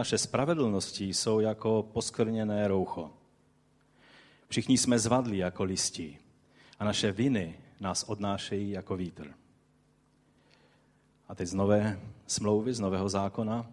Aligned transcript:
Naše 0.00 0.18
spravedlnosti 0.18 1.04
jsou 1.04 1.40
jako 1.40 1.88
poskrněné 1.92 2.68
roucho. 2.68 3.10
Všichni 4.48 4.78
jsme 4.78 4.98
zvadli 4.98 5.38
jako 5.38 5.64
listí 5.64 6.18
a 6.78 6.84
naše 6.84 7.12
viny 7.12 7.58
nás 7.80 8.02
odnášejí 8.02 8.70
jako 8.70 8.96
vítr. 8.96 9.34
A 11.28 11.34
teď 11.34 11.48
z 11.48 11.54
nové 11.54 12.00
smlouvy, 12.26 12.74
z 12.74 12.80
nového 12.80 13.08
zákona, 13.08 13.66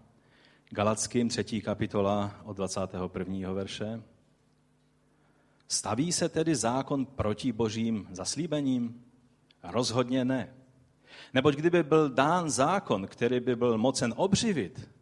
Galackým 0.69 1.29
3. 1.29 1.61
kapitola 1.61 2.41
od 2.43 2.57
21. 2.57 3.51
verše. 3.51 4.01
Staví 5.67 6.11
se 6.11 6.29
tedy 6.29 6.55
zákon 6.55 7.05
proti 7.05 7.51
božím 7.51 8.07
zaslíbením? 8.11 9.03
Rozhodně 9.63 10.25
ne. 10.25 10.53
Neboť 11.33 11.55
kdyby 11.55 11.83
byl 11.83 12.09
dán 12.09 12.49
zákon, 12.49 13.07
který 13.07 13.39
by 13.39 13.55
byl 13.55 13.77
mocen 13.77 14.13
obživit, 14.17 14.96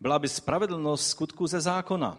byla 0.00 0.18
by 0.18 0.28
spravedlnost 0.28 1.08
skutku 1.08 1.46
ze 1.46 1.60
zákona. 1.60 2.18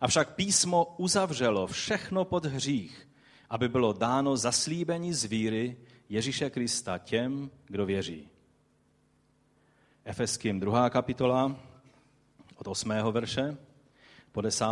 Avšak 0.00 0.34
písmo 0.34 0.94
uzavřelo 0.96 1.66
všechno 1.66 2.24
pod 2.24 2.44
hřích, 2.44 3.08
aby 3.50 3.68
bylo 3.68 3.92
dáno 3.92 4.36
zaslíbení 4.36 5.14
z 5.14 5.24
víry 5.24 5.76
Ježíše 6.08 6.50
Krista 6.50 6.98
těm, 6.98 7.50
kdo 7.66 7.86
věří. 7.86 8.28
Efeským 10.04 10.60
2. 10.60 10.90
kapitola 10.90 11.56
od 12.56 12.68
8. 12.68 12.90
verše 13.10 13.56
po 14.32 14.40
10. 14.40 14.64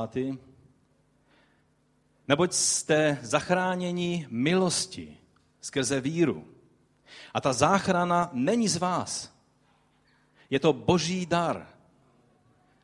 Neboť 2.28 2.52
jste 2.52 3.18
zachráněni 3.22 4.26
milosti 4.30 5.16
skrze 5.60 6.00
víru. 6.00 6.48
A 7.34 7.40
ta 7.40 7.52
záchrana 7.52 8.30
není 8.32 8.68
z 8.68 8.76
vás. 8.76 9.34
Je 10.50 10.60
to 10.60 10.72
boží 10.72 11.26
dar. 11.26 11.73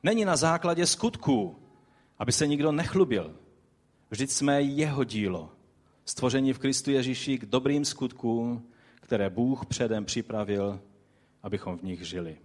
Není 0.03 0.25
na 0.25 0.37
základě 0.37 0.87
skutků, 0.87 1.57
aby 2.19 2.33
se 2.33 2.47
nikdo 2.47 2.73
nechlubil. 2.73 3.37
Vždyť 4.11 4.31
jsme 4.31 4.63
jeho 4.63 5.05
dílo, 5.05 5.51
stvoření 6.05 6.53
v 6.53 6.59
Kristu 6.59 6.91
Ježíši 6.91 7.39
k 7.39 7.45
dobrým 7.45 7.85
skutkům, 7.85 8.67
které 8.95 9.31
Bůh 9.31 9.67
předem 9.67 10.05
připravil, 10.05 10.81
abychom 11.43 11.79
v 11.79 11.83
nich 11.83 12.09
žili. 12.09 12.37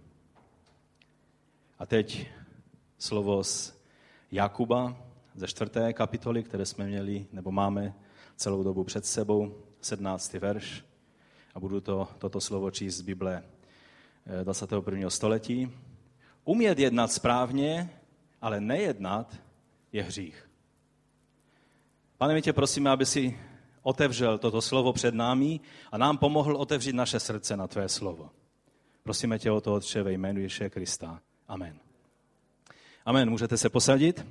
A 1.78 1.86
teď 1.86 2.26
slovo 2.98 3.44
z 3.44 3.74
Jakuba 4.32 4.96
ze 5.34 5.46
čtvrté 5.46 5.92
kapitoly, 5.92 6.42
které 6.42 6.66
jsme 6.66 6.86
měli, 6.86 7.26
nebo 7.32 7.52
máme 7.52 7.94
celou 8.36 8.62
dobu 8.62 8.84
před 8.84 9.06
sebou, 9.06 9.54
17. 9.80 10.32
verš. 10.32 10.84
A 11.54 11.60
budu 11.60 11.80
to, 11.80 12.08
toto 12.18 12.40
slovo 12.40 12.70
číst 12.70 12.96
z 12.96 13.00
Bible 13.00 13.42
21. 14.44 15.06
Eh, 15.06 15.10
století. 15.10 15.72
Umět 16.46 16.78
jednat 16.78 17.12
správně, 17.12 17.90
ale 18.40 18.60
nejednat 18.60 19.36
je 19.92 20.02
hřích. 20.02 20.50
Pane, 22.18 22.34
my 22.34 22.42
tě 22.42 22.52
prosíme, 22.52 22.90
aby 22.90 23.06
si 23.06 23.40
otevřel 23.82 24.38
toto 24.38 24.62
slovo 24.62 24.92
před 24.92 25.14
námi 25.14 25.60
a 25.92 25.98
nám 25.98 26.18
pomohl 26.18 26.56
otevřít 26.56 26.92
naše 26.92 27.20
srdce 27.20 27.56
na 27.56 27.66
tvé 27.66 27.88
slovo. 27.88 28.30
Prosíme 29.02 29.38
tě 29.38 29.50
o 29.50 29.60
to, 29.60 29.74
Otče, 29.74 30.02
ve 30.02 30.12
jménu 30.12 30.40
Ježíše 30.40 30.70
Krista. 30.70 31.20
Amen. 31.48 31.78
Amen. 33.04 33.30
Můžete 33.30 33.56
se 33.56 33.70
posadit. 33.70 34.26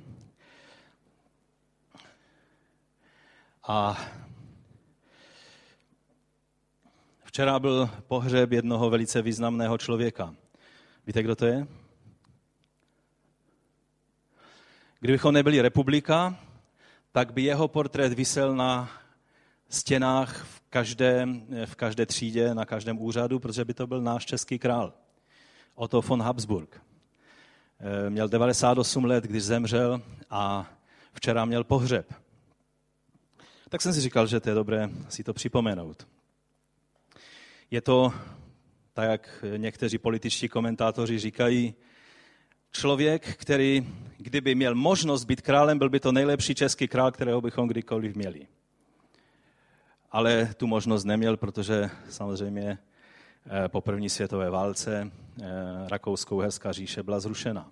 A 3.62 3.98
včera 7.24 7.58
byl 7.58 7.90
pohřeb 8.06 8.52
jednoho 8.52 8.90
velice 8.90 9.22
významného 9.22 9.78
člověka. 9.78 10.34
Víte, 11.06 11.22
kdo 11.22 11.36
to 11.36 11.46
je? 11.46 11.66
Kdybychom 15.00 15.34
nebyli 15.34 15.60
republika, 15.60 16.36
tak 17.12 17.32
by 17.32 17.42
jeho 17.42 17.68
portrét 17.68 18.12
vysel 18.12 18.56
na 18.56 18.90
stěnách 19.68 20.44
v 20.44 20.60
každé, 20.70 21.26
v 21.64 21.74
každé 21.74 22.06
třídě, 22.06 22.54
na 22.54 22.64
každém 22.64 22.98
úřadu, 22.98 23.38
protože 23.38 23.64
by 23.64 23.74
to 23.74 23.86
byl 23.86 24.02
náš 24.02 24.26
český 24.26 24.58
král. 24.58 24.92
Otto 25.74 26.00
von 26.00 26.22
Habsburg. 26.22 26.82
Eh, 27.80 28.10
měl 28.10 28.28
98 28.28 29.04
let, 29.04 29.24
když 29.24 29.42
zemřel 29.42 30.02
a 30.30 30.70
včera 31.12 31.44
měl 31.44 31.64
pohřeb. 31.64 32.14
Tak 33.68 33.82
jsem 33.82 33.92
si 33.92 34.00
říkal, 34.00 34.26
že 34.26 34.40
to 34.40 34.48
je 34.48 34.54
dobré 34.54 34.90
si 35.08 35.24
to 35.24 35.34
připomenout. 35.34 36.08
Je 37.70 37.80
to, 37.80 38.12
tak 38.92 39.10
jak 39.10 39.44
někteří 39.56 39.98
političtí 39.98 40.48
komentátoři 40.48 41.18
říkají, 41.18 41.74
člověk, 42.76 43.36
který, 43.36 43.86
kdyby 44.18 44.54
měl 44.54 44.74
možnost 44.74 45.24
být 45.24 45.40
králem, 45.40 45.78
byl 45.78 45.88
by 45.88 46.00
to 46.00 46.12
nejlepší 46.12 46.54
český 46.54 46.88
král, 46.88 47.12
kterého 47.12 47.40
bychom 47.40 47.68
kdykoliv 47.68 48.16
měli. 48.16 48.46
Ale 50.12 50.54
tu 50.56 50.66
možnost 50.66 51.04
neměl, 51.04 51.36
protože 51.36 51.90
samozřejmě 52.08 52.78
eh, 53.46 53.68
po 53.68 53.80
první 53.80 54.08
světové 54.10 54.50
válce 54.50 55.10
eh, 55.10 55.44
Rakouskou-Herská 55.88 56.72
říše 56.72 57.02
byla 57.02 57.20
zrušena. 57.20 57.70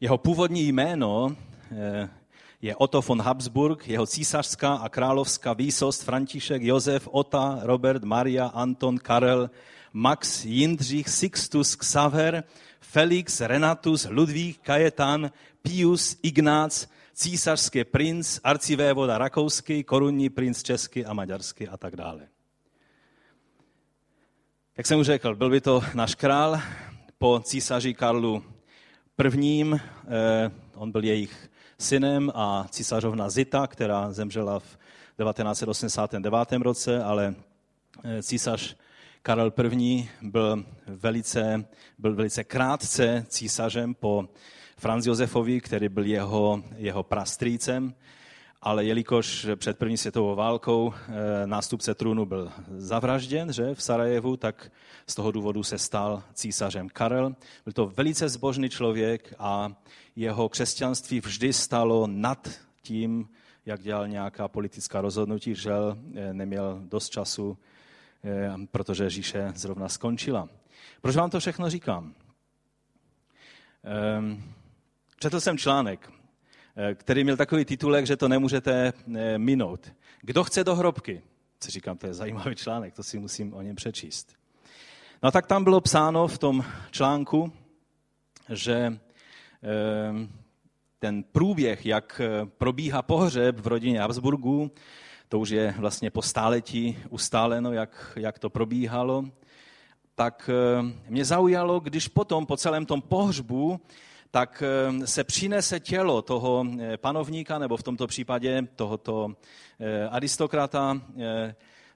Jeho 0.00 0.18
původní 0.18 0.72
jméno 0.72 1.36
eh, 1.72 2.08
je 2.62 2.76
Otto 2.76 3.02
von 3.02 3.22
Habsburg, 3.22 3.88
jeho 3.88 4.06
císařská 4.06 4.74
a 4.74 4.88
královská 4.88 5.52
výsost 5.52 6.02
František, 6.02 6.62
Josef, 6.62 7.08
Ota, 7.10 7.58
Robert, 7.62 8.04
Maria, 8.04 8.46
Anton, 8.46 8.98
Karel, 8.98 9.50
Max, 9.92 10.44
Jindřich, 10.44 11.08
Sixtus, 11.08 11.76
Xaver, 11.76 12.44
Felix, 12.90 13.40
Renatus, 13.40 14.06
Ludvík, 14.10 14.60
Kajetan, 14.62 15.30
Pius, 15.62 16.16
Ignác, 16.22 16.86
císařský 17.14 17.84
princ, 17.84 18.40
arcivévoda 18.44 19.18
rakouský, 19.18 19.84
korunní 19.84 20.30
princ 20.30 20.62
český 20.62 21.04
a 21.04 21.12
maďarský 21.12 21.68
a 21.68 21.76
tak 21.76 21.96
dále. 21.96 22.28
Jak 24.76 24.86
jsem 24.86 24.98
už 24.98 25.06
řekl, 25.06 25.34
byl 25.34 25.50
by 25.50 25.60
to 25.60 25.82
náš 25.94 26.14
král 26.14 26.60
po 27.18 27.40
císaři 27.44 27.94
Karlu 27.94 28.44
I. 29.42 29.64
Eh, 29.74 30.50
on 30.74 30.92
byl 30.92 31.04
jejich 31.04 31.50
synem 31.78 32.32
a 32.34 32.66
císařovna 32.70 33.30
Zita, 33.30 33.66
která 33.66 34.12
zemřela 34.12 34.58
v 34.58 34.78
1989 35.18 36.62
roce, 36.62 37.04
ale 37.04 37.34
eh, 38.04 38.22
císař 38.22 38.76
Karel 39.26 39.52
I. 39.80 40.08
byl 40.22 40.64
velice, 40.86 41.64
byl 41.98 42.14
velice 42.14 42.44
krátce 42.44 43.26
císařem 43.28 43.94
po 43.94 44.28
Franz 44.76 45.06
Josefovi, 45.06 45.60
který 45.60 45.88
byl 45.88 46.04
jeho, 46.04 46.62
jeho 46.76 47.02
prastrýcem, 47.02 47.94
ale 48.62 48.84
jelikož 48.84 49.46
před 49.56 49.78
první 49.78 49.96
světovou 49.96 50.34
válkou 50.34 50.94
eh, 50.94 51.46
nástupce 51.46 51.94
trůnu 51.94 52.26
byl 52.26 52.52
zavražděn 52.76 53.52
že, 53.52 53.74
v 53.74 53.82
Sarajevu, 53.82 54.36
tak 54.36 54.72
z 55.06 55.14
toho 55.14 55.32
důvodu 55.32 55.62
se 55.62 55.78
stal 55.78 56.22
císařem 56.34 56.88
Karel. 56.88 57.34
Byl 57.64 57.72
to 57.72 57.86
velice 57.86 58.28
zbožný 58.28 58.68
člověk 58.68 59.34
a 59.38 59.72
jeho 60.16 60.48
křesťanství 60.48 61.20
vždy 61.20 61.52
stalo 61.52 62.06
nad 62.06 62.50
tím, 62.82 63.28
jak 63.66 63.82
dělal 63.82 64.08
nějaká 64.08 64.48
politická 64.48 65.00
rozhodnutí, 65.00 65.54
že 65.54 65.72
eh, 66.14 66.34
neměl 66.34 66.80
dost 66.84 67.08
času 67.08 67.58
protože 68.70 69.10
říše 69.10 69.52
zrovna 69.54 69.88
skončila. 69.88 70.48
Proč 71.00 71.16
vám 71.16 71.30
to 71.30 71.40
všechno 71.40 71.70
říkám? 71.70 72.14
Ehm, 73.84 74.42
četl 75.20 75.40
jsem 75.40 75.58
článek, 75.58 76.12
eh, 76.76 76.94
který 76.94 77.24
měl 77.24 77.36
takový 77.36 77.64
titulek, 77.64 78.06
že 78.06 78.16
to 78.16 78.28
nemůžete 78.28 78.92
eh, 79.14 79.38
minout. 79.38 79.92
Kdo 80.20 80.44
chce 80.44 80.64
do 80.64 80.74
hrobky? 80.74 81.22
Co 81.60 81.70
říkám, 81.70 81.98
to 81.98 82.06
je 82.06 82.14
zajímavý 82.14 82.54
článek, 82.54 82.94
to 82.94 83.02
si 83.02 83.18
musím 83.18 83.54
o 83.54 83.62
něm 83.62 83.76
přečíst. 83.76 84.34
No 85.22 85.30
tak 85.30 85.46
tam 85.46 85.64
bylo 85.64 85.80
psáno 85.80 86.28
v 86.28 86.38
tom 86.38 86.64
článku, 86.90 87.52
že 88.48 88.74
ehm, 89.62 90.28
ten 90.98 91.22
průběh, 91.22 91.86
jak 91.86 92.20
probíhá 92.58 93.02
pohřeb 93.02 93.60
v 93.60 93.66
rodině 93.66 94.00
Habsburgů, 94.00 94.70
to 95.28 95.38
už 95.38 95.50
je 95.50 95.74
vlastně 95.78 96.10
po 96.10 96.22
stáletí 96.22 96.98
ustáleno, 97.08 97.72
jak, 97.72 98.12
jak 98.16 98.38
to 98.38 98.50
probíhalo, 98.50 99.24
tak 100.14 100.50
eh, 100.52 100.94
mě 101.08 101.24
zaujalo, 101.24 101.80
když 101.80 102.08
potom 102.08 102.46
po 102.46 102.56
celém 102.56 102.86
tom 102.86 103.02
pohřbu 103.02 103.80
tak 104.30 104.62
eh, 104.62 105.06
se 105.06 105.24
přinese 105.24 105.80
tělo 105.80 106.22
toho 106.22 106.66
eh, 106.80 106.96
panovníka, 106.96 107.58
nebo 107.58 107.76
v 107.76 107.82
tomto 107.82 108.06
případě 108.06 108.62
tohoto 108.76 109.36
aristokrata, 110.10 111.00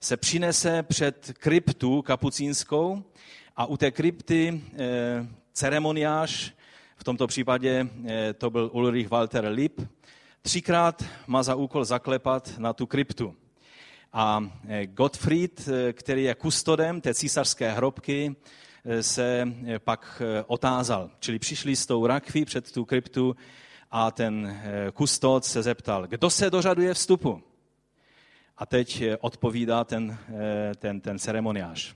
se 0.00 0.17
přinese 0.17 0.82
před 0.82 1.32
kryptu 1.38 2.03
kapucínskou 2.03 3.03
a 3.56 3.67
u 3.67 3.77
té 3.77 3.91
krypty 3.91 4.61
ceremoniář, 5.53 6.53
v 6.97 7.05
tomto 7.05 7.27
případě 7.27 7.88
to 8.38 8.50
byl 8.50 8.71
Ulrich 8.73 9.11
Walter 9.11 9.44
Lipp, 9.44 9.81
třikrát 10.42 11.04
má 11.26 11.42
za 11.42 11.54
úkol 11.54 11.84
zaklepat 11.84 12.58
na 12.58 12.72
tu 12.72 12.87
kryptu. 12.87 13.37
A 14.12 14.50
eh, 14.69 14.87
Gottfried, 14.87 15.69
eh, 15.69 15.92
který 15.92 16.25
je 16.25 16.34
kustodem 16.34 17.00
té 17.00 17.14
císařské 17.14 17.72
hrobky, 17.72 18.37
se 19.00 19.48
pak 19.78 20.22
otázal. 20.46 21.10
Čili 21.19 21.38
přišli 21.38 21.76
s 21.76 21.87
tou 21.87 22.06
rakví 22.06 22.44
před 22.44 22.72
tu 22.72 22.84
kryptu 22.84 23.37
a 23.90 24.10
ten 24.10 24.62
kustod 24.94 25.44
se 25.44 25.62
zeptal, 25.62 26.06
kdo 26.06 26.31
se 26.31 26.50
dožaduje 26.50 26.94
vstupu? 26.94 27.43
A 28.56 28.66
teď 28.66 29.02
odpovídá 29.20 29.84
ten, 29.84 30.19
ten, 30.76 31.00
ten 31.00 31.19
ceremoniář. 31.19 31.94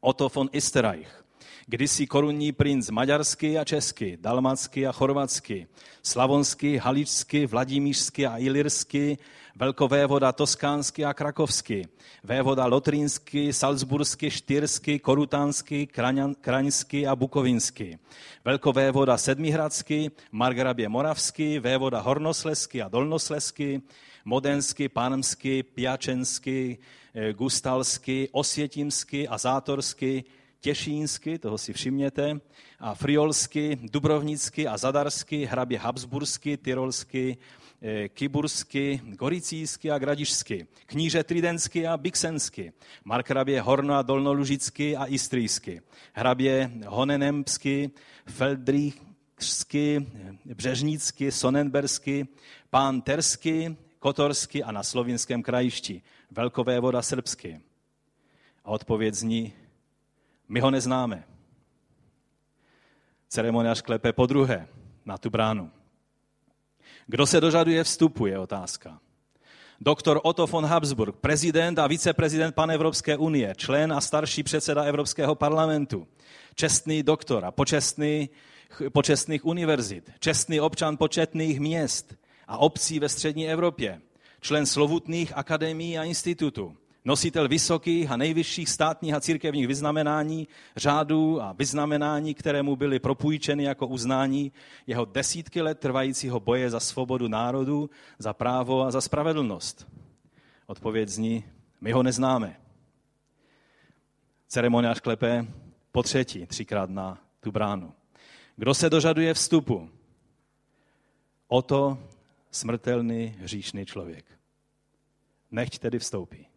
Otto 0.00 0.28
von 0.34 0.48
Isterreich, 0.52 1.24
kdysi 1.68 2.06
korunní 2.06 2.52
princ 2.52 2.90
maďarský 2.90 3.58
a 3.58 3.64
český, 3.64 4.16
dalmacký 4.20 4.86
a 4.86 4.92
chorvatský, 4.92 5.66
slavonský, 6.02 6.76
haličský, 6.76 7.46
vladimířský 7.46 8.26
a 8.26 8.38
ilirský, 8.38 9.18
velkovévoda 9.56 10.32
toskánský 10.32 11.04
a 11.04 11.14
krakovský, 11.14 11.84
vévoda 12.24 12.66
lotrínský, 12.66 13.52
salzburský, 13.52 14.30
štyrský, 14.30 14.98
korutánský, 14.98 15.86
kraňský 16.40 17.06
a 17.06 17.16
bukovinský, 17.16 17.98
velkovévoda 18.44 19.18
sedmihradský, 19.18 20.10
margrabě 20.32 20.88
moravský, 20.88 21.58
vévoda 21.58 22.00
hornosleský 22.00 22.82
a 22.82 22.88
dolnosleský, 22.88 23.82
modenský, 24.24 24.88
pánmský, 24.88 25.62
piačenský, 25.62 26.78
eh, 27.14 27.32
gustalský, 27.32 28.28
osvětímský 28.32 29.28
a 29.28 29.38
zátorský, 29.38 30.24
těšínsky, 30.60 31.38
toho 31.38 31.58
si 31.58 31.72
všimněte, 31.72 32.40
a 32.78 32.94
friolsky, 32.94 33.78
dubrovnicky 33.82 34.68
a 34.68 34.78
zadarsky, 34.78 35.44
hrabě 35.44 35.78
habsbursky, 35.78 36.56
tyrolsky, 36.56 37.38
eh, 37.82 38.08
kybursky, 38.08 39.00
goricijsky 39.04 39.90
a 39.90 39.98
gradišsky, 39.98 40.66
kníže 40.86 41.24
tridensky 41.24 41.86
a 41.86 41.96
bixensky, 41.96 42.72
markrabě 43.04 43.62
horno 43.62 43.94
a 43.94 44.02
dolnolužicky 44.02 44.96
a 44.96 45.04
istrijsky, 45.06 45.82
hrabě 46.12 46.70
honenempsky, 46.86 47.90
feldrichsky, 48.26 50.06
břežnicky, 50.44 51.32
sonenbersky, 51.32 52.28
pán 52.70 53.00
tersky, 53.00 53.76
kotorsky 53.98 54.62
a 54.62 54.72
na 54.72 54.82
slovinském 54.82 55.42
krajišti, 55.42 56.02
velkové 56.30 56.80
voda 56.80 57.02
srbsky. 57.02 57.60
A 58.64 58.70
odpověď 58.70 59.14
zní, 59.14 59.52
my 60.48 60.60
ho 60.60 60.70
neznáme. 60.70 61.24
Ceremoniář 63.28 63.80
klepe 63.80 64.12
po 64.12 64.26
druhé 64.26 64.68
na 65.04 65.18
tu 65.18 65.30
bránu. 65.30 65.70
Kdo 67.06 67.26
se 67.26 67.40
dožaduje 67.40 67.84
vstupu, 67.84 68.26
je 68.26 68.38
otázka. 68.38 69.00
Doktor 69.80 70.20
Otto 70.22 70.46
von 70.46 70.66
Habsburg, 70.66 71.16
prezident 71.16 71.78
a 71.78 71.86
viceprezident 71.86 72.54
Panevropské 72.54 73.16
unie, 73.16 73.54
člen 73.56 73.92
a 73.92 74.00
starší 74.00 74.42
předseda 74.42 74.82
Evropského 74.82 75.34
parlamentu, 75.34 76.08
čestný 76.54 77.02
doktor 77.02 77.44
a 77.44 77.50
počestný, 77.50 78.28
počestných 78.92 79.44
univerzit, 79.44 80.10
čestný 80.18 80.60
občan 80.60 80.96
početných 80.96 81.60
měst 81.60 82.14
a 82.48 82.58
obcí 82.58 82.98
ve 82.98 83.08
střední 83.08 83.48
Evropě, 83.48 84.00
člen 84.40 84.66
slovutných 84.66 85.36
akademií 85.36 85.98
a 85.98 86.04
institutů, 86.04 86.76
nositel 87.08 87.48
vysokých 87.48 88.10
a 88.10 88.16
nejvyšších 88.16 88.68
státních 88.68 89.14
a 89.14 89.20
církevních 89.20 89.66
vyznamenání, 89.66 90.48
řádů 90.76 91.42
a 91.42 91.52
vyznamenání, 91.52 92.34
které 92.34 92.62
mu 92.62 92.76
byly 92.76 92.98
propůjčeny 92.98 93.64
jako 93.64 93.86
uznání 93.86 94.52
jeho 94.86 95.04
desítky 95.04 95.62
let 95.62 95.78
trvajícího 95.78 96.40
boje 96.40 96.70
za 96.70 96.80
svobodu 96.80 97.28
národu, 97.28 97.90
za 98.18 98.32
právo 98.32 98.82
a 98.82 98.90
za 98.90 99.00
spravedlnost. 99.00 99.88
Odpověď 100.66 101.08
zní, 101.08 101.44
my 101.80 101.92
ho 101.92 102.02
neznáme. 102.02 102.60
Ceremoniář 104.48 105.00
klepe 105.00 105.46
po 105.92 106.02
třetí, 106.02 106.46
třikrát 106.46 106.90
na 106.90 107.18
tu 107.40 107.52
bránu. 107.52 107.92
Kdo 108.56 108.74
se 108.74 108.90
dožaduje 108.90 109.34
vstupu? 109.34 109.90
O 111.48 111.62
to 111.62 111.98
smrtelný 112.50 113.36
hříšný 113.38 113.86
člověk. 113.86 114.24
Nechť 115.50 115.78
tedy 115.78 115.98
vstoupí. 115.98 116.47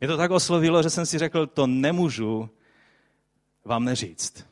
Mě 0.00 0.08
to 0.08 0.16
tak 0.16 0.30
oslovilo, 0.30 0.82
že 0.82 0.90
jsem 0.90 1.06
si 1.06 1.18
řekl, 1.18 1.46
to 1.46 1.66
nemůžu 1.66 2.50
vám 3.64 3.84
neříct. 3.84 4.46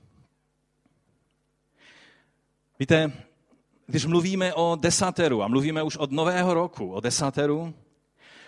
Víte, 2.78 3.12
když 3.86 4.04
mluvíme 4.04 4.54
o 4.54 4.76
desateru 4.76 5.42
a 5.42 5.48
mluvíme 5.48 5.82
už 5.82 5.96
od 5.96 6.12
nového 6.12 6.54
roku 6.54 6.92
o 6.92 7.00
desateru, 7.00 7.74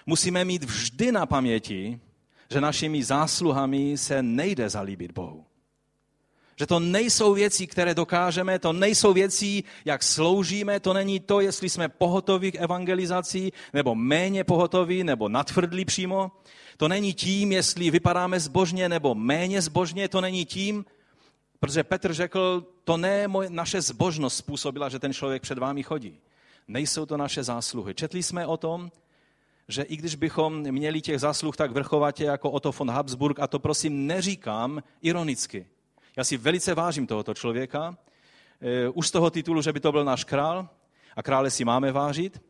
musíme 0.07 0.45
mít 0.45 0.65
vždy 0.65 1.13
na 1.13 1.27
paměti, 1.27 2.01
že 2.51 2.61
našimi 2.61 3.05
zásluhami 3.05 3.99
se 3.99 4.23
nejde 4.23 4.71
zalíbit 4.71 5.13
Bohu. 5.13 5.45
Že 6.59 6.67
to 6.67 6.81
nejsou 6.81 7.35
věci, 7.35 7.67
které 7.67 7.95
dokážeme, 7.95 8.59
to 8.59 8.73
nejsou 8.73 9.13
věci, 9.13 9.63
jak 9.85 10.03
sloužíme, 10.03 10.81
to 10.81 10.93
není 10.93 11.21
to, 11.21 11.41
jestli 11.41 11.71
jsme 11.71 11.89
pohotoví 11.89 12.53
k 12.53 12.61
evangelizaci, 12.61 13.53
nebo 13.73 13.95
méně 13.95 14.45
pohotoví, 14.45 15.05
nebo 15.05 15.29
natvrdlí 15.29 15.85
přímo. 15.85 16.33
To 16.77 16.89
není 16.89 17.15
tím, 17.15 17.53
jestli 17.53 17.91
vypadáme 17.91 18.41
zbožně 18.41 18.89
nebo 18.89 19.15
méně 19.15 19.63
zbožně, 19.63 20.09
to 20.09 20.21
není 20.21 20.45
tím, 20.45 20.85
protože 21.61 21.85
Petr 21.85 22.15
řekl, 22.15 22.67
to 22.85 22.97
ne 22.97 23.29
moje, 23.29 23.51
naše 23.51 23.81
zbožnost 23.81 24.37
způsobila, 24.37 24.89
že 24.89 24.99
ten 24.99 25.13
člověk 25.13 25.43
před 25.43 25.59
vámi 25.59 25.83
chodí. 25.83 26.19
Nejsou 26.69 27.07
to 27.07 27.17
naše 27.17 27.43
zásluhy. 27.43 27.95
Četli 27.95 28.23
jsme 28.23 28.47
o 28.47 28.57
tom, 28.57 28.91
že 29.69 29.83
i 29.83 29.97
když 29.97 30.15
bychom 30.15 30.61
měli 30.61 31.01
těch 31.01 31.21
zásluh 31.21 31.57
tak 31.57 31.71
vrchovatě 31.71 32.25
jako 32.25 32.51
Otto 32.51 32.73
von 32.73 32.91
Habsburg, 32.91 33.41
a 33.41 33.47
to 33.47 33.59
prosím 33.59 34.07
neříkám 34.07 34.83
ironicky. 35.03 35.67
Já 36.17 36.25
si 36.25 36.37
velice 36.37 36.75
vážím 36.75 37.07
tohoto 37.07 37.35
člověka, 37.35 37.97
eh, 38.61 38.89
už 38.89 39.09
z 39.09 39.11
toho 39.11 39.31
titulu, 39.31 39.63
že 39.63 39.73
by 39.73 39.81
to 39.81 39.93
byl 39.93 40.05
náš 40.05 40.25
král, 40.25 40.69
a 41.17 41.23
krále 41.23 41.51
si 41.51 41.65
máme 41.65 41.93
vážit, 41.93 42.41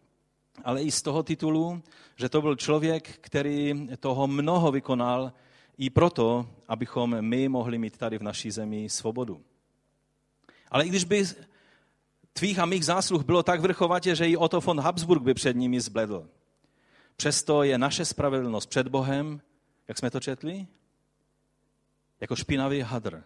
ale 0.65 0.83
i 0.83 0.91
z 0.91 1.03
toho 1.03 1.23
titulu, 1.23 1.83
že 2.17 2.29
to 2.29 2.43
byl 2.43 2.57
člověk, 2.57 3.19
který 3.21 3.89
toho 4.01 4.27
mnoho 4.27 4.73
vykonal 4.73 5.33
i 5.79 5.91
proto, 5.91 6.49
abychom 6.69 7.23
my 7.23 7.49
mohli 7.49 7.79
mít 7.79 7.97
tady 7.97 8.19
v 8.19 8.23
naší 8.23 8.51
zemi 8.51 8.89
svobodu. 8.89 9.43
Ale 10.71 10.85
i 10.85 10.89
když 10.89 11.05
by 11.05 11.25
tvých 12.33 12.59
a 12.59 12.67
mých 12.67 12.85
zásluh 12.85 13.25
bylo 13.25 13.43
tak 13.43 13.61
vrchovatě, 13.61 14.15
že 14.15 14.29
i 14.29 14.37
Otto 14.37 14.61
von 14.61 14.81
Habsburg 14.81 15.23
by 15.23 15.35
před 15.35 15.57
nimi 15.57 15.81
zbledl. 15.81 16.29
Přesto 17.17 17.63
je 17.63 17.79
naše 17.79 18.05
spravedlnost 18.05 18.67
před 18.67 18.89
Bohem, 18.89 19.41
jak 19.89 19.99
jsme 19.99 20.11
to 20.11 20.21
četli, 20.21 20.67
jako 22.21 22.37
špinavý 22.37 22.81
hadr. 22.81 23.23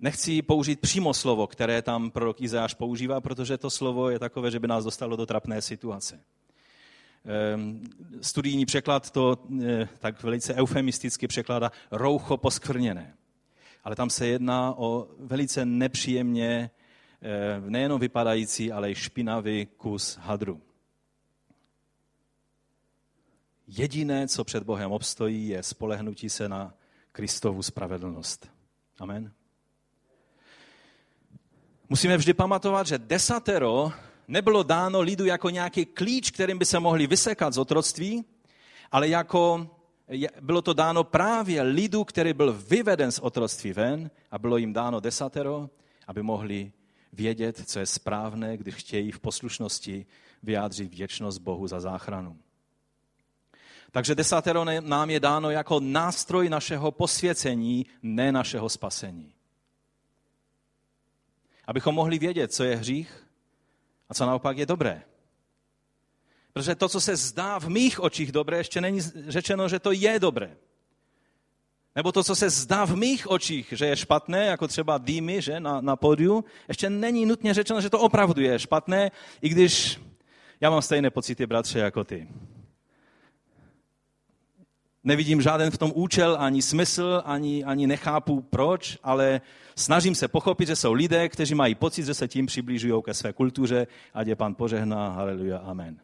Nechci 0.00 0.42
použít 0.42 0.80
přímo 0.80 1.14
slovo, 1.14 1.46
které 1.46 1.82
tam 1.82 2.10
prorok 2.10 2.40
Izajáš 2.40 2.74
používá, 2.74 3.20
protože 3.20 3.58
to 3.58 3.70
slovo 3.70 4.10
je 4.10 4.18
takové, 4.18 4.50
že 4.50 4.58
by 4.60 4.68
nás 4.68 4.84
dostalo 4.84 5.16
do 5.16 5.26
trapné 5.26 5.62
situace. 5.62 6.20
Ehm, 7.26 7.84
studijní 8.20 8.66
překlad 8.66 9.10
to 9.10 9.38
eh, 9.64 9.88
tak 9.98 10.22
velice 10.22 10.54
eufemisticky 10.54 11.26
překládá 11.26 11.72
roucho 11.90 12.36
poskvrněné. 12.36 13.16
Ale 13.84 13.96
tam 13.96 14.10
se 14.10 14.26
jedná 14.26 14.74
o 14.78 15.08
velice 15.18 15.64
nepříjemně 15.64 16.70
eh, 17.22 17.70
nejenom 17.70 18.00
vypadající, 18.00 18.72
ale 18.72 18.90
i 18.90 18.94
špinavý 18.94 19.66
kus 19.66 20.16
hadru. 20.16 20.60
Jediné, 23.66 24.28
co 24.28 24.44
před 24.44 24.62
Bohem 24.62 24.92
obstojí, 24.92 25.48
je 25.48 25.62
spolehnutí 25.62 26.30
se 26.30 26.48
na 26.48 26.74
Kristovu 27.12 27.62
spravedlnost. 27.62 28.50
Amen. 28.98 29.32
Musíme 31.88 32.16
vždy 32.16 32.34
pamatovat, 32.34 32.86
že 32.86 32.98
desatero 32.98 33.92
nebylo 34.28 34.62
dáno 34.62 35.00
lidu 35.00 35.24
jako 35.24 35.50
nějaký 35.50 35.84
klíč, 35.84 36.30
kterým 36.30 36.58
by 36.58 36.64
se 36.64 36.80
mohli 36.80 37.06
vysekat 37.06 37.54
z 37.54 37.58
otroctví, 37.58 38.24
ale 38.92 39.08
jako 39.08 39.70
bylo 40.40 40.62
to 40.62 40.72
dáno 40.72 41.04
právě 41.04 41.62
lidu, 41.62 42.04
který 42.04 42.32
byl 42.32 42.52
vyveden 42.52 43.12
z 43.12 43.18
otroctví 43.18 43.72
ven 43.72 44.10
a 44.30 44.38
bylo 44.38 44.56
jim 44.56 44.72
dáno 44.72 45.00
desatero, 45.00 45.70
aby 46.06 46.22
mohli 46.22 46.72
vědět, 47.12 47.62
co 47.66 47.78
je 47.78 47.86
správné, 47.86 48.56
když 48.56 48.74
chtějí 48.74 49.10
v 49.10 49.20
poslušnosti 49.20 50.06
vyjádřit 50.42 50.92
vděčnost 50.92 51.40
Bohu 51.40 51.66
za 51.66 51.80
záchranu. 51.80 52.38
Takže 53.90 54.14
desatero 54.14 54.64
nám 54.80 55.10
je 55.10 55.20
dáno 55.20 55.50
jako 55.50 55.80
nástroj 55.80 56.48
našeho 56.48 56.90
posvěcení, 56.90 57.86
ne 58.02 58.32
našeho 58.32 58.68
spasení. 58.68 59.34
Abychom 61.66 61.94
mohli 61.94 62.18
vědět, 62.18 62.52
co 62.52 62.64
je 62.64 62.76
hřích 62.76 63.26
a 64.08 64.14
co 64.14 64.26
naopak 64.26 64.58
je 64.58 64.66
dobré. 64.66 65.02
Protože 66.52 66.74
to, 66.74 66.88
co 66.88 67.00
se 67.00 67.16
zdá 67.16 67.58
v 67.58 67.68
mých 67.68 68.00
očích 68.00 68.32
dobré, 68.32 68.56
ještě 68.56 68.80
není 68.80 69.00
řečeno, 69.28 69.68
že 69.68 69.78
to 69.78 69.92
je 69.92 70.20
dobré. 70.20 70.56
Nebo 71.96 72.12
to, 72.12 72.24
co 72.24 72.36
se 72.36 72.50
zdá 72.50 72.84
v 72.84 72.96
mých 72.96 73.30
očích, 73.30 73.72
že 73.76 73.86
je 73.86 73.96
špatné, 73.96 74.46
jako 74.46 74.68
třeba 74.68 74.98
dýmy 74.98 75.42
že, 75.42 75.60
na, 75.60 75.80
na 75.80 75.96
pódiu, 75.96 76.44
ještě 76.68 76.90
není 76.90 77.26
nutně 77.26 77.54
řečeno, 77.54 77.80
že 77.80 77.90
to 77.90 78.00
opravdu 78.00 78.42
je 78.42 78.58
špatné, 78.58 79.10
i 79.42 79.48
když 79.48 80.00
já 80.60 80.70
mám 80.70 80.82
stejné 80.82 81.10
pocity, 81.10 81.46
bratře, 81.46 81.78
jako 81.78 82.04
ty. 82.04 82.28
Nevidím 85.04 85.42
žádný 85.42 85.70
v 85.70 85.78
tom 85.78 85.92
účel, 85.94 86.36
ani 86.40 86.62
smysl, 86.62 87.22
ani, 87.24 87.64
ani 87.64 87.86
nechápu 87.86 88.40
proč, 88.40 88.98
ale 89.02 89.40
snažím 89.76 90.14
se 90.14 90.28
pochopit, 90.28 90.66
že 90.66 90.76
jsou 90.76 90.92
lidé, 90.92 91.28
kteří 91.28 91.54
mají 91.54 91.74
pocit, 91.74 92.04
že 92.04 92.14
se 92.14 92.28
tím 92.28 92.46
přiblížují 92.46 93.02
ke 93.02 93.14
své 93.14 93.32
kultuře, 93.32 93.86
ať 94.14 94.26
je 94.26 94.36
pan 94.36 94.54
požehná, 94.54 95.08
haleluja, 95.08 95.58
amen. 95.58 96.00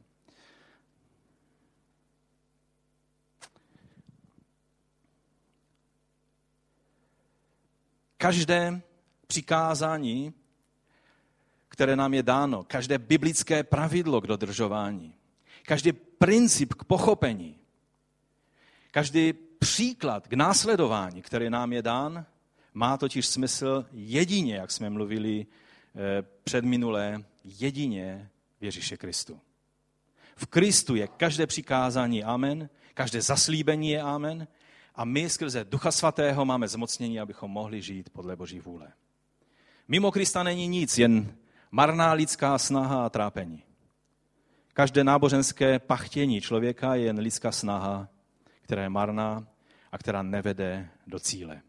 Každé 8.16 8.80
přikázání, 9.26 10.35
které 11.69 11.97
nám 11.97 12.14
je 12.14 12.23
dáno, 12.23 12.64
každé 12.64 12.99
biblické 12.99 13.62
pravidlo 13.62 14.21
k 14.21 14.26
dodržování, 14.26 15.14
každý 15.62 15.92
princip 15.92 16.75
k 16.75 16.85
pochopení, 16.85 17.60
každý 18.90 19.32
příklad 19.59 20.28
k 20.28 20.32
následování, 20.32 21.23
který 21.23 21.50
nám 21.50 21.73
je 21.73 21.82
dán, 21.82 22.26
má 22.75 22.97
totiž 22.97 23.26
smysl 23.26 23.87
jedině, 23.92 24.54
jak 24.54 24.70
jsme 24.70 24.90
mluvili 24.90 25.47
eh, 25.47 26.26
před 26.44 26.64
minulé, 26.64 27.25
jedině 27.44 28.30
v 28.61 28.64
Ježíše 28.64 28.97
Kristu. 28.97 29.40
V 30.37 30.47
Kristu 30.47 30.94
je 30.94 31.09
každé 31.09 31.47
přikázání 31.47 32.25
amen, 32.25 32.68
každé 32.94 33.23
zaslíbení 33.23 33.90
je 33.90 34.02
amen 34.02 34.49
a 34.94 35.04
my 35.04 35.30
skrze 35.30 35.64
Ducha 35.64 35.92
Svatého 35.92 36.44
máme 36.44 36.68
zmocnění, 36.68 37.20
abychom 37.20 37.50
mohli 37.50 37.82
žít 37.82 38.11
podle 38.11 38.37
Boží 38.37 38.61
vůle. 38.61 38.92
Mimo 39.88 40.11
Krista 40.11 40.42
není 40.42 40.68
nic, 40.68 40.99
jen 40.99 41.35
marná 41.70 42.12
lidská 42.12 42.59
snaha 42.59 43.06
a 43.06 43.11
trápení. 43.11 43.62
Každé 44.73 45.04
náboženské 45.04 45.78
pachtění 45.78 46.40
člověka 46.40 46.94
je 46.94 47.04
jen 47.04 47.18
lidská 47.18 47.52
snaha, 47.52 48.09
která 48.70 48.82
je 48.82 48.88
marná 48.88 49.46
a 49.92 49.98
která 49.98 50.22
nevede 50.22 50.88
do 51.06 51.18
cíle. 51.18 51.62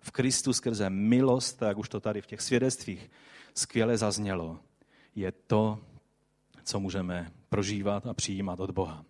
V 0.00 0.10
Kristu 0.10 0.52
skrze 0.52 0.90
milost, 0.90 1.62
jak 1.62 1.78
už 1.78 1.88
to 1.88 2.00
tady 2.00 2.20
v 2.20 2.26
těch 2.26 2.40
svědectvích 2.40 3.10
skvěle 3.54 3.98
zaznělo, 3.98 4.58
je 5.14 5.32
to, 5.32 5.78
co 6.64 6.80
můžeme 6.80 7.32
prožívat 7.48 8.06
a 8.06 8.14
přijímat 8.14 8.60
od 8.60 8.70
Boha. 8.70 9.04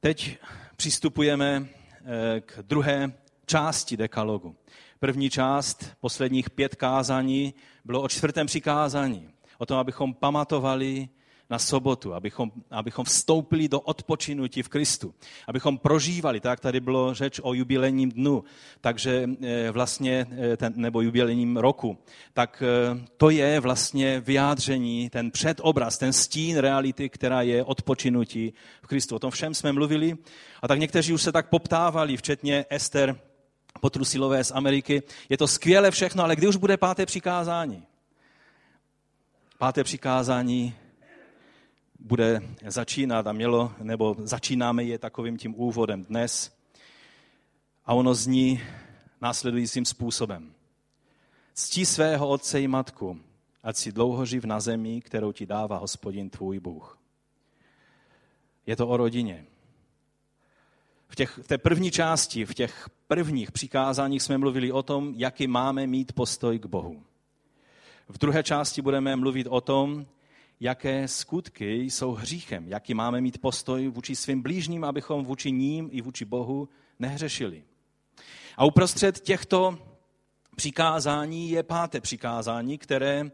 Teď 0.00 0.38
přistupujeme 0.76 1.66
eh, 1.66 2.40
k 2.40 2.58
druhé 2.62 3.12
části 3.46 3.96
dekalogu. 3.96 4.56
První 5.00 5.30
část, 5.30 5.96
posledních 6.00 6.50
pět 6.50 6.74
kázání, 6.74 7.54
bylo 7.84 8.02
o 8.02 8.08
čtvrtém 8.08 8.46
přikázání. 8.46 9.30
O 9.58 9.66
tom, 9.66 9.78
abychom 9.78 10.14
pamatovali 10.14 11.08
na 11.50 11.58
sobotu, 11.58 12.14
abychom, 12.14 12.52
abychom 12.70 13.04
vstoupili 13.04 13.68
do 13.68 13.80
odpočinutí 13.80 14.62
v 14.62 14.68
Kristu, 14.68 15.14
abychom 15.46 15.78
prožívali, 15.78 16.40
tak 16.40 16.60
tady 16.60 16.80
bylo 16.80 17.14
řeč 17.14 17.40
o 17.42 17.54
jubilejním 17.54 18.10
dnu, 18.10 18.44
takže 18.80 19.28
eh, 19.42 19.70
vlastně, 19.70 20.26
eh, 20.52 20.56
ten, 20.56 20.72
nebo 20.76 21.00
jubilejním 21.00 21.56
roku, 21.56 21.98
tak 22.32 22.62
eh, 22.62 23.00
to 23.16 23.30
je 23.30 23.60
vlastně 23.60 24.20
vyjádření, 24.20 25.10
ten 25.10 25.30
předobraz, 25.30 25.98
ten 25.98 26.12
stín 26.12 26.58
reality, 26.58 27.08
která 27.08 27.42
je 27.42 27.64
odpočinutí 27.64 28.52
v 28.82 28.86
Kristu. 28.86 29.16
O 29.16 29.18
tom 29.18 29.30
všem 29.30 29.54
jsme 29.54 29.72
mluvili 29.72 30.16
a 30.62 30.68
tak 30.68 30.78
někteří 30.78 31.12
už 31.12 31.22
se 31.22 31.32
tak 31.32 31.48
poptávali, 31.48 32.16
včetně 32.16 32.64
Ester 32.70 33.20
Potrusilové 33.80 34.44
z 34.44 34.50
Ameriky. 34.50 35.02
Je 35.28 35.38
to 35.38 35.48
skvěle 35.48 35.90
všechno, 35.90 36.24
ale 36.24 36.36
kdy 36.36 36.48
už 36.48 36.56
bude 36.56 36.76
páté 36.76 37.06
přikázání? 37.06 37.82
Páté 39.58 39.84
přikázání 39.84 40.74
bude 41.98 42.40
začínat 42.66 43.26
a 43.26 43.32
mělo, 43.32 43.72
nebo 43.82 44.16
začínáme 44.18 44.84
je 44.84 44.98
takovým 44.98 45.36
tím 45.36 45.54
úvodem 45.54 46.04
dnes. 46.04 46.58
A 47.86 47.94
ono 47.94 48.14
zní 48.14 48.60
následujícím 49.20 49.84
způsobem. 49.84 50.54
Ctí 51.54 51.86
svého 51.86 52.28
otce 52.28 52.60
i 52.60 52.68
matku, 52.68 53.20
ať 53.62 53.76
si 53.76 53.92
dlouho 53.92 54.26
živ 54.26 54.44
na 54.44 54.60
zemi, 54.60 55.00
kterou 55.00 55.32
ti 55.32 55.46
dává 55.46 55.76
hospodin 55.76 56.30
tvůj 56.30 56.60
Bůh. 56.60 56.98
Je 58.66 58.76
to 58.76 58.88
o 58.88 58.96
rodině. 58.96 59.44
V, 61.08 61.16
těch, 61.16 61.38
v 61.38 61.46
té 61.46 61.58
první 61.58 61.90
části, 61.90 62.44
v 62.44 62.54
těch 62.54 62.90
prvních 63.06 63.52
přikázáních 63.52 64.22
jsme 64.22 64.38
mluvili 64.38 64.72
o 64.72 64.82
tom, 64.82 65.14
jaký 65.16 65.46
máme 65.46 65.86
mít 65.86 66.12
postoj 66.12 66.58
k 66.58 66.66
Bohu. 66.66 67.02
V 68.08 68.18
druhé 68.18 68.42
části 68.42 68.82
budeme 68.82 69.16
mluvit 69.16 69.46
o 69.50 69.60
tom, 69.60 70.06
jaké 70.60 71.08
skutky 71.08 71.82
jsou 71.82 72.12
hříchem, 72.12 72.68
jaký 72.68 72.94
máme 72.94 73.20
mít 73.20 73.40
postoj 73.40 73.88
vůči 73.88 74.16
svým 74.16 74.42
blížním, 74.42 74.84
abychom 74.84 75.24
vůči 75.24 75.52
ním 75.52 75.88
i 75.92 76.00
vůči 76.00 76.24
Bohu 76.24 76.68
nehřešili. 76.98 77.64
A 78.56 78.64
uprostřed 78.64 79.20
těchto 79.20 79.78
přikázání 80.56 81.50
je 81.50 81.62
páté 81.62 82.00
přikázání, 82.00 82.78
které 82.78 83.30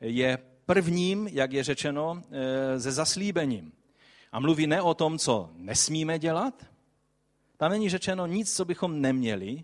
je 0.00 0.38
prvním, 0.66 1.28
jak 1.28 1.52
je 1.52 1.64
řečeno, 1.64 2.22
eh, 2.30 2.78
ze 2.78 2.92
zaslíbením. 2.92 3.72
A 4.32 4.40
mluví 4.40 4.66
ne 4.66 4.82
o 4.82 4.94
tom, 4.94 5.18
co 5.18 5.50
nesmíme 5.56 6.18
dělat, 6.18 6.66
tam 7.56 7.70
není 7.70 7.88
řečeno 7.88 8.26
nic, 8.26 8.56
co 8.56 8.64
bychom 8.64 9.00
neměli, 9.00 9.62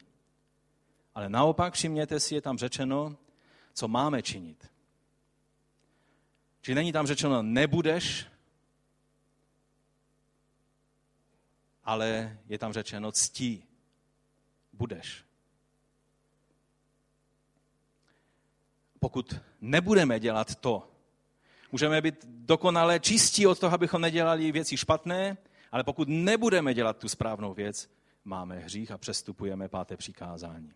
ale 1.14 1.28
naopak, 1.28 1.75
všimněte 1.75 2.21
si, 2.21 2.35
je 2.35 2.40
tam 2.40 2.59
řečeno, 2.59 3.16
co 3.75 3.88
máme 3.88 4.23
činit. 4.23 4.72
Či 6.62 6.75
není 6.75 6.92
tam 6.92 7.07
řečeno 7.07 7.42
nebudeš, 7.42 8.26
ale 11.85 12.38
je 12.49 12.59
tam 12.59 12.73
řečeno 12.73 13.12
ctí. 13.12 13.64
Budeš. 14.73 15.25
Pokud 19.00 19.35
nebudeme 19.61 20.21
dělat 20.21 20.54
to, 20.54 20.88
můžeme 21.73 22.00
být 22.00 22.25
dokonale 22.25 23.00
čistí 23.00 23.47
od 23.47 23.59
toho, 23.59 23.75
abychom 23.75 24.00
nedělali 24.00 24.52
věci 24.52 24.76
špatné, 24.76 25.37
ale 25.73 25.85
pokud 25.85 26.09
nebudeme 26.09 26.75
dělat 26.75 26.99
tu 26.99 27.09
správnou 27.09 27.54
věc, 27.54 27.90
máme 28.25 28.59
hřích 28.59 28.90
a 28.90 28.99
přestupujeme 28.99 29.69
páté 29.69 29.97
přikázání. 29.97 30.73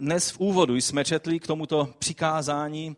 Dnes 0.00 0.30
v 0.30 0.40
úvodu 0.40 0.76
jsme 0.76 1.04
četli 1.04 1.40
k 1.40 1.46
tomuto 1.46 1.94
přikázání 1.98 2.96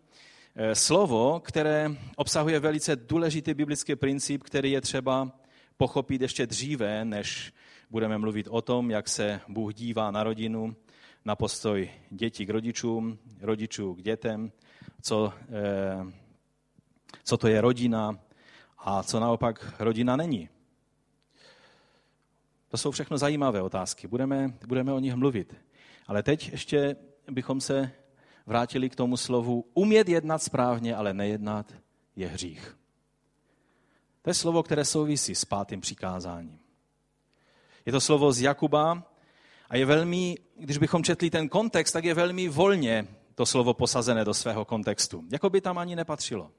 slovo, 0.72 1.40
které 1.40 1.90
obsahuje 2.16 2.60
velice 2.60 2.96
důležitý 2.96 3.54
biblický 3.54 3.96
princip, 3.96 4.42
který 4.42 4.70
je 4.70 4.80
třeba 4.80 5.32
pochopit 5.76 6.22
ještě 6.22 6.46
dříve, 6.46 7.04
než 7.04 7.52
budeme 7.90 8.18
mluvit 8.18 8.48
o 8.50 8.62
tom, 8.62 8.90
jak 8.90 9.08
se 9.08 9.40
Bůh 9.48 9.74
dívá 9.74 10.10
na 10.10 10.24
rodinu, 10.24 10.76
na 11.24 11.36
postoj 11.36 11.90
dětí 12.10 12.46
k 12.46 12.50
rodičům, 12.50 13.18
rodičů 13.40 13.94
k 13.94 14.02
dětem, 14.02 14.52
co, 15.02 15.32
eh, 15.50 16.12
co 17.24 17.36
to 17.36 17.48
je 17.48 17.60
rodina 17.60 18.18
a 18.78 19.02
co 19.02 19.20
naopak 19.20 19.74
rodina 19.78 20.16
není. 20.16 20.48
To 22.68 22.76
jsou 22.76 22.90
všechno 22.90 23.18
zajímavé 23.18 23.62
otázky, 23.62 24.08
budeme, 24.08 24.52
budeme 24.66 24.92
o 24.92 24.98
nich 24.98 25.14
mluvit. 25.14 25.54
Ale 26.06 26.22
teď 26.22 26.52
ještě 26.52 26.96
bychom 27.30 27.60
se 27.60 27.92
vrátili 28.48 28.90
k 28.90 28.96
tomu 28.96 29.16
slovu 29.16 29.64
umět 29.74 30.08
jednat 30.08 30.42
správně, 30.42 30.96
ale 30.96 31.14
nejednat 31.14 31.74
je 32.16 32.28
hřích. 32.28 32.76
To 34.22 34.30
je 34.30 34.34
slovo, 34.34 34.62
které 34.62 34.84
souvisí 34.84 35.34
s 35.34 35.44
pátým 35.44 35.80
přikázáním. 35.80 36.58
Je 37.86 37.92
to 37.92 38.00
slovo 38.00 38.32
z 38.32 38.40
Jakuba 38.40 39.02
a 39.70 39.76
je 39.76 39.86
velmi, 39.86 40.38
když 40.56 40.78
bychom 40.78 41.04
četli 41.04 41.30
ten 41.30 41.48
kontext, 41.48 41.92
tak 41.92 42.04
je 42.04 42.14
velmi 42.14 42.48
volně 42.48 43.08
to 43.34 43.46
slovo 43.46 43.74
posazené 43.74 44.24
do 44.24 44.34
svého 44.34 44.64
kontextu. 44.64 45.24
Jako 45.32 45.50
by 45.50 45.60
tam 45.60 45.78
ani 45.78 45.96
nepatřilo. 45.96 46.50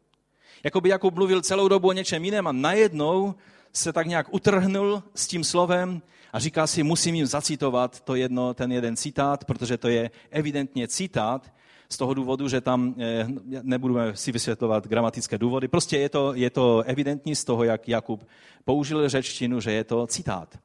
Jako 0.63 0.81
by 0.81 0.89
Jakub 0.89 1.15
mluvil 1.15 1.41
celou 1.41 1.67
dobu 1.67 1.87
o 1.87 1.93
něčem 1.93 2.25
jiném 2.25 2.47
a 2.47 2.51
najednou 2.51 3.35
se 3.73 3.93
tak 3.93 4.07
nějak 4.07 4.33
utrhnul 4.33 5.03
s 5.15 5.27
tím 5.27 5.43
slovem 5.43 6.01
a 6.33 6.39
říká 6.39 6.67
si, 6.67 6.83
musím 6.83 7.15
jim 7.15 7.25
zacitovat 7.25 8.01
to 8.01 8.15
jedno, 8.15 8.53
ten 8.53 8.71
jeden 8.71 8.95
citát, 8.95 9.45
protože 9.45 9.77
to 9.77 9.87
je 9.87 10.11
evidentně 10.29 10.87
citát, 10.87 11.51
z 11.91 11.97
toho 11.97 12.13
důvodu, 12.13 12.47
že 12.47 12.61
tam 12.61 12.95
eh, 12.99 13.27
nebudeme 13.61 14.15
si 14.15 14.31
vysvětlovat 14.31 14.87
gramatické 14.87 15.37
důvody. 15.37 15.67
Prostě 15.67 15.97
je 15.97 16.09
to, 16.09 16.33
je 16.33 16.49
to 16.49 16.81
evidentní 16.81 17.35
z 17.35 17.43
toho, 17.43 17.63
jak 17.63 17.87
Jakub 17.87 18.27
použil 18.65 19.09
řečtinu, 19.09 19.59
že 19.59 19.71
je 19.71 19.83
to 19.83 20.07
citát. 20.07 20.59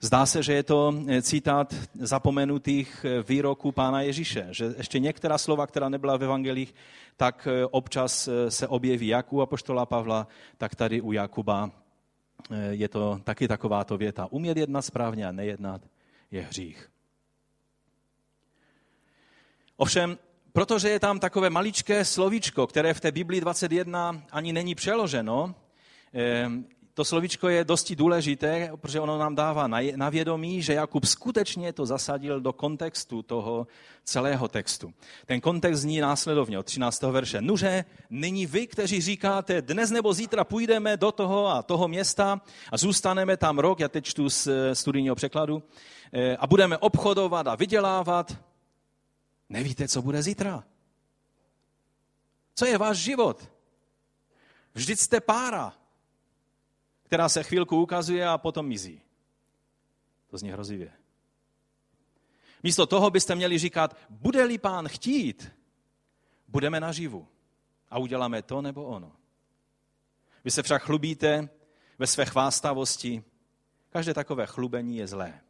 Zdá 0.00 0.26
se, 0.26 0.42
že 0.42 0.52
je 0.52 0.62
to 0.62 0.94
eh, 1.08 1.22
citát 1.22 1.74
zapomenutých 1.94 3.04
eh, 3.08 3.22
výroků 3.22 3.72
pána 3.72 4.00
Ježíše, 4.00 4.48
že 4.50 4.74
ještě 4.76 4.98
některá 4.98 5.38
slova, 5.38 5.66
která 5.66 5.88
nebyla 5.88 6.16
v 6.16 6.24
evangelích, 6.24 6.74
tak 7.16 7.48
občas 7.70 8.28
se 8.48 8.68
objeví 8.68 9.06
jak 9.06 9.32
u 9.32 9.40
apoštola 9.40 9.86
Pavla, 9.86 10.26
tak 10.58 10.74
tady 10.74 11.00
u 11.00 11.12
Jakuba 11.12 11.70
je 12.70 12.88
to 12.88 13.20
taky 13.24 13.48
takováto 13.48 13.98
věta. 13.98 14.28
Umět 14.30 14.56
jednat 14.56 14.82
správně 14.82 15.26
a 15.26 15.32
nejednat 15.32 15.80
je 16.30 16.42
hřích. 16.42 16.88
Ovšem, 19.76 20.18
protože 20.56 20.88
je 20.88 21.00
tam 21.00 21.20
takové 21.20 21.50
maličké 21.50 22.04
slovíčko, 22.04 22.66
které 22.66 22.94
v 22.94 23.00
té 23.00 23.12
Biblii 23.12 23.40
21 23.40 24.22
ani 24.32 24.52
není 24.52 24.74
přeloženo, 24.74 25.54
eh, 26.14 26.48
to 26.94 27.04
slovičko 27.04 27.48
je 27.48 27.64
dosti 27.64 27.96
důležité, 27.96 28.70
protože 28.80 29.00
ono 29.00 29.18
nám 29.18 29.34
dává 29.34 29.66
na 29.96 30.08
vědomí, 30.08 30.62
že 30.62 30.74
Jakub 30.74 31.04
skutečně 31.04 31.72
to 31.72 31.86
zasadil 31.86 32.40
do 32.40 32.52
kontextu 32.52 33.22
toho 33.22 33.66
celého 34.04 34.48
textu. 34.48 34.92
Ten 35.26 35.40
kontext 35.40 35.82
zní 35.82 36.00
následovně 36.00 36.58
od 36.58 36.66
13. 36.66 37.12
verše. 37.12 37.40
Nuže, 37.40 37.84
nyní 38.10 38.46
vy, 38.46 38.66
kteří 38.66 39.00
říkáte, 39.00 39.62
dnes 39.62 39.90
nebo 39.90 40.12
zítra 40.12 40.44
půjdeme 40.44 40.96
do 40.96 41.12
toho 41.12 41.48
a 41.48 41.62
toho 41.62 41.88
města 41.88 42.40
a 42.72 42.76
zůstaneme 42.76 43.36
tam 43.36 43.58
rok, 43.58 43.80
já 43.80 43.88
teď 43.88 44.04
čtu 44.04 44.30
z 44.30 44.48
studijního 44.72 45.14
překladu, 45.14 45.62
eh, 46.12 46.36
a 46.36 46.46
budeme 46.46 46.78
obchodovat 46.78 47.46
a 47.46 47.54
vydělávat, 47.54 48.55
nevíte, 49.48 49.88
co 49.88 50.02
bude 50.02 50.22
zítra. 50.22 50.64
Co 52.54 52.66
je 52.66 52.78
váš 52.78 52.96
život? 52.96 53.50
Vždyť 54.74 54.98
jste 54.98 55.20
pára 55.20 55.86
která 57.06 57.28
se 57.28 57.42
chvilku 57.42 57.82
ukazuje 57.82 58.28
a 58.28 58.38
potom 58.38 58.66
mizí. 58.66 59.02
To 60.26 60.38
zní 60.38 60.50
hrozivě. 60.50 60.92
Místo 62.62 62.86
toho 62.86 63.10
byste 63.10 63.34
měli 63.34 63.58
říkat, 63.58 63.96
bude-li 64.10 64.58
pán 64.58 64.88
chtít, 64.88 65.52
budeme 66.48 66.80
naživu 66.80 67.28
a 67.90 67.98
uděláme 67.98 68.42
to 68.42 68.62
nebo 68.62 68.84
ono. 68.84 69.12
Vy 70.44 70.50
se 70.50 70.62
však 70.62 70.82
chlubíte 70.82 71.48
ve 71.98 72.06
své 72.06 72.24
chvástavosti. 72.24 73.24
Každé 73.90 74.14
takové 74.14 74.46
chlubení 74.46 74.96
je 74.96 75.06
zlé. 75.06 75.40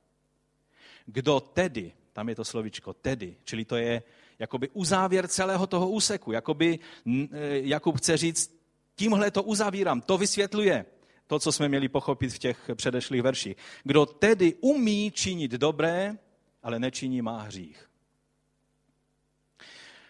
Kdo 1.06 1.40
tedy, 1.40 1.92
tam 2.16 2.28
je 2.28 2.34
to 2.34 2.44
slovičko 2.44 2.92
tedy, 2.92 3.36
čili 3.44 3.64
to 3.64 3.76
je 3.76 4.02
jakoby 4.38 4.68
uzávěr 4.72 5.28
celého 5.28 5.66
toho 5.66 5.88
úseku, 5.88 6.32
jakoby 6.32 6.78
e, 6.78 7.28
Jakub 7.68 7.96
chce 7.96 8.16
říct, 8.16 8.56
tímhle 8.96 9.30
to 9.30 9.42
uzavírám, 9.42 10.00
to 10.00 10.18
vysvětluje 10.18 10.86
to, 11.26 11.38
co 11.38 11.52
jsme 11.52 11.68
měli 11.68 11.88
pochopit 11.88 12.32
v 12.32 12.38
těch 12.38 12.70
předešlých 12.74 13.22
verších. 13.22 13.56
Kdo 13.84 14.06
tedy 14.06 14.54
umí 14.60 15.10
činit 15.10 15.50
dobré, 15.50 16.16
ale 16.62 16.78
nečiní, 16.78 17.22
má 17.22 17.42
hřích. 17.42 17.88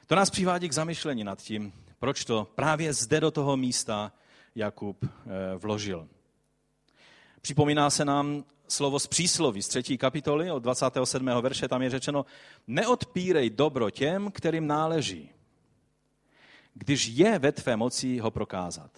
To 0.07 0.15
nás 0.15 0.31
přivádí 0.31 0.69
k 0.69 0.79
zamyšlení 0.79 1.25
nad 1.25 1.43
tím, 1.43 1.73
proč 1.99 2.25
to 2.25 2.47
právě 2.55 2.93
zde 2.93 3.21
do 3.21 3.31
toho 3.31 3.57
místa 3.57 4.13
Jakub 4.55 5.05
eh, 5.05 5.09
vložil. 5.59 6.09
Připomíná 7.47 7.91
se 7.91 8.05
nám 8.05 8.45
slovo 8.69 8.99
z 8.99 9.07
přísloví 9.07 9.63
z 9.63 9.69
třetí 9.69 9.99
kapitoly 9.99 10.51
od 10.51 10.59
27. 10.59 11.27
verše, 11.41 11.69
tam 11.69 11.83
je 11.83 11.91
řečeno, 11.91 12.27
neodpírej 12.67 13.51
dobro 13.51 13.91
těm, 13.91 14.31
kterým 14.31 14.67
náleží, 14.67 15.31
když 16.75 17.07
je 17.07 17.39
ve 17.39 17.53
tvé 17.53 17.77
moci 17.77 18.19
ho 18.19 18.31
prokázat. 18.31 18.91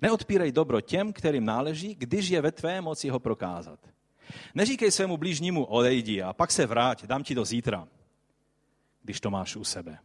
Neodpírej 0.00 0.52
dobro 0.52 0.80
těm, 0.80 1.12
kterým 1.12 1.44
náleží, 1.44 1.94
když 1.94 2.28
je 2.28 2.40
ve 2.40 2.52
tvé 2.52 2.80
moci 2.80 3.08
ho 3.08 3.18
prokázat. 3.20 3.78
Neříkej 4.54 4.90
svému 4.90 5.16
blížnímu 5.16 5.64
odejdi 5.64 6.22
a 6.22 6.32
pak 6.32 6.52
se 6.52 6.66
vrať, 6.66 7.06
dám 7.06 7.22
ti 7.22 7.34
to 7.34 7.44
zítra, 7.44 7.88
když 9.02 9.20
to 9.20 9.30
máš 9.30 9.56
u 9.56 9.64
sebe. 9.64 9.98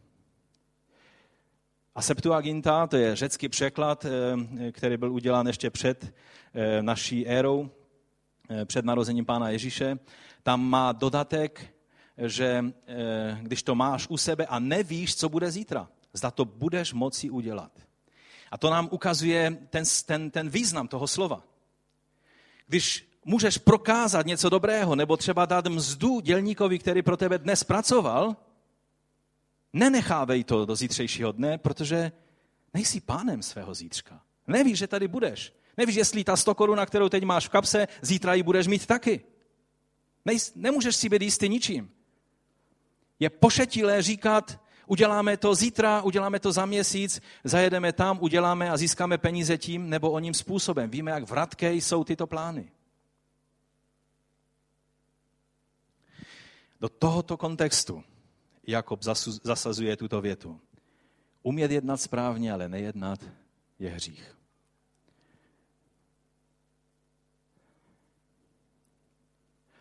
A 1.96 2.02
Septuaginta, 2.02 2.86
to 2.86 2.96
je 2.96 3.16
řecký 3.16 3.48
překlad, 3.48 4.04
eh, 4.04 4.72
který 4.72 4.96
byl 4.96 5.12
udělán 5.12 5.46
ještě 5.46 5.70
před 5.70 6.14
eh, 6.54 6.82
naší 6.82 7.26
érou, 7.26 7.70
eh, 8.50 8.64
před 8.64 8.84
narozením 8.84 9.24
Pána 9.24 9.48
Ježíše, 9.48 9.98
tam 10.42 10.64
má 10.64 10.92
dodatek, 10.92 11.74
že 12.26 12.64
když 13.42 13.62
to 13.62 13.74
máš 13.74 14.06
u 14.08 14.16
sebe 14.16 14.46
a 14.46 14.58
nevíš, 14.58 15.16
co 15.16 15.28
bude 15.28 15.50
zítra, 15.50 15.88
zda 16.12 16.30
to 16.30 16.44
budeš 16.44 16.92
moci 16.92 17.30
udělat. 17.30 17.70
A 18.50 18.58
to 18.58 18.70
nám 18.70 18.88
ukazuje 18.90 19.58
ten, 19.70 19.84
ten, 20.06 20.30
ten 20.30 20.48
význam 20.48 20.88
toho 20.88 21.06
slova. 21.06 21.44
Když 22.66 23.08
můžeš 23.24 23.58
prokázat 23.58 24.26
něco 24.26 24.48
dobrého, 24.48 24.96
nebo 24.96 25.16
třeba 25.16 25.46
dát 25.46 25.66
mzdu 25.66 26.20
dělníkovi, 26.20 26.78
který 26.78 27.02
pro 27.02 27.16
tebe 27.16 27.38
dnes 27.38 27.64
pracoval, 27.64 28.36
nenechávej 29.74 30.44
to 30.44 30.66
do 30.66 30.76
zítřejšího 30.76 31.32
dne, 31.32 31.58
protože 31.58 32.12
nejsi 32.74 33.00
pánem 33.00 33.42
svého 33.42 33.74
zítřka. 33.74 34.20
Nevíš, 34.46 34.78
že 34.78 34.86
tady 34.86 35.08
budeš. 35.08 35.52
Nevíš, 35.76 35.96
jestli 35.96 36.24
ta 36.24 36.36
100 36.36 36.54
koruna, 36.54 36.86
kterou 36.86 37.08
teď 37.08 37.24
máš 37.24 37.46
v 37.46 37.48
kapse, 37.48 37.88
zítra 38.02 38.34
ji 38.34 38.42
budeš 38.42 38.66
mít 38.66 38.86
taky. 38.86 39.20
Nemůžeš 40.54 40.96
si 40.96 41.08
být 41.08 41.22
jistý 41.22 41.48
ničím. 41.48 41.90
Je 43.20 43.30
pošetilé 43.30 44.02
říkat, 44.02 44.64
Uděláme 44.86 45.36
to 45.36 45.54
zítra, 45.54 46.02
uděláme 46.02 46.40
to 46.40 46.52
za 46.52 46.66
měsíc, 46.66 47.20
zajedeme 47.44 47.92
tam, 47.92 48.18
uděláme 48.20 48.70
a 48.70 48.76
získáme 48.76 49.18
peníze 49.18 49.58
tím 49.58 49.90
nebo 49.90 50.10
oním 50.10 50.34
způsobem. 50.34 50.90
Víme, 50.90 51.10
jak 51.10 51.24
vratké 51.24 51.72
jsou 51.72 52.04
tyto 52.04 52.26
plány. 52.26 52.72
Do 56.80 56.88
tohoto 56.88 57.36
kontextu 57.36 58.04
Jakob 58.66 59.02
zasazuje 59.42 59.96
tuto 59.96 60.20
větu. 60.20 60.60
Umět 61.42 61.70
jednat 61.70 62.00
správně, 62.00 62.52
ale 62.52 62.68
nejednat 62.68 63.24
je 63.78 63.90
hřích. 63.90 64.36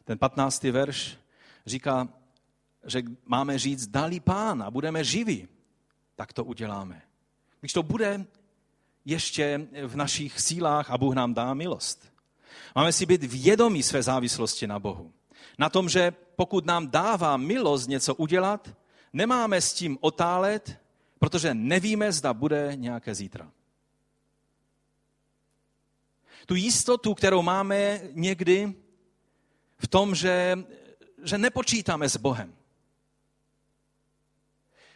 Ten 0.06 0.18
patnáctý 0.18 0.72
verš 0.72 1.18
říká, 1.66 2.10
že 2.86 3.04
máme 3.26 3.60
říct, 3.60 3.88
dali 3.88 4.20
pán 4.20 4.64
a 4.64 4.72
budeme 4.72 5.04
živí, 5.04 5.48
tak 6.16 6.34
to 6.34 6.44
uděláme. 6.44 7.02
Když 7.60 7.74
to 7.74 7.84
bude 7.84 8.26
ještě 9.06 9.68
v 9.88 9.96
našich 9.96 10.42
sílách 10.42 10.92
a 10.92 10.98
Bůh 10.98 11.16
nám 11.16 11.34
dá 11.34 11.54
milost. 11.54 12.14
Máme 12.76 12.94
si 12.94 13.06
být 13.06 13.24
vědomí 13.24 13.84
své 13.84 14.04
závislosti 14.04 14.68
na 14.68 14.80
Bohu. 14.80 15.14
Na 15.60 15.70
tom, 15.70 15.90
že 15.90 16.12
pokud 16.36 16.66
nám 16.66 16.88
dává 16.88 17.38
milost 17.38 17.90
něco 17.90 18.16
udělat, 18.16 18.70
nemáme 19.14 19.62
s 19.62 19.74
tím 19.74 19.98
otálet, 20.02 20.80
protože 21.20 21.54
nevíme, 21.54 22.12
zda 22.12 22.34
bude 22.34 22.72
nějaké 22.76 23.16
zítra. 23.16 23.52
Tu 26.46 26.56
jistotu, 26.56 27.14
kterou 27.14 27.42
máme 27.42 28.02
někdy 28.12 28.74
v 29.78 29.88
tom, 29.88 30.16
že, 30.16 30.60
že 31.24 31.38
nepočítáme 31.38 32.10
s 32.10 32.18
Bohem. 32.18 32.54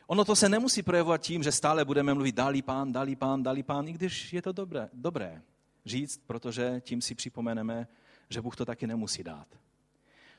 Ono 0.08 0.26
to 0.26 0.36
se 0.36 0.50
nemusí 0.50 0.84
projevovat 0.84 1.22
tím, 1.22 1.44
že 1.44 1.52
stále 1.52 1.86
budeme 1.86 2.14
mluvit 2.14 2.36
dálí 2.36 2.62
pán, 2.62 2.92
dálí 2.92 3.16
pán, 3.16 3.44
dálí 3.44 3.64
pán, 3.64 3.88
i 3.88 3.94
když 3.94 4.34
je 4.34 4.42
to 4.42 4.52
dobré, 4.52 4.90
dobré 4.94 5.42
říct, 5.86 6.22
protože 6.28 6.82
tím 6.82 7.02
si 7.02 7.16
připomeneme, 7.16 7.88
že 8.30 8.42
Bůh 8.42 8.56
to 8.56 8.66
taky 8.66 8.88
nemusí 8.88 9.24
dát. 9.24 9.48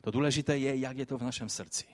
To 0.08 0.12
důležité 0.12 0.58
je, 0.58 0.76
jak 0.76 0.98
je 0.98 1.06
to 1.06 1.18
v 1.18 1.22
našem 1.22 1.48
srdci. 1.48 1.84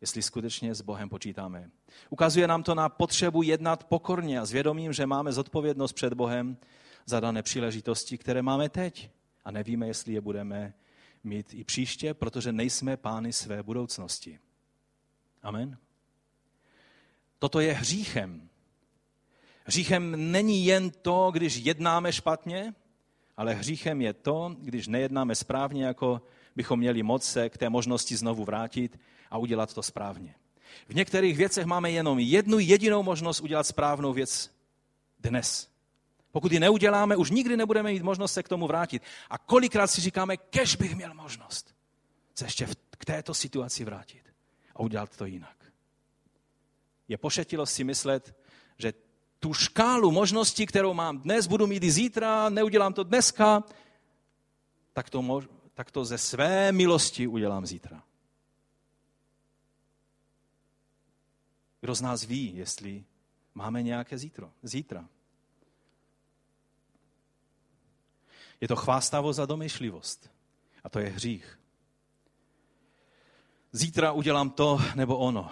Jestli 0.00 0.22
skutečně 0.22 0.74
s 0.74 0.80
Bohem 0.80 1.08
počítáme. 1.08 1.70
Ukazuje 2.10 2.48
nám 2.48 2.62
to 2.62 2.74
na 2.74 2.88
potřebu 2.88 3.42
jednat 3.42 3.84
pokorně 3.84 4.40
a 4.40 4.46
s 4.46 4.52
vědomím, 4.52 4.92
že 4.92 5.06
máme 5.06 5.32
zodpovědnost 5.32 5.92
před 5.92 6.14
Bohem 6.14 6.56
za 7.04 7.20
dané 7.20 7.42
příležitosti, 7.42 8.18
které 8.18 8.42
máme 8.42 8.68
teď. 8.68 9.10
A 9.44 9.50
nevíme, 9.50 9.86
jestli 9.86 10.12
je 10.12 10.20
budeme 10.20 10.74
mít 11.24 11.54
i 11.54 11.64
příště, 11.64 12.14
protože 12.14 12.52
nejsme 12.52 12.96
pány 12.96 13.32
své 13.32 13.62
budoucnosti. 13.62 14.38
Amen. 15.42 15.78
Toto 17.38 17.60
je 17.60 17.72
hříchem. 17.72 18.48
Hříchem 19.64 20.32
není 20.32 20.64
jen 20.64 20.90
to, 20.90 21.30
když 21.30 21.56
jednáme 21.56 22.12
špatně, 22.12 22.74
ale 23.36 23.54
hříchem 23.54 24.00
je 24.00 24.12
to, 24.12 24.56
když 24.58 24.86
nejednáme 24.86 25.34
správně, 25.34 25.84
jako 25.84 26.22
bychom 26.56 26.78
měli 26.78 27.02
moc 27.02 27.24
se 27.24 27.48
k 27.50 27.58
té 27.58 27.68
možnosti 27.68 28.16
znovu 28.16 28.44
vrátit 28.44 28.98
a 29.30 29.38
udělat 29.38 29.74
to 29.74 29.82
správně. 29.82 30.34
V 30.88 30.94
některých 30.94 31.36
věcech 31.36 31.66
máme 31.66 31.90
jenom 31.90 32.18
jednu 32.18 32.58
jedinou 32.58 33.02
možnost 33.02 33.40
udělat 33.40 33.66
správnou 33.66 34.12
věc 34.12 34.50
dnes. 35.20 35.68
Pokud 36.32 36.52
ji 36.52 36.60
neuděláme, 36.60 37.16
už 37.16 37.30
nikdy 37.30 37.56
nebudeme 37.56 37.92
mít 37.92 38.02
možnost 38.02 38.32
se 38.32 38.42
k 38.42 38.48
tomu 38.48 38.66
vrátit. 38.66 39.02
A 39.30 39.38
kolikrát 39.38 39.86
si 39.86 40.00
říkáme, 40.00 40.36
kež 40.36 40.76
bych 40.76 40.94
měl 40.94 41.14
možnost 41.14 41.74
se 42.34 42.44
ještě 42.44 42.66
k 42.98 43.04
této 43.04 43.34
situaci 43.34 43.84
vrátit 43.84 44.22
a 44.74 44.80
udělat 44.80 45.16
to 45.16 45.24
jinak 45.24 45.56
je 47.08 47.18
pošetilo 47.18 47.66
si 47.66 47.84
myslet, 47.84 48.34
že 48.78 48.92
tu 49.38 49.54
škálu 49.54 50.10
možností, 50.10 50.66
kterou 50.66 50.94
mám 50.94 51.18
dnes, 51.18 51.46
budu 51.46 51.66
mít 51.66 51.82
i 51.82 51.90
zítra, 51.90 52.48
neudělám 52.48 52.92
to 52.92 53.04
dneska, 53.04 53.64
tak 54.92 55.10
to, 55.10 55.22
tak 55.76 55.90
to 55.90 56.04
ze 56.04 56.18
své 56.18 56.72
milosti 56.72 57.26
udělám 57.26 57.66
zítra. 57.66 58.02
Kdo 61.80 61.94
z 61.94 62.00
nás 62.00 62.24
ví, 62.24 62.56
jestli 62.56 63.04
máme 63.54 63.82
nějaké 63.82 64.18
zítro, 64.18 64.52
zítra? 64.62 65.08
Je 68.60 68.68
to 68.68 68.76
chvástavost 68.76 69.38
a 69.38 69.46
domyšlivost. 69.46 70.30
A 70.84 70.88
to 70.88 70.98
je 70.98 71.08
hřích. 71.08 71.60
Zítra 73.72 74.12
udělám 74.12 74.50
to 74.50 74.78
nebo 74.94 75.18
ono. 75.18 75.50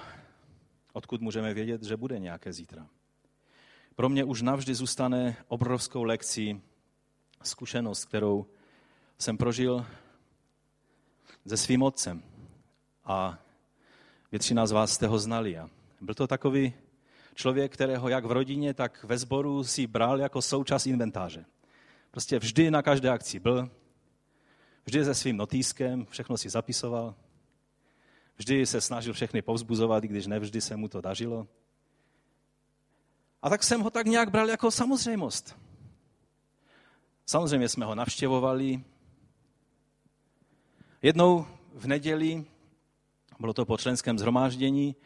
Odkud 0.93 1.21
můžeme 1.21 1.55
vědět, 1.55 1.83
že 1.83 1.97
bude 1.97 2.19
nějaké 2.19 2.53
zítra? 2.53 2.89
Pro 3.95 4.09
mě 4.09 4.25
už 4.25 4.43
navždy 4.43 4.75
zůstane 4.75 5.37
obrovskou 5.49 6.03
lekcí 6.03 6.63
zkušenost, 7.43 8.05
kterou 8.05 8.47
jsem 9.19 9.37
prožil 9.37 9.87
se 11.47 11.57
svým 11.57 11.83
otcem. 11.83 12.23
A 13.05 13.39
většina 14.33 14.67
z 14.67 14.73
vás 14.73 14.93
jste 14.93 15.07
ho 15.07 15.19
znali. 15.19 15.59
A 15.59 15.71
byl 16.01 16.15
to 16.15 16.27
takový 16.27 16.75
člověk, 17.35 17.73
kterého 17.73 18.09
jak 18.09 18.25
v 18.25 18.33
rodině, 18.33 18.75
tak 18.75 19.05
ve 19.05 19.19
sboru 19.19 19.65
si 19.65 19.87
bral 19.87 20.21
jako 20.21 20.43
součást 20.43 20.87
inventáře. 20.87 21.45
Prostě 22.11 22.39
vždy 22.39 22.71
na 22.71 22.83
každé 22.83 23.11
akci 23.11 23.41
byl, 23.41 23.71
vždy 24.85 25.05
se 25.05 25.15
svým 25.15 25.37
notýskem, 25.37 26.07
všechno 26.07 26.39
si 26.39 26.49
zapisoval, 26.51 27.15
vždy 28.37 28.67
se 28.67 28.81
snažil 28.81 29.13
všechny 29.13 29.43
povzbuzovat, 29.43 30.05
i 30.05 30.09
když 30.09 30.27
nevždy 30.27 30.61
se 30.61 30.77
mu 30.77 30.89
to 30.89 31.01
dařilo. 31.01 31.47
A 33.43 33.51
tak 33.51 33.63
jsem 33.63 33.81
ho 33.81 33.91
tak 33.91 34.07
nějak 34.07 34.31
bral 34.31 34.49
jako 34.49 34.71
samozřejmost. 34.71 35.57
Samozřejmě 37.27 37.69
jsme 37.69 37.85
ho 37.85 37.95
navštěvovali. 37.95 38.85
Jednou 41.05 41.47
v 41.75 41.87
neděli, 41.87 42.45
bylo 43.41 43.53
to 43.53 43.65
po 43.65 43.79
členském 43.79 44.19
zhromáždění, 44.19 44.97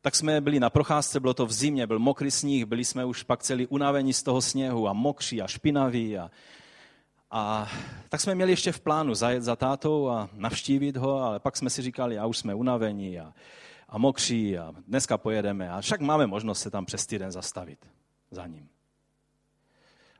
tak 0.00 0.16
jsme 0.16 0.40
byli 0.40 0.60
na 0.60 0.70
procházce, 0.70 1.20
bylo 1.20 1.34
to 1.34 1.46
v 1.46 1.52
zimě, 1.52 1.86
byl 1.86 1.98
mokrý 1.98 2.30
sníh, 2.30 2.64
byli 2.64 2.84
jsme 2.84 3.04
už 3.04 3.22
pak 3.22 3.42
celý 3.42 3.66
unavení 3.66 4.12
z 4.12 4.22
toho 4.22 4.42
sněhu 4.42 4.88
a 4.88 4.92
mokří 4.92 5.42
a 5.42 5.46
špinaví. 5.46 6.18
A, 6.18 6.30
a 7.30 7.68
tak 8.08 8.20
jsme 8.20 8.34
měli 8.34 8.52
ještě 8.52 8.72
v 8.72 8.80
plánu 8.80 9.14
zajet 9.14 9.42
za 9.42 9.56
tátou 9.56 10.08
a 10.08 10.28
navštívit 10.32 10.96
ho, 10.96 11.20
ale 11.20 11.40
pak 11.40 11.56
jsme 11.56 11.70
si 11.70 11.82
říkali, 11.82 12.18
a 12.18 12.26
už 12.26 12.38
jsme 12.38 12.54
unavení 12.54 13.20
a, 13.20 13.34
a 13.88 13.98
mokří 13.98 14.58
a 14.58 14.74
dneska 14.88 15.18
pojedeme 15.18 15.70
a 15.70 15.80
však 15.80 16.00
máme 16.00 16.26
možnost 16.26 16.60
se 16.60 16.70
tam 16.70 16.84
přes 16.84 17.06
týden 17.06 17.32
zastavit 17.32 17.86
za 18.30 18.46
ním. 18.46 18.68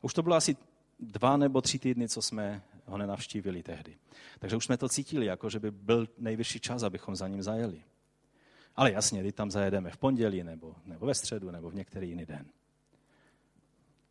Už 0.03 0.15
to 0.15 0.23
bylo 0.23 0.37
asi 0.37 0.57
dva 1.01 1.37
nebo 1.37 1.61
tři 1.61 1.79
týdny, 1.79 2.09
co 2.09 2.23
jsme 2.23 2.63
ho 2.89 2.99
nenavštívili 2.99 3.63
tehdy. 3.63 3.99
Takže 4.39 4.57
už 4.57 4.65
jsme 4.65 4.77
to 4.77 4.89
cítili, 4.89 5.27
jako 5.27 5.51
že 5.51 5.61
by 5.61 5.71
byl 5.71 6.09
nejvyšší 6.19 6.61
čas, 6.61 6.83
abychom 6.83 7.17
za 7.17 7.29
ním 7.29 7.43
zajeli. 7.43 7.83
Ale 8.77 8.93
jasně, 8.93 9.21
kdy 9.21 9.33
tam 9.33 9.51
zajedeme 9.51 9.91
v 9.91 9.97
pondělí, 9.97 10.45
nebo, 10.45 10.77
nebo 10.85 11.07
ve 11.07 11.15
středu, 11.15 11.51
nebo 11.51 11.71
v 11.71 11.75
některý 11.75 12.09
jiný 12.09 12.27
den. 12.27 12.47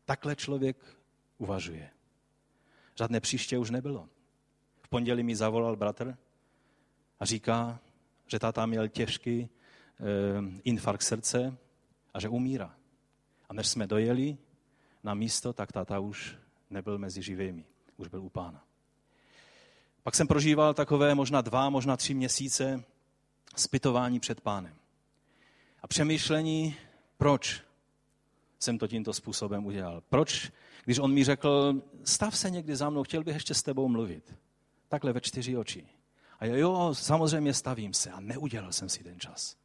Takhle 0.05 0.35
člověk 0.35 0.77
uvažuje. 1.37 1.89
Žádné 2.95 3.19
příště 3.19 3.57
už 3.57 3.69
nebylo. 3.69 4.09
V 4.81 4.89
pondělí 4.89 5.23
mi 5.23 5.35
zavolal 5.35 5.75
bratr 5.75 6.17
a 7.19 7.25
říká, 7.25 7.79
že 8.27 8.39
táta 8.39 8.65
měl 8.65 8.87
těžký 8.87 9.39
e, 9.39 9.49
infarkt 10.63 11.03
srdce 11.03 11.57
a 12.13 12.19
že 12.19 12.29
umírá. 12.29 12.75
A 13.49 13.53
než 13.53 13.67
jsme 13.67 13.87
dojeli 13.87 14.37
na 15.03 15.13
místo, 15.13 15.53
tak 15.53 15.71
táta 15.71 15.99
už 15.99 16.37
nebyl 16.69 16.97
mezi 16.97 17.21
živými, 17.21 17.65
už 17.97 18.07
byl 18.07 18.21
u 18.21 18.29
pána. 18.29 18.66
Pak 20.07 20.15
jsem 20.15 20.27
prožíval 20.27 20.73
takové 20.73 21.15
možná 21.15 21.41
dva, 21.41 21.69
možná 21.69 21.97
tři 21.97 22.13
měsíce 22.13 22.83
spytování 23.55 24.19
před 24.19 24.41
pánem. 24.41 24.75
A 25.81 25.87
přemýšlení, 25.87 26.75
proč 27.17 27.61
jsem 28.59 28.77
to 28.77 28.87
tímto 28.87 29.13
způsobem 29.13 29.65
udělal. 29.65 30.01
Proč, 30.09 30.51
když 30.85 30.99
on 30.99 31.13
mi 31.13 31.23
řekl, 31.23 31.81
stav 32.03 32.37
se 32.37 32.49
někdy 32.49 32.75
za 32.75 32.89
mnou, 32.89 33.03
chtěl 33.03 33.23
bych 33.23 33.33
ještě 33.33 33.53
s 33.53 33.63
tebou 33.63 33.87
mluvit. 33.87 34.35
Takhle 34.87 35.13
ve 35.13 35.21
čtyři 35.21 35.57
oči. 35.57 35.87
A 36.39 36.45
jo, 36.45 36.55
jo, 36.55 36.95
samozřejmě 36.95 37.53
stavím 37.53 37.93
se 37.93 38.11
a 38.11 38.19
neudělal 38.19 38.71
jsem 38.71 38.89
si 38.89 39.03
ten 39.03 39.19
čas. 39.19 39.55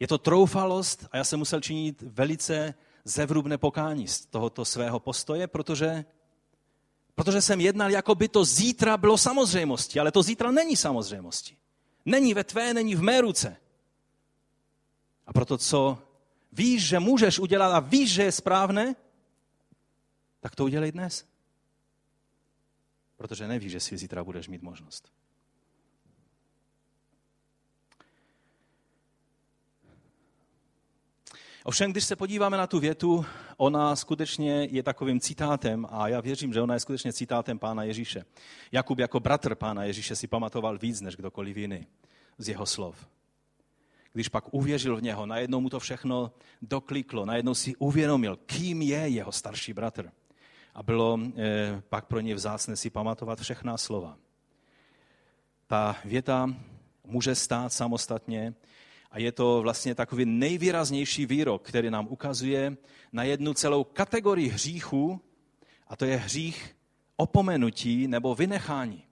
Je 0.00 0.08
to 0.08 0.18
troufalost 0.18 1.08
a 1.12 1.16
já 1.16 1.24
jsem 1.24 1.38
musel 1.38 1.60
činit 1.60 2.02
velice 2.02 2.74
zevrubné 3.04 3.58
pokání 3.58 4.08
z 4.08 4.26
tohoto 4.26 4.64
svého 4.64 5.00
postoje, 5.00 5.46
protože, 5.46 6.04
protože 7.14 7.42
jsem 7.42 7.60
jednal, 7.60 7.90
jako 7.90 8.14
by 8.14 8.28
to 8.28 8.44
zítra 8.44 8.96
bylo 8.96 9.18
samozřejmostí, 9.18 10.00
ale 10.00 10.12
to 10.12 10.22
zítra 10.22 10.50
není 10.50 10.76
samozřejmostí. 10.76 11.56
Není 12.04 12.34
ve 12.34 12.44
tvé, 12.44 12.74
není 12.74 12.94
v 12.94 13.02
mé 13.02 13.20
ruce. 13.20 13.56
A 15.26 15.32
proto, 15.32 15.58
co 15.58 15.98
víš, 16.52 16.88
že 16.88 16.98
můžeš 16.98 17.38
udělat 17.38 17.72
a 17.72 17.80
víš, 17.80 18.12
že 18.12 18.22
je 18.22 18.32
správné, 18.32 18.94
tak 20.40 20.54
to 20.54 20.64
udělej 20.64 20.92
dnes. 20.92 21.26
Protože 23.16 23.48
nevíš, 23.48 23.72
že 23.72 23.80
si 23.80 23.96
zítra 23.96 24.24
budeš 24.24 24.48
mít 24.48 24.62
možnost. 24.62 25.12
Ovšem, 31.64 31.92
když 31.92 32.04
se 32.04 32.16
podíváme 32.16 32.56
na 32.56 32.66
tu 32.66 32.80
větu, 32.80 33.26
ona 33.56 33.96
skutečně 33.96 34.68
je 34.70 34.82
takovým 34.82 35.20
citátem 35.20 35.86
a 35.90 36.08
já 36.08 36.20
věřím, 36.20 36.52
že 36.52 36.60
ona 36.60 36.74
je 36.74 36.80
skutečně 36.80 37.12
citátem 37.12 37.58
pána 37.58 37.82
Ježíše. 37.82 38.24
Jakub 38.72 38.98
jako 38.98 39.20
bratr 39.20 39.54
pána 39.54 39.84
Ježíše 39.84 40.16
si 40.16 40.26
pamatoval 40.26 40.78
víc 40.78 41.00
než 41.00 41.16
kdokoliv 41.16 41.56
jiný 41.56 41.86
z 42.38 42.48
jeho 42.48 42.66
slov. 42.66 43.06
Když 44.12 44.28
pak 44.28 44.54
uvěřil 44.54 44.96
v 44.96 45.02
něho, 45.02 45.26
najednou 45.26 45.60
mu 45.60 45.68
to 45.70 45.80
všechno 45.80 46.32
dokliklo, 46.62 47.24
najednou 47.24 47.54
si 47.54 47.76
uvědomil, 47.76 48.36
kým 48.46 48.82
je 48.82 49.08
jeho 49.08 49.32
starší 49.32 49.72
bratr. 49.72 50.12
A 50.74 50.82
bylo 50.82 51.18
eh, 51.36 51.82
pak 51.88 52.06
pro 52.06 52.20
ně 52.20 52.34
vzácné 52.34 52.76
si 52.76 52.90
pamatovat 52.90 53.40
všechná 53.40 53.76
slova. 53.76 54.16
Ta 55.66 55.96
věta 56.04 56.54
může 57.04 57.34
stát 57.34 57.72
samostatně, 57.72 58.54
a 59.12 59.18
je 59.18 59.32
to 59.32 59.62
vlastně 59.62 59.94
takový 59.94 60.24
nejvýraznější 60.24 61.26
výrok, 61.26 61.68
který 61.68 61.90
nám 61.90 62.06
ukazuje 62.10 62.76
na 63.12 63.22
jednu 63.22 63.54
celou 63.54 63.84
kategorii 63.84 64.48
hříchů, 64.48 65.20
a 65.88 65.96
to 65.96 66.04
je 66.04 66.16
hřích 66.16 66.76
opomenutí 67.16 68.08
nebo 68.08 68.34
vynechání. 68.34 69.04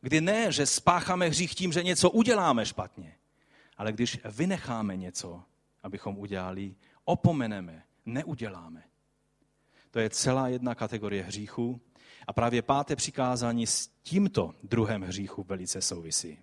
Kdy 0.00 0.20
ne, 0.20 0.52
že 0.52 0.66
spácháme 0.66 1.28
hřích 1.28 1.54
tím, 1.54 1.72
že 1.72 1.82
něco 1.82 2.10
uděláme 2.10 2.66
špatně, 2.66 3.14
ale 3.76 3.92
když 3.92 4.20
vynecháme 4.24 4.96
něco, 4.96 5.42
abychom 5.82 6.18
udělali, 6.18 6.74
opomeneme, 7.04 7.82
neuděláme. 8.06 8.82
To 9.90 9.98
je 9.98 10.10
celá 10.10 10.48
jedna 10.48 10.74
kategorie 10.74 11.22
hříchů 11.22 11.80
a 12.26 12.32
právě 12.32 12.62
páté 12.62 12.96
přikázání 12.96 13.66
s 13.66 13.88
tímto 14.02 14.54
druhem 14.62 15.02
hříchu 15.02 15.42
velice 15.42 15.82
souvisí. 15.82 16.38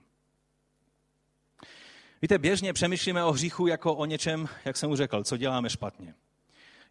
Víte, 2.23 2.37
běžně 2.37 2.73
přemýšlíme 2.73 3.23
o 3.23 3.31
hříchu 3.31 3.67
jako 3.67 3.95
o 3.95 4.05
něčem, 4.05 4.49
jak 4.65 4.77
jsem 4.77 4.91
už 4.91 4.97
řekl, 4.97 5.23
co 5.23 5.37
děláme 5.37 5.69
špatně. 5.69 6.13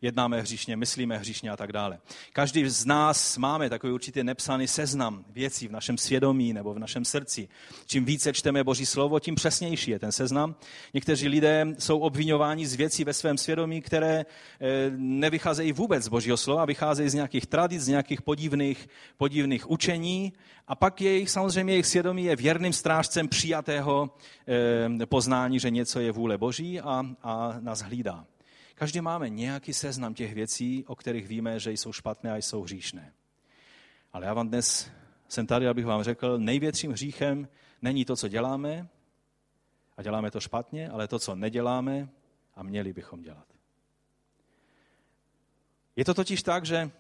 Jednáme 0.03 0.41
hříšně, 0.41 0.77
myslíme 0.77 1.19
hříšně 1.19 1.51
a 1.51 1.57
tak 1.57 1.73
dále. 1.73 1.99
Každý 2.33 2.69
z 2.69 2.87
nás 2.87 3.37
máme 3.39 3.71
takový 3.71 3.93
určitě 3.93 4.25
nepsaný 4.25 4.69
seznam 4.69 5.25
věcí 5.31 5.69
v 5.69 5.73
našem 5.73 5.99
svědomí 5.99 6.53
nebo 6.53 6.75
v 6.75 6.79
našem 6.79 7.05
srdci. 7.05 7.49
Čím 7.87 8.05
více 8.05 8.33
čteme 8.33 8.65
Boží 8.65 8.87
slovo, 8.87 9.21
tím 9.21 9.35
přesnější 9.35 9.91
je 9.91 9.99
ten 9.99 10.13
seznam. 10.13 10.55
Někteří 10.95 11.29
lidé 11.29 11.67
jsou 11.79 11.99
obvinováni 11.99 12.67
z 12.67 12.75
věcí 12.75 13.05
ve 13.05 13.13
svém 13.13 13.39
svědomí, 13.39 13.83
které 13.83 14.27
eh, 14.61 14.91
nevycházejí 14.97 15.73
vůbec 15.73 16.05
z 16.05 16.09
Božího 16.09 16.37
slova, 16.37 16.65
vycházejí 16.65 17.09
z 17.09 17.15
nějakých 17.15 17.47
tradic, 17.47 17.83
z 17.83 17.89
nějakých 17.89 18.23
podivných, 18.23 18.89
podivných 19.17 19.71
učení 19.71 20.33
a 20.67 20.75
pak 20.75 21.01
jejich, 21.01 21.31
samozřejmě 21.31 21.73
jejich 21.73 21.87
svědomí 21.87 22.25
je 22.25 22.37
věrným 22.37 22.73
strážcem 22.73 23.29
přijatého 23.29 24.11
eh, 25.03 25.07
poznání, 25.07 25.61
že 25.61 25.71
něco 25.71 26.01
je 26.01 26.13
vůle 26.13 26.39
Boží 26.39 26.81
a, 26.81 27.07
a 27.23 27.55
nás 27.61 27.81
hlídá. 27.81 28.25
Každý 28.83 29.01
máme 29.01 29.29
nějaký 29.29 29.75
seznam 29.75 30.15
těch 30.15 30.35
věcí, 30.35 30.85
o 30.87 30.97
kterých 30.97 31.29
víme, 31.29 31.61
že 31.61 31.73
jsou 31.73 31.93
špatné 31.93 32.33
a 32.33 32.37
jsou 32.37 32.63
hříšné. 32.63 33.13
Ale 34.13 34.27
já 34.27 34.35
vám 34.35 34.49
dnes 34.49 34.91
jsem 35.29 35.47
tady, 35.47 35.69
abych 35.69 35.87
vám 35.87 36.03
řekl, 36.03 36.39
největším 36.39 36.93
hříchem 36.93 37.49
není 37.83 38.05
to, 38.05 38.17
co 38.17 38.29
děláme, 38.29 38.89
a 39.97 40.03
děláme 40.03 40.31
to 40.31 40.41
špatně, 40.41 40.91
ale 40.91 41.09
to, 41.09 41.19
co 41.19 41.35
neděláme 41.35 42.09
a 42.55 42.63
měli 42.63 42.93
bychom 42.93 43.23
dělat. 43.23 43.47
Je 45.97 46.05
to 46.05 46.15
totiž 46.15 46.43
tak, 46.43 46.67
že 46.67 46.91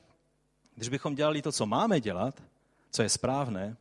když 0.75 0.89
bychom 0.89 1.15
dělali 1.15 1.43
to, 1.43 1.53
co 1.53 1.67
máme 1.67 2.01
dělat, 2.01 2.43
co 2.91 3.03
je 3.03 3.09
správné, 3.09 3.77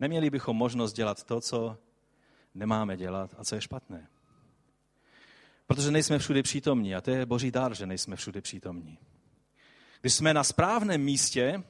neměli 0.00 0.30
bychom 0.30 0.56
možnost 0.56 0.92
dělat 0.92 1.24
to, 1.24 1.40
co 1.40 1.78
nemáme 2.54 2.96
dělat 2.96 3.34
a 3.38 3.44
co 3.44 3.54
je 3.54 3.60
špatné. 3.60 4.08
Protože 5.68 5.90
nejsme 5.90 6.18
všude 6.18 6.42
přítomní 6.42 6.94
a 6.94 7.00
to 7.00 7.10
je 7.10 7.26
boží 7.26 7.50
dár, 7.50 7.74
že 7.74 7.86
nejsme 7.86 8.16
všude 8.16 8.40
přítomní. 8.40 8.98
Když 10.00 10.14
jsme 10.14 10.34
na 10.34 10.44
správném 10.44 11.00
místě, 11.00 11.62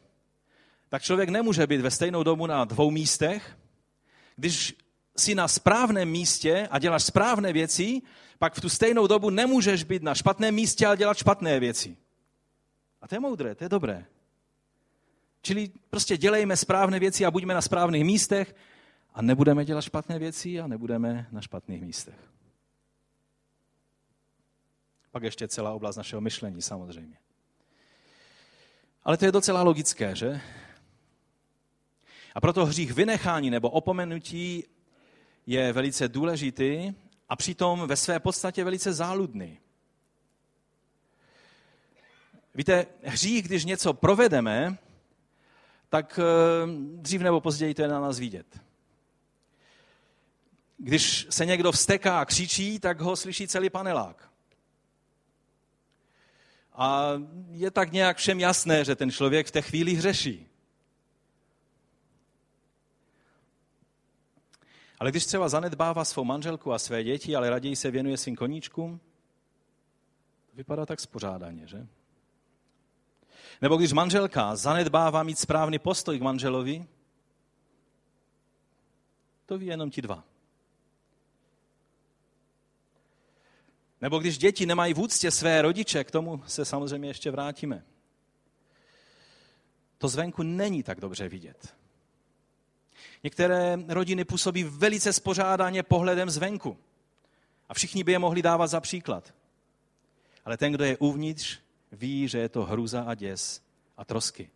tak 0.89 1.03
člověk 1.03 1.29
nemůže 1.29 1.67
být 1.67 1.81
ve 1.81 1.91
stejnou 1.91 2.23
dobu 2.23 2.47
na 2.47 2.65
dvou 2.65 2.91
místech. 2.91 3.59
Když 4.37 4.77
jsi 5.17 5.35
na 5.35 5.49
správném 5.49 6.09
místě 6.09 6.69
a 6.71 6.79
děláš 6.79 7.05
správné 7.05 7.53
věci, 7.53 8.03
pak 8.39 8.55
v 8.55 8.61
tu 8.61 8.69
stejnou 8.69 9.07
dobu 9.07 9.31
nemůžeš 9.31 9.85
být 9.85 10.03
na 10.03 10.15
špatném 10.15 10.55
místě 10.55 10.87
a 10.87 10.95
dělat 10.95 11.17
špatné 11.17 11.61
věci. 11.61 11.97
A 13.03 13.09
to 13.09 13.15
je 13.15 13.21
moudré, 13.21 13.55
to 13.55 13.65
je 13.65 13.69
dobré. 13.69 14.07
Čili 15.43 15.71
prostě 15.91 16.17
dělejme 16.17 16.57
správné 16.57 16.99
věci 16.99 17.25
a 17.25 17.31
buďme 17.31 17.55
na 17.55 17.63
správných 17.63 18.05
místech 18.05 18.55
a 19.15 19.23
nebudeme 19.23 19.65
dělat 19.65 19.81
špatné 19.81 20.19
věci 20.19 20.61
a 20.61 20.67
nebudeme 20.67 21.27
na 21.33 21.41
špatných 21.41 21.83
místech. 21.83 22.38
Pak 25.19 25.23
ještě 25.23 25.49
celá 25.49 25.73
oblast 25.73 25.97
našeho 25.97 26.21
myšlení 26.21 26.63
samozřejmě. 26.63 27.17
Ale 29.05 29.17
to 29.17 29.25
je 29.25 29.33
docela 29.33 29.63
logické, 29.63 30.17
že? 30.17 30.41
A 32.35 32.41
proto 32.41 32.67
hřích 32.67 32.93
vynechání 32.93 33.51
nebo 33.51 33.71
opomenutí 33.71 34.65
je 35.47 35.73
velice 35.73 36.09
důležitý 36.09 36.93
a 37.29 37.37
přitom 37.37 37.87
ve 37.87 37.97
své 37.97 38.21
podstatě 38.21 38.65
velice 38.65 38.93
záludný. 38.93 39.59
Víte, 42.55 42.87
hřích, 43.03 43.43
když 43.43 43.65
něco 43.65 43.93
provedeme, 43.93 44.79
tak 45.89 46.21
eh, 46.23 46.67
dřív 46.95 47.21
nebo 47.21 47.41
později 47.41 47.75
to 47.75 47.83
je 47.83 47.89
na 47.89 48.01
nás 48.01 48.19
vidět. 48.19 48.61
Když 50.77 51.27
se 51.31 51.47
někdo 51.47 51.73
vsteká 51.73 52.21
a 52.21 52.25
křičí, 52.25 52.79
tak 52.79 53.01
ho 53.01 53.17
slyší 53.17 53.49
celý 53.49 53.71
panelák. 53.71 54.29
A 56.79 57.13
je 57.51 57.71
tak 57.71 57.93
nějak 57.93 58.17
všem 58.17 58.41
jasné, 58.41 58.85
že 58.85 58.97
ten 58.97 59.11
člověk 59.11 59.47
v 59.47 59.51
té 59.51 59.63
chvíli 59.63 59.95
hřeší. 59.95 60.47
Ale 64.99 65.11
když 65.11 65.27
třeba 65.27 65.49
zanedbává 65.49 66.05
svou 66.05 66.25
manželku 66.25 66.73
a 66.73 66.79
své 66.79 67.05
děti, 67.05 67.37
ale 67.37 67.51
raději 67.51 67.77
se 67.77 67.91
věnuje 67.91 68.17
svým 68.17 68.37
koníčkům, 68.37 69.01
to 70.51 70.57
vypadá 70.57 70.87
tak 70.87 71.01
spořádaně, 71.01 71.67
že? 71.67 71.87
Nebo 73.63 73.77
když 73.77 73.93
manželka 73.93 74.57
zanedbává 74.57 75.23
mít 75.23 75.39
správný 75.39 75.79
postoj 75.79 76.19
k 76.19 76.23
manželovi, 76.23 76.87
to 79.47 79.59
ví 79.59 79.67
jenom 79.67 79.91
ti 79.91 80.03
dva. 80.03 80.25
Nebo 84.01 84.19
když 84.19 84.39
děti 84.39 84.67
nemají 84.67 84.95
v 84.95 85.01
úctě 85.01 85.31
své 85.31 85.63
rodiče, 85.63 86.05
k 86.05 86.11
tomu 86.11 86.43
se 86.47 86.65
samozřejmě 86.65 87.09
ještě 87.09 87.31
vrátíme. 87.31 87.85
To 89.99 90.09
zvenku 90.09 90.43
není 90.43 90.83
tak 90.83 91.01
dobře 91.01 91.29
vidět. 91.29 91.75
Některé 93.23 93.79
rodiny 93.89 94.25
působí 94.25 94.65
velice 94.65 95.13
spořádaně 95.13 95.83
pohledem 95.83 96.31
zvenku. 96.31 96.79
A 97.69 97.75
všichni 97.75 98.05
by 98.05 98.13
je 98.13 98.19
mohli 98.19 98.43
dávat 98.43 98.67
za 98.67 98.81
příklad. 98.81 99.35
Ale 100.45 100.57
ten, 100.57 100.73
kdo 100.73 100.85
je 100.85 100.99
uvnitř, 100.99 101.59
ví, 101.93 102.29
že 102.29 102.39
je 102.39 102.49
to 102.49 102.65
hruza 102.65 103.03
a 103.03 103.15
děs 103.15 103.63
a 103.97 104.05
trosky. 104.05 104.51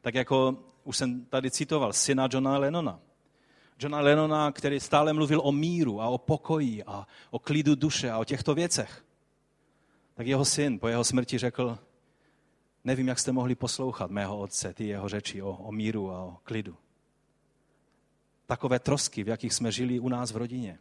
Tak 0.00 0.14
jako 0.14 0.58
už 0.84 0.96
jsem 0.96 1.24
tady 1.24 1.50
citoval 1.50 1.92
syna 1.92 2.28
Johna 2.32 2.58
Lennona. 2.58 3.00
Johna 3.78 4.00
Lennona, 4.00 4.52
který 4.52 4.80
stále 4.80 5.12
mluvil 5.12 5.40
o 5.44 5.52
míru 5.52 6.00
a 6.00 6.08
o 6.08 6.18
pokoji 6.18 6.84
a 6.84 7.06
o 7.30 7.38
klidu 7.38 7.74
duše 7.74 8.10
a 8.10 8.18
o 8.18 8.24
těchto 8.24 8.54
věcech. 8.54 9.04
Tak 10.14 10.26
jeho 10.26 10.44
syn 10.44 10.78
po 10.78 10.88
jeho 10.88 11.04
smrti 11.04 11.38
řekl, 11.38 11.78
nevím, 12.84 13.08
jak 13.08 13.18
jste 13.18 13.32
mohli 13.32 13.54
poslouchat 13.54 14.10
mého 14.10 14.38
otce, 14.38 14.74
ty 14.74 14.86
jeho 14.86 15.08
řeči 15.08 15.42
o, 15.42 15.50
o 15.50 15.72
míru 15.72 16.10
a 16.10 16.22
o 16.22 16.36
klidu. 16.44 16.76
Takové 18.46 18.78
trosky, 18.78 19.24
v 19.24 19.28
jakých 19.28 19.54
jsme 19.54 19.72
žili 19.72 19.98
u 19.98 20.08
nás 20.08 20.32
v 20.32 20.36
rodině. 20.36 20.78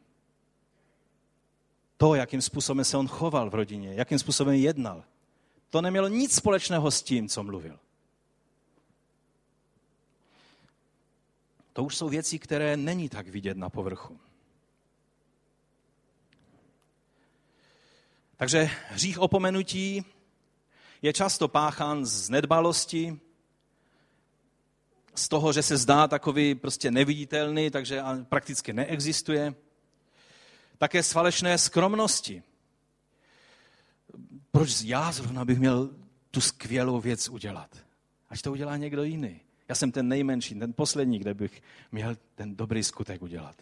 To, 1.97 2.15
jakým 2.15 2.41
způsobem 2.41 2.85
se 2.85 2.97
on 2.97 3.07
choval 3.07 3.49
v 3.49 3.55
rodině, 3.55 3.93
jakým 3.93 4.19
způsobem 4.19 4.55
jednal, 4.55 5.03
to 5.69 5.81
nemělo 5.81 6.07
nic 6.07 6.35
společného 6.35 6.91
s 6.91 7.03
tím, 7.03 7.29
co 7.29 7.43
mluvil. 7.43 7.79
To 11.73 11.83
už 11.83 11.97
jsou 11.97 12.09
věci, 12.09 12.39
které 12.39 12.77
není 12.77 13.09
tak 13.09 13.27
vidět 13.27 13.57
na 13.57 13.69
povrchu. 13.69 14.19
Takže 18.37 18.69
hřích 18.89 19.19
opomenutí 19.19 20.05
je 21.01 21.13
často 21.13 21.47
páchán 21.47 22.05
z 22.05 22.29
nedbalosti, 22.29 23.19
z 25.15 25.27
toho, 25.27 25.53
že 25.53 25.63
se 25.63 25.77
zdá 25.77 26.07
takový 26.07 26.55
prostě 26.55 26.91
neviditelný, 26.91 27.69
takže 27.69 28.01
prakticky 28.23 28.73
neexistuje. 28.73 29.55
Také 30.77 31.03
z 31.03 31.11
falešné 31.11 31.57
skromnosti. 31.57 32.43
Proč 34.51 34.81
já 34.81 35.11
zrovna 35.11 35.45
bych 35.45 35.59
měl 35.59 35.89
tu 36.31 36.41
skvělou 36.41 37.01
věc 37.01 37.29
udělat? 37.29 37.77
Ať 38.29 38.41
to 38.41 38.51
udělá 38.51 38.77
někdo 38.77 39.03
jiný. 39.03 39.42
Já 39.69 39.75
jsem 39.75 39.91
ten 39.91 40.07
nejmenší, 40.07 40.55
ten 40.55 40.73
poslední, 40.73 41.19
kde 41.19 41.33
bych 41.33 41.61
měl 41.91 42.15
ten 42.35 42.55
dobrý 42.55 42.83
skutek 42.83 43.21
udělat. 43.21 43.55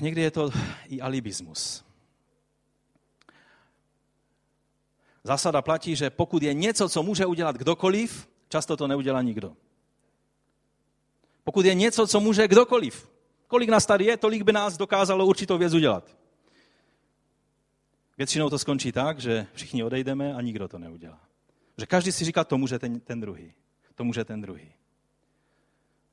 Někdy 0.00 0.20
je 0.20 0.30
to 0.30 0.50
i 0.88 1.00
alibismus. 1.00 1.84
Zásada 5.24 5.62
platí, 5.62 5.96
že 5.96 6.10
pokud 6.10 6.42
je 6.42 6.54
něco, 6.54 6.88
co 6.88 7.02
může 7.02 7.26
udělat 7.26 7.56
kdokoliv, 7.56 8.28
často 8.48 8.76
to 8.76 8.86
neudělá 8.86 9.22
nikdo. 9.22 9.56
Pokud 11.44 11.66
je 11.66 11.74
něco, 11.74 12.06
co 12.06 12.20
může 12.20 12.48
kdokoliv, 12.48 13.10
kolik 13.46 13.68
nás 13.68 13.86
tady 13.86 14.04
je, 14.04 14.16
tolik 14.16 14.42
by 14.42 14.52
nás 14.52 14.76
dokázalo 14.76 15.26
určitou 15.26 15.58
věc 15.58 15.74
udělat. 15.74 16.16
Většinou 18.18 18.50
to 18.50 18.58
skončí 18.58 18.92
tak, 18.92 19.20
že 19.20 19.46
všichni 19.54 19.84
odejdeme 19.84 20.34
a 20.34 20.40
nikdo 20.40 20.68
to 20.68 20.78
neudělá. 20.78 21.20
Že 21.78 21.86
každý 21.86 22.12
si 22.12 22.24
říká, 22.24 22.44
to 22.44 22.58
může 22.58 22.78
ten, 22.78 23.00
ten 23.00 23.20
druhý 23.20 23.54
to 23.98 24.04
může 24.04 24.24
ten 24.24 24.40
druhý. 24.40 24.72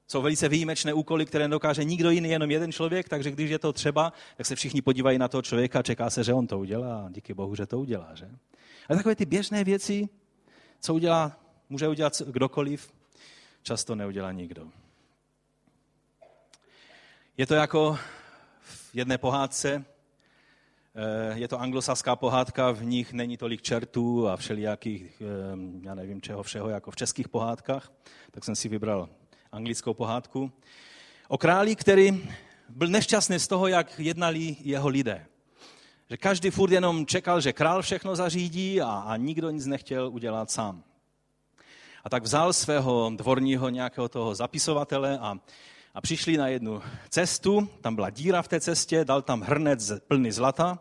Jsou 0.07 0.21
velice 0.21 0.49
výjimečné 0.49 0.93
úkoly, 0.93 1.25
které 1.25 1.47
dokáže 1.47 1.83
nikdo 1.83 2.09
jiný, 2.09 2.29
jenom 2.29 2.51
jeden 2.51 2.71
člověk, 2.71 3.09
takže 3.09 3.31
když 3.31 3.49
je 3.49 3.59
to 3.59 3.73
třeba, 3.73 4.13
tak 4.37 4.45
se 4.45 4.55
všichni 4.55 4.81
podívají 4.81 5.17
na 5.17 5.27
toho 5.27 5.41
člověka 5.41 5.79
a 5.79 5.83
čeká 5.83 6.09
se, 6.09 6.23
že 6.23 6.33
on 6.33 6.47
to 6.47 6.59
udělá 6.59 7.09
díky 7.11 7.33
bohu, 7.33 7.55
že 7.55 7.65
to 7.65 7.79
udělá. 7.79 8.15
Že? 8.15 8.29
A 8.89 8.95
takové 8.95 9.15
ty 9.15 9.25
běžné 9.25 9.63
věci, 9.63 10.09
co 10.79 10.93
udělá, 10.93 11.39
může 11.69 11.87
udělat 11.87 12.21
kdokoliv, 12.21 12.93
často 13.61 13.95
neudělá 13.95 14.31
nikdo. 14.31 14.67
Je 17.37 17.45
to 17.47 17.53
jako 17.53 17.99
v 18.61 18.95
jedné 18.95 19.17
pohádce, 19.17 19.85
je 21.34 21.47
to 21.47 21.62
anglosaská 21.62 22.15
pohádka, 22.15 22.71
v 22.71 22.84
nich 22.84 23.13
není 23.13 23.38
tolik 23.38 23.62
čertů 23.62 24.27
a 24.27 24.38
všelijakých, 24.38 25.21
eh, 25.21 25.25
já 25.81 25.95
nevím 25.95 26.21
čeho 26.21 26.43
všeho, 26.43 26.69
jako 26.69 26.91
v 26.91 26.95
českých 26.95 27.29
pohádkách, 27.29 27.91
tak 28.31 28.43
jsem 28.43 28.55
si 28.55 28.69
vybral 28.69 29.10
anglickou 29.51 29.93
pohádku. 29.93 30.51
O 31.27 31.38
králi, 31.38 31.75
který 31.75 32.29
byl 32.69 32.88
nešťastný 32.88 33.39
z 33.39 33.47
toho, 33.47 33.67
jak 33.67 33.99
jednali 33.99 34.55
jeho 34.60 34.88
lidé. 34.88 35.25
Že 36.10 36.17
každý 36.17 36.49
furt 36.49 36.71
jenom 36.71 37.05
čekal, 37.05 37.41
že 37.41 37.53
král 37.53 37.81
všechno 37.81 38.15
zařídí 38.15 38.81
a, 38.81 38.88
a 38.88 39.17
nikdo 39.17 39.49
nic 39.49 39.65
nechtěl 39.65 40.10
udělat 40.13 40.51
sám. 40.51 40.84
A 42.03 42.10
tak 42.10 42.23
vzal 42.23 42.53
svého 42.53 43.12
dvorního 43.15 43.69
nějakého 43.69 44.10
toho 44.10 44.36
zapisovatele 44.36 45.19
a, 45.19 45.39
a 45.95 46.01
přišli 46.01 46.38
na 46.38 46.47
jednu 46.47 46.81
cestu, 47.10 47.69
tam 47.81 47.95
byla 47.95 48.10
díra 48.10 48.41
v 48.41 48.47
té 48.47 48.60
cestě, 48.60 49.05
dal 49.05 49.21
tam 49.21 49.41
hrnec 49.41 49.91
plný 50.08 50.31
zlata 50.31 50.79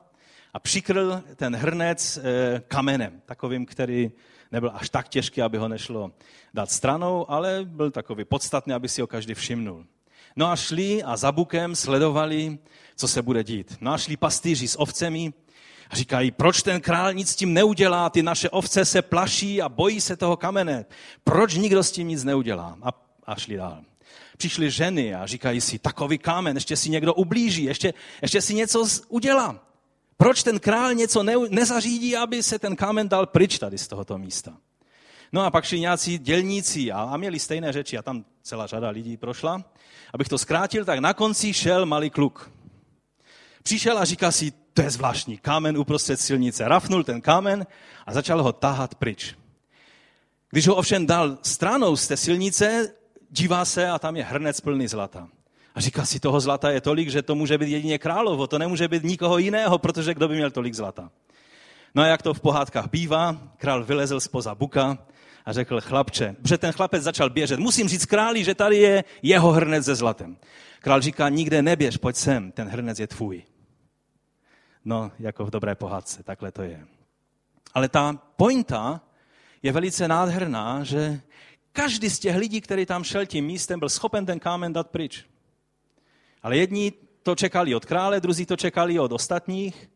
a 0.54 0.58
přikryl 0.58 1.22
ten 1.36 1.56
hrnec 1.56 2.18
eh, 2.22 2.62
kamenem, 2.68 3.22
takovým, 3.26 3.66
který 3.66 4.10
nebyl 4.52 4.70
až 4.74 4.90
tak 4.90 5.08
těžký, 5.08 5.42
aby 5.42 5.58
ho 5.58 5.68
nešlo 5.68 6.10
dát 6.54 6.70
stranou, 6.70 7.30
ale 7.30 7.60
byl 7.64 7.90
takový 7.90 8.24
podstatný, 8.24 8.72
aby 8.72 8.88
si 8.88 9.00
ho 9.00 9.06
každý 9.06 9.34
všimnul. 9.34 9.86
No 10.36 10.50
a 10.50 10.56
šli 10.56 11.02
a 11.02 11.16
za 11.16 11.32
bukem 11.32 11.74
sledovali, 11.74 12.58
co 12.96 13.08
se 13.08 13.22
bude 13.22 13.44
dít. 13.44 13.76
No 13.80 13.92
a 13.92 13.98
šli 13.98 14.16
pastýři 14.16 14.68
s 14.68 14.80
ovcemi 14.80 15.32
a 15.90 15.96
říkají, 15.96 16.30
proč 16.30 16.62
ten 16.62 16.80
král 16.80 17.14
nic 17.14 17.30
s 17.30 17.36
tím 17.36 17.52
neudělá, 17.52 18.10
ty 18.10 18.22
naše 18.22 18.50
ovce 18.50 18.84
se 18.84 19.02
plaší 19.02 19.62
a 19.62 19.68
bojí 19.68 20.00
se 20.00 20.16
toho 20.16 20.36
kamene. 20.36 20.84
Proč 21.24 21.54
nikdo 21.54 21.82
s 21.82 21.92
tím 21.92 22.08
nic 22.08 22.24
neudělá? 22.24 22.78
A, 22.82 22.88
a 23.26 23.34
šli 23.34 23.56
dál. 23.56 23.82
Přišly 24.36 24.70
ženy 24.70 25.14
a 25.14 25.26
říkají 25.26 25.60
si, 25.60 25.78
takový 25.78 26.18
kámen, 26.18 26.56
ještě 26.56 26.76
si 26.76 26.90
někdo 26.90 27.14
ublíží, 27.14 27.64
ještě, 27.64 27.94
ještě 28.22 28.40
si 28.40 28.54
něco 28.54 28.86
udělá. 29.08 29.66
Proč 30.16 30.42
ten 30.42 30.60
král 30.60 30.94
něco 30.94 31.22
ne, 31.22 31.34
nezařídí, 31.50 32.16
aby 32.16 32.42
se 32.42 32.58
ten 32.58 32.76
kámen 32.76 33.08
dal 33.08 33.26
pryč 33.26 33.58
tady 33.58 33.78
z 33.78 33.88
tohoto 33.88 34.18
místa? 34.18 34.56
No 35.32 35.42
a 35.42 35.50
pak 35.50 35.64
šli 35.64 35.80
nějací 35.80 36.18
dělníci 36.18 36.92
a, 36.92 37.02
a 37.02 37.16
měli 37.16 37.38
stejné 37.38 37.72
řeči 37.72 37.98
a 37.98 38.02
tam 38.02 38.24
celá 38.42 38.66
řada 38.66 38.88
lidí 38.88 39.16
prošla. 39.16 39.64
Abych 40.14 40.28
to 40.28 40.38
zkrátil, 40.38 40.84
tak 40.84 40.98
na 40.98 41.14
konci 41.14 41.54
šel 41.54 41.86
malý 41.86 42.10
kluk. 42.10 42.50
Přišel 43.62 43.98
a 43.98 44.04
říká 44.04 44.32
si, 44.32 44.52
to 44.72 44.82
je 44.82 44.90
zvláštní, 44.90 45.38
kámen 45.38 45.78
uprostřed 45.78 46.20
silnice. 46.20 46.68
Rafnul 46.68 47.04
ten 47.04 47.20
kámen 47.20 47.66
a 48.06 48.12
začal 48.12 48.42
ho 48.42 48.52
tahat 48.52 48.94
pryč. 48.94 49.34
Když 50.50 50.68
ho 50.68 50.74
ovšem 50.74 51.06
dal 51.06 51.38
stranou 51.42 51.96
z 51.96 52.08
té 52.08 52.16
silnice, 52.16 52.94
dívá 53.34 53.64
se 53.64 53.88
a 53.88 53.98
tam 53.98 54.16
je 54.16 54.24
hrnec 54.24 54.60
plný 54.60 54.88
zlata. 54.88 55.28
A 55.74 55.80
říká 55.80 56.04
si, 56.04 56.20
toho 56.20 56.40
zlata 56.40 56.70
je 56.70 56.80
tolik, 56.80 57.10
že 57.10 57.22
to 57.22 57.34
může 57.34 57.58
být 57.58 57.70
jedině 57.70 57.98
královo, 57.98 58.46
to 58.46 58.58
nemůže 58.58 58.88
být 58.88 59.02
nikoho 59.02 59.38
jiného, 59.38 59.78
protože 59.78 60.14
kdo 60.14 60.28
by 60.28 60.34
měl 60.34 60.50
tolik 60.50 60.74
zlata. 60.74 61.10
No 61.94 62.02
a 62.02 62.06
jak 62.06 62.22
to 62.22 62.34
v 62.34 62.40
pohádkách 62.40 62.90
bývá, 62.90 63.36
král 63.56 63.84
vylezl 63.84 64.20
spoza 64.20 64.54
buka 64.54 64.98
a 65.44 65.52
řekl, 65.52 65.80
chlapče, 65.80 66.36
protože 66.42 66.58
ten 66.58 66.72
chlapec 66.72 67.02
začal 67.02 67.30
běžet, 67.30 67.60
musím 67.60 67.88
říct 67.88 68.06
králi, 68.06 68.44
že 68.44 68.54
tady 68.54 68.76
je 68.76 69.04
jeho 69.22 69.50
hrnec 69.50 69.84
ze 69.84 69.94
zlatem. 69.94 70.36
Král 70.80 71.00
říká, 71.00 71.28
nikde 71.28 71.62
neběž, 71.62 71.96
pojď 71.96 72.16
sem, 72.16 72.52
ten 72.52 72.68
hrnec 72.68 72.98
je 72.98 73.06
tvůj. 73.06 73.42
No, 74.84 75.12
jako 75.18 75.44
v 75.44 75.50
dobré 75.50 75.74
pohádce, 75.74 76.22
takhle 76.22 76.52
to 76.52 76.62
je. 76.62 76.86
Ale 77.74 77.88
ta 77.88 78.18
pointa 78.36 79.00
je 79.62 79.72
velice 79.72 80.08
nádherná, 80.08 80.84
že 80.84 81.20
každý 81.74 82.10
z 82.10 82.18
těch 82.18 82.36
lidí, 82.36 82.60
který 82.60 82.86
tam 82.86 83.04
šel 83.04 83.26
tím 83.26 83.44
místem, 83.44 83.78
byl 83.78 83.88
schopen 83.88 84.26
ten 84.26 84.38
kámen 84.38 84.72
dát 84.72 84.90
pryč. 84.90 85.24
Ale 86.42 86.56
jedni 86.56 86.92
to 87.22 87.34
čekali 87.34 87.74
od 87.74 87.84
krále, 87.84 88.20
druzí 88.20 88.46
to 88.46 88.56
čekali 88.56 88.98
od 88.98 89.12
ostatních. 89.12 89.90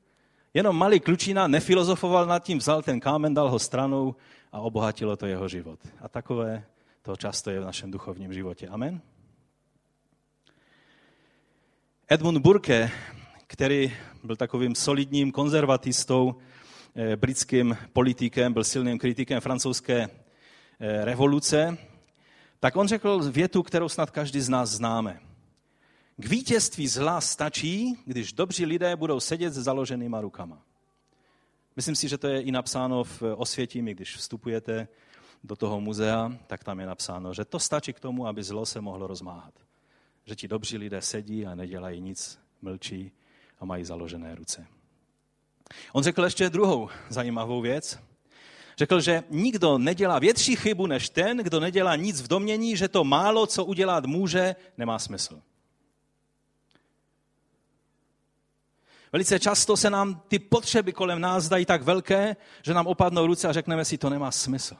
Jenom 0.54 0.76
malý 0.76 1.00
klučina 1.00 1.46
nefilozofoval 1.46 2.26
nad 2.26 2.42
tím, 2.42 2.58
vzal 2.58 2.82
ten 2.82 3.00
kámen, 3.00 3.34
dal 3.34 3.50
ho 3.50 3.58
stranou 3.58 4.14
a 4.52 4.60
obohatilo 4.60 5.16
to 5.16 5.26
jeho 5.26 5.48
život. 5.48 5.78
A 6.00 6.08
takové 6.08 6.64
to 7.02 7.16
často 7.16 7.50
je 7.50 7.60
v 7.60 7.64
našem 7.64 7.90
duchovním 7.90 8.32
životě. 8.32 8.68
Amen. 8.68 9.00
Edmund 12.10 12.38
Burke, 12.38 12.90
který 13.46 13.92
byl 14.24 14.36
takovým 14.36 14.74
solidním 14.74 15.32
konzervatistou, 15.32 16.34
eh, 16.94 17.16
britským 17.16 17.76
politikem, 17.92 18.52
byl 18.52 18.64
silným 18.64 18.98
kritikem 18.98 19.40
francouzské 19.40 20.08
revoluce, 20.80 21.78
tak 22.60 22.76
on 22.76 22.88
řekl 22.88 23.30
větu, 23.30 23.62
kterou 23.62 23.88
snad 23.88 24.10
každý 24.10 24.40
z 24.40 24.48
nás 24.48 24.70
známe. 24.70 25.20
K 26.16 26.26
vítězství 26.26 26.88
zla 26.88 27.20
stačí, 27.20 27.98
když 28.04 28.32
dobří 28.32 28.66
lidé 28.66 28.96
budou 28.96 29.20
sedět 29.20 29.50
s 29.50 29.58
založenýma 29.58 30.20
rukama. 30.20 30.62
Myslím 31.76 31.94
si, 31.94 32.08
že 32.08 32.18
to 32.18 32.28
je 32.28 32.42
i 32.42 32.52
napsáno 32.52 33.04
v 33.04 33.22
Osvětimi, 33.36 33.94
když 33.94 34.16
vstupujete 34.16 34.88
do 35.44 35.56
toho 35.56 35.80
muzea, 35.80 36.32
tak 36.46 36.64
tam 36.64 36.80
je 36.80 36.86
napsáno, 36.86 37.34
že 37.34 37.44
to 37.44 37.58
stačí 37.58 37.92
k 37.92 38.00
tomu, 38.00 38.26
aby 38.26 38.42
zlo 38.42 38.66
se 38.66 38.80
mohlo 38.80 39.06
rozmáhat. 39.06 39.54
Že 40.24 40.36
ti 40.36 40.48
dobří 40.48 40.78
lidé 40.78 41.02
sedí 41.02 41.46
a 41.46 41.54
nedělají 41.54 42.00
nic, 42.00 42.38
mlčí 42.62 43.12
a 43.60 43.64
mají 43.64 43.84
založené 43.84 44.34
ruce. 44.34 44.66
On 45.92 46.02
řekl 46.02 46.24
ještě 46.24 46.50
druhou 46.50 46.88
zajímavou 47.08 47.60
věc. 47.60 47.98
Řekl, 48.78 49.00
že 49.00 49.22
nikdo 49.30 49.78
nedělá 49.78 50.18
větší 50.18 50.56
chybu 50.56 50.86
než 50.86 51.08
ten, 51.08 51.36
kdo 51.36 51.60
nedělá 51.60 51.96
nic 51.96 52.22
v 52.22 52.28
domění, 52.28 52.76
že 52.76 52.88
to 52.88 53.04
málo, 53.04 53.46
co 53.46 53.64
udělat 53.64 54.06
může, 54.06 54.56
nemá 54.78 54.98
smysl. 54.98 55.42
Velice 59.12 59.38
často 59.38 59.76
se 59.76 59.90
nám 59.90 60.22
ty 60.28 60.38
potřeby 60.38 60.92
kolem 60.92 61.20
nás 61.20 61.44
zdají 61.44 61.66
tak 61.66 61.82
velké, 61.82 62.36
že 62.62 62.74
nám 62.74 62.86
opadnou 62.86 63.26
ruce 63.26 63.48
a 63.48 63.52
řekneme 63.52 63.84
si, 63.84 63.98
to 63.98 64.10
nemá 64.10 64.30
smysl. 64.30 64.76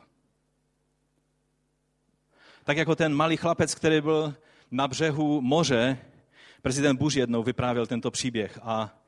Tak 2.64 2.76
jako 2.76 2.96
ten 2.96 3.14
malý 3.14 3.36
chlapec, 3.36 3.74
který 3.74 4.00
byl 4.00 4.34
na 4.70 4.88
břehu 4.88 5.40
moře, 5.40 5.98
prezident 6.62 6.96
Bush 6.96 7.16
jednou 7.16 7.42
vyprávěl 7.42 7.86
tento 7.86 8.10
příběh 8.10 8.58
a 8.62 8.98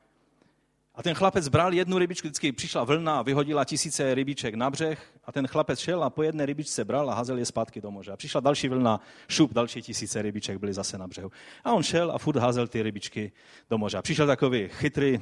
a 1.01 1.03
ten 1.03 1.13
chlapec 1.13 1.47
bral 1.47 1.73
jednu 1.73 1.97
rybičku, 1.97 2.27
vždycky 2.27 2.51
přišla 2.51 2.83
vlna 2.83 3.19
a 3.19 3.21
vyhodila 3.21 3.65
tisíce 3.65 4.15
rybiček 4.15 4.55
na 4.55 4.69
břeh 4.69 5.13
a 5.25 5.31
ten 5.31 5.47
chlapec 5.47 5.79
šel 5.79 6.03
a 6.03 6.09
po 6.09 6.23
jedné 6.23 6.45
rybičce 6.45 6.85
bral 6.85 7.09
a 7.09 7.13
hazel 7.13 7.37
je 7.37 7.45
zpátky 7.45 7.81
do 7.81 7.91
moře. 7.91 8.11
A 8.11 8.17
přišla 8.17 8.41
další 8.41 8.67
vlna, 8.67 9.01
šup, 9.27 9.53
další 9.53 9.81
tisíce 9.81 10.21
rybiček 10.21 10.57
byly 10.57 10.73
zase 10.73 10.97
na 10.97 11.07
břehu. 11.07 11.31
A 11.63 11.73
on 11.73 11.83
šel 11.83 12.11
a 12.11 12.17
furt 12.17 12.37
hazel 12.37 12.67
ty 12.67 12.83
rybičky 12.83 13.31
do 13.69 13.77
moře. 13.77 13.97
A 13.97 14.01
přišel 14.01 14.27
takový 14.27 14.67
chytrý, 14.69 15.19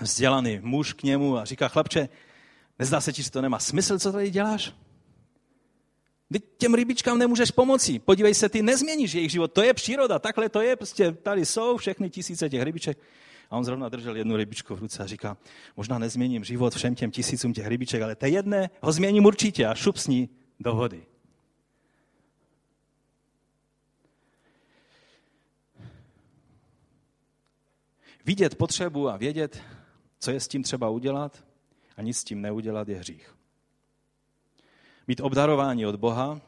vzdělaný 0.00 0.60
muž 0.62 0.92
k 0.92 1.02
němu 1.02 1.38
a 1.38 1.44
říká, 1.44 1.68
chlapče, 1.68 2.08
nezdá 2.78 3.00
se 3.00 3.12
ti, 3.12 3.22
že 3.22 3.30
to 3.30 3.42
nemá 3.42 3.58
smysl, 3.58 3.98
co 3.98 4.12
tady 4.12 4.30
děláš? 4.30 4.74
Ty 6.32 6.40
těm 6.58 6.74
rybičkám 6.74 7.18
nemůžeš 7.18 7.50
pomoci. 7.50 7.98
Podívej 7.98 8.34
se, 8.34 8.48
ty 8.48 8.62
nezměníš 8.62 9.14
jejich 9.14 9.30
život. 9.30 9.52
To 9.52 9.62
je 9.62 9.74
příroda, 9.74 10.18
takhle 10.18 10.48
to 10.48 10.60
je, 10.60 10.76
prostě 10.76 11.12
tady 11.12 11.46
jsou 11.46 11.76
všechny 11.76 12.10
tisíce 12.10 12.50
těch 12.50 12.62
rybiček. 12.62 12.98
A 13.50 13.56
on 13.56 13.64
zrovna 13.64 13.88
držel 13.88 14.16
jednu 14.16 14.36
rybičku 14.36 14.76
v 14.76 14.78
ruce 14.78 15.02
a 15.02 15.06
říká, 15.06 15.36
možná 15.76 15.98
nezměním 15.98 16.44
život 16.44 16.74
všem 16.74 16.94
těm 16.94 17.10
tisícům 17.10 17.52
těch 17.52 17.66
rybiček, 17.66 18.02
ale 18.02 18.16
té 18.16 18.28
jedné 18.28 18.70
ho 18.80 18.92
změním 18.92 19.24
určitě 19.24 19.66
a 19.66 19.74
šup 19.74 19.96
s 19.96 20.06
ní 20.06 20.28
do 20.60 20.74
vody. 20.74 21.06
Vidět 28.24 28.54
potřebu 28.54 29.08
a 29.08 29.16
vědět, 29.16 29.62
co 30.18 30.30
je 30.30 30.40
s 30.40 30.48
tím 30.48 30.62
třeba 30.62 30.88
udělat 30.88 31.44
a 31.96 32.02
nic 32.02 32.18
s 32.18 32.24
tím 32.24 32.42
neudělat 32.42 32.88
je 32.88 32.96
hřích. 32.96 33.34
Mít 35.06 35.20
obdarování 35.20 35.86
od 35.86 35.96
Boha 35.96 36.40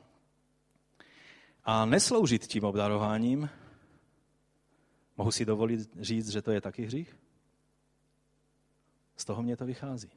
a 1.64 1.84
nesloužit 1.84 2.46
tím 2.46 2.64
obdarováním 2.64 3.50
Mohu 5.20 5.32
si 5.32 5.44
dovolit 5.44 5.80
říct, 6.00 6.28
že 6.28 6.42
to 6.42 6.50
je 6.50 6.60
taky 6.60 6.84
hřích? 6.84 7.16
Z 9.16 9.24
toho 9.24 9.42
mě 9.42 9.56
to 9.56 9.66
vychází. 9.66 10.08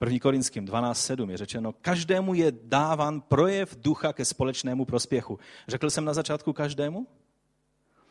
1. 0.00 0.18
Korinským 0.18 0.66
12.7 0.66 1.30
je 1.30 1.36
řečeno, 1.36 1.72
každému 1.72 2.34
je 2.34 2.52
dávan 2.62 3.20
projev 3.20 3.76
ducha 3.76 4.12
ke 4.12 4.24
společnému 4.24 4.84
prospěchu. 4.84 5.38
Řekl 5.68 5.90
jsem 5.90 6.04
na 6.04 6.14
začátku 6.14 6.52
každému? 6.52 7.06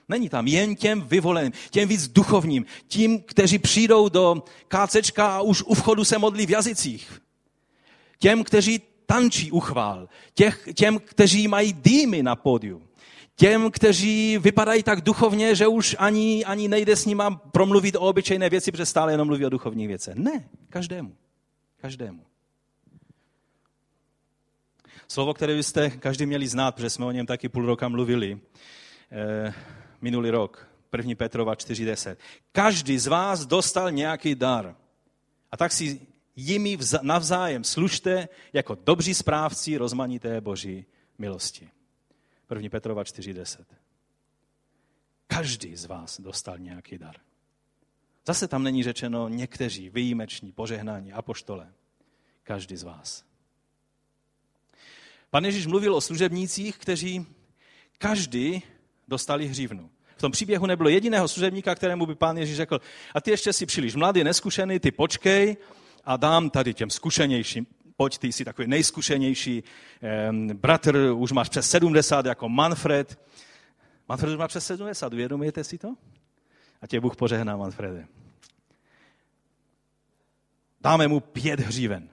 Není 0.10 0.30
tam 0.30 0.48
jen 0.48 0.76
těm 0.76 1.02
vyvoleným, 1.02 1.52
těm 1.72 1.90
víc 1.90 2.08
duchovním, 2.08 2.66
tím, 2.88 3.22
kteří 3.22 3.60
přijdou 3.60 4.10
do 4.10 4.44
kácečka 4.68 5.28
a 5.36 5.42
už 5.42 5.64
u 5.64 5.74
vchodu 5.74 6.06
se 6.06 6.18
modlí 6.18 6.46
v 6.46 6.50
jazycích. 6.50 7.22
Těm, 8.20 8.44
kteří 8.44 8.82
tančí 9.06 9.52
uchvál, 9.52 10.10
těch, 10.34 10.70
těm, 10.76 11.00
kteří 11.00 11.48
mají 11.48 11.74
dýmy 11.74 12.24
na 12.24 12.36
pódiu, 12.36 12.82
Těm, 13.36 13.72
kteří 13.72 14.38
vypadají 14.38 14.84
tak 14.84 15.02
duchovně, 15.02 15.56
že 15.56 15.68
už 15.68 15.96
ani, 16.00 16.46
ani 16.46 16.68
nejde 16.68 16.96
s 16.96 17.06
nima 17.06 17.36
promluvit 17.36 17.96
o 17.96 18.00
obyčejné 18.00 18.50
věci, 18.50 18.72
protože 18.72 18.86
stále 18.86 19.14
jenom 19.14 19.28
mluví 19.28 19.46
o 19.46 19.50
duchovních 19.50 19.88
věcech. 19.88 20.16
Ne, 20.16 20.50
každému. 20.70 21.16
Každému. 21.82 22.26
Slovo, 25.08 25.34
které 25.34 25.56
byste 25.56 25.90
každý 25.90 26.26
měli 26.26 26.48
znát, 26.48 26.76
protože 26.76 26.90
jsme 26.90 27.06
o 27.06 27.12
něm 27.12 27.26
taky 27.26 27.50
půl 27.50 27.66
roka 27.66 27.88
mluvili, 27.88 28.40
eh, 29.12 29.54
minulý 30.02 30.30
rok, 30.30 30.68
1. 30.92 31.16
Petrova 31.16 31.56
4.10. 31.56 32.18
Každý 32.52 33.00
z 33.00 33.08
vás 33.08 33.46
dostal 33.46 33.92
nějaký 33.92 34.36
dar. 34.36 34.76
A 35.52 35.58
tak 35.58 35.72
si 35.72 36.02
jimi 36.36 36.78
navzájem 37.02 37.64
služte 37.64 38.30
jako 38.54 38.78
dobří 38.86 39.14
správci 39.14 39.78
rozmanité 39.78 40.42
boží 40.42 40.86
milosti. 41.18 41.70
1. 42.50 42.70
Petrova 42.70 43.04
4.10. 43.04 43.66
Každý 45.28 45.76
z 45.76 45.86
vás 45.86 46.22
dostal 46.22 46.58
nějaký 46.58 46.98
dar. 46.98 47.16
Zase 48.26 48.48
tam 48.48 48.64
není 48.64 48.84
řečeno 48.84 49.30
někteří, 49.30 49.90
výjimeční, 49.90 50.52
požehnání, 50.52 51.14
apoštole. 51.14 51.74
Každý 52.44 52.76
z 52.76 52.84
vás. 52.84 53.26
Pan 55.30 55.46
Ježíš 55.46 55.68
mluvil 55.68 55.96
o 55.96 56.02
služebnících, 56.02 56.78
kteří 56.78 57.26
každý 57.98 58.62
dostali 59.08 59.48
hřívnu. 59.48 59.90
V 60.18 60.22
tom 60.22 60.32
příběhu 60.32 60.66
nebylo 60.66 60.90
jediného 60.90 61.28
služebníka, 61.28 61.76
kterému 61.76 62.06
by 62.06 62.16
pán 62.16 62.38
Ježíš 62.38 62.56
řekl, 62.56 62.82
a 63.14 63.22
ty 63.22 63.32
ještě 63.32 63.54
si 63.54 63.66
příliš 63.66 63.96
mladý, 63.96 64.24
neskušený, 64.24 64.80
ty 64.80 64.92
počkej 64.92 65.58
a 66.04 66.18
dám 66.18 66.50
tady 66.50 66.74
těm 66.74 66.90
zkušenějším 66.90 67.68
pojď, 67.98 68.18
ty 68.18 68.32
jsi 68.32 68.46
takový 68.46 68.68
nejzkušenější 68.68 69.64
bratr, 70.54 70.98
už 71.16 71.32
máš 71.32 71.50
přes 71.50 71.70
70 71.70 72.26
jako 72.26 72.50
Manfred. 72.50 73.20
Manfred 74.10 74.32
už 74.32 74.38
má 74.38 74.48
přes 74.48 74.66
70, 74.66 75.14
uvědomujete 75.14 75.64
si 75.64 75.78
to? 75.78 75.96
A 76.82 76.88
tě 76.88 77.00
Bůh 77.00 77.16
požehná, 77.16 77.58
Manfrede. 77.58 78.08
Dáme 80.82 81.08
mu 81.08 81.20
pět 81.20 81.60
hříven. 81.60 82.10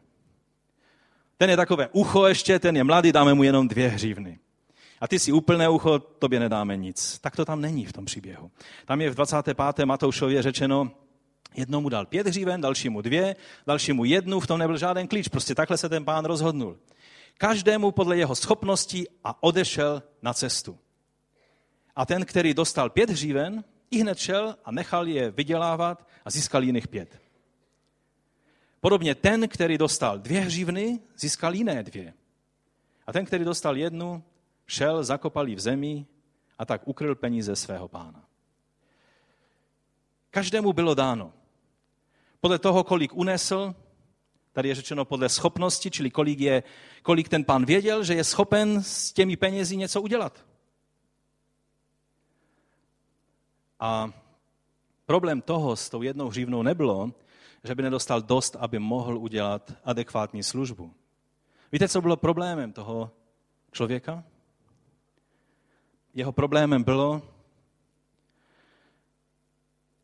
Ten 1.36 1.50
je 1.50 1.56
takové 1.56 1.88
ucho 1.92 2.26
ještě, 2.26 2.58
ten 2.58 2.76
je 2.76 2.84
mladý, 2.84 3.12
dáme 3.12 3.34
mu 3.34 3.42
jenom 3.42 3.68
dvě 3.68 3.88
hřívny. 3.88 4.38
A 5.00 5.08
ty 5.08 5.18
si 5.18 5.32
úplné 5.32 5.68
ucho, 5.68 5.98
tobě 5.98 6.40
nedáme 6.40 6.76
nic. 6.76 7.18
Tak 7.18 7.36
to 7.36 7.44
tam 7.44 7.60
není 7.60 7.86
v 7.86 7.92
tom 7.92 8.04
příběhu. 8.04 8.50
Tam 8.84 9.00
je 9.00 9.10
v 9.10 9.14
25. 9.14 9.84
Matoušově 9.84 10.42
řečeno, 10.42 10.90
Jednomu 11.54 11.88
dal 11.88 12.06
pět 12.06 12.26
hříven, 12.26 12.60
dalšímu 12.60 13.00
dvě, 13.00 13.36
dalšímu 13.66 14.04
jednu, 14.04 14.40
v 14.40 14.46
tom 14.46 14.58
nebyl 14.58 14.76
žádný 14.78 15.08
klíč. 15.08 15.28
Prostě 15.28 15.54
takhle 15.54 15.78
se 15.78 15.88
ten 15.88 16.04
pán 16.04 16.24
rozhodnul. 16.24 16.78
Každému 17.38 17.90
podle 17.90 18.16
jeho 18.16 18.34
schopností 18.34 19.06
a 19.24 19.42
odešel 19.42 20.02
na 20.22 20.34
cestu. 20.34 20.78
A 21.96 22.06
ten, 22.06 22.24
který 22.24 22.54
dostal 22.54 22.90
pět 22.90 23.10
hříven, 23.10 23.64
i 23.90 23.98
hned 23.98 24.18
šel 24.18 24.56
a 24.64 24.72
nechal 24.72 25.08
je 25.08 25.30
vydělávat 25.30 26.08
a 26.24 26.30
získal 26.30 26.62
jiných 26.62 26.88
pět. 26.88 27.20
Podobně 28.80 29.14
ten, 29.14 29.48
který 29.48 29.78
dostal 29.78 30.18
dvě 30.18 30.40
hřívny, 30.40 31.00
získal 31.16 31.54
jiné 31.54 31.82
dvě. 31.82 32.14
A 33.06 33.12
ten, 33.12 33.24
který 33.24 33.44
dostal 33.44 33.76
jednu, 33.76 34.22
šel, 34.66 35.04
zakopal 35.04 35.48
ji 35.48 35.54
v 35.54 35.60
zemi 35.60 36.06
a 36.58 36.64
tak 36.64 36.88
ukryl 36.88 37.14
peníze 37.14 37.56
svého 37.56 37.88
pána. 37.88 38.24
Každému 40.30 40.72
bylo 40.72 40.94
dáno 40.94 41.32
podle 42.42 42.58
toho, 42.58 42.84
kolik 42.84 43.14
unesl, 43.14 43.74
tady 44.52 44.68
je 44.68 44.74
řečeno 44.74 45.04
podle 45.04 45.28
schopnosti, 45.28 45.90
čili 45.90 46.10
kolik, 46.10 46.40
je, 46.40 46.62
kolik 47.02 47.28
ten 47.28 47.44
pán 47.44 47.64
věděl, 47.64 48.04
že 48.04 48.14
je 48.14 48.24
schopen 48.24 48.82
s 48.82 49.12
těmi 49.12 49.36
penězi 49.36 49.76
něco 49.76 50.02
udělat. 50.02 50.44
A 53.80 54.12
problém 55.06 55.40
toho 55.40 55.76
s 55.76 55.90
tou 55.90 56.02
jednou 56.02 56.28
hřívnou 56.28 56.62
nebylo, 56.62 57.12
že 57.64 57.74
by 57.74 57.82
nedostal 57.82 58.22
dost, 58.22 58.56
aby 58.58 58.78
mohl 58.78 59.18
udělat 59.18 59.72
adekvátní 59.84 60.42
službu. 60.42 60.94
Víte, 61.72 61.88
co 61.88 62.00
bylo 62.00 62.16
problémem 62.16 62.72
toho 62.72 63.10
člověka? 63.72 64.24
Jeho 66.14 66.32
problémem 66.32 66.82
bylo, 66.82 67.22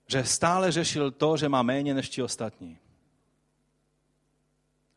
že 0.08 0.24
stále 0.24 0.72
řešil 0.72 1.10
to, 1.10 1.36
že 1.36 1.48
má 1.48 1.62
méně 1.62 1.94
než 1.94 2.08
ti 2.08 2.22
ostatní. 2.22 2.78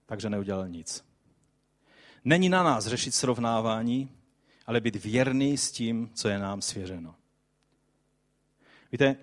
Takže 0.05 0.30
neudělal 0.30 0.68
nic. 0.68 1.05
Není 2.26 2.49
na 2.49 2.64
nás 2.64 2.88
řešit 2.88 3.12
srovnávání, 3.12 4.12
ale 4.66 4.82
být 4.82 4.95
věrný 4.95 5.57
s 5.57 5.72
tím, 5.72 6.12
co 6.14 6.30
je 6.30 6.39
nám 6.39 6.62
svěřeno. 6.62 7.16
Víte, 8.91 9.16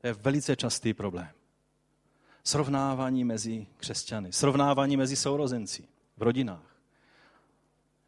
to 0.00 0.06
je 0.06 0.12
velice 0.12 0.56
častý 0.56 0.94
problém. 0.94 1.28
Srovnávání 2.44 3.24
mezi 3.24 3.66
křesťany, 3.76 4.32
srovnávání 4.32 4.96
mezi 4.96 5.16
sourozenci 5.16 5.88
v 6.16 6.22
rodinách. 6.22 6.76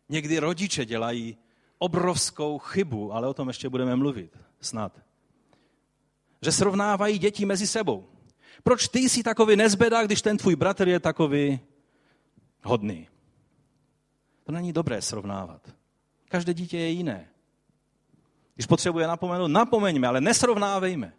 Někdy 0.09 0.39
rodiče 0.39 0.85
dělají 0.85 1.37
obrovskou 1.79 2.59
chybu, 2.59 3.13
ale 3.13 3.29
o 3.29 3.35
tom 3.35 3.49
ještě 3.49 3.69
budeme 3.69 3.97
mluvit, 3.97 4.39
snad. 4.61 5.08
Že 6.43 6.53
srovnávají 6.53 7.19
děti 7.19 7.45
mezi 7.45 7.67
sebou. 7.67 8.09
Proč 8.63 8.89
ty 8.89 8.99
jsi 8.99 9.23
takový 9.23 9.57
nezbeda, 9.57 10.05
když 10.05 10.23
ten 10.23 10.37
tvůj 10.37 10.57
bratr 10.57 10.89
je 10.89 11.01
takový 11.01 11.61
hodný? 12.63 13.09
To 14.45 14.53
není 14.53 14.73
dobré 14.73 15.03
srovnávat. 15.03 15.61
Každé 16.29 16.55
dítě 16.55 16.79
je 16.79 16.89
jiné. 16.89 17.29
Když 18.55 18.67
potřebuje 18.67 19.07
napomenout, 19.07 19.49
napomeňme, 19.49 20.09
ale 20.09 20.21
nesrovnávejme. 20.21 21.13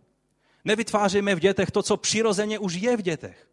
Nevytvářejme 0.65 1.35
v 1.35 1.39
dětech 1.39 1.71
to, 1.71 1.83
co 1.83 1.97
přirozeně 1.97 2.59
už 2.59 2.73
je 2.73 2.97
v 2.97 3.01
dětech. 3.01 3.47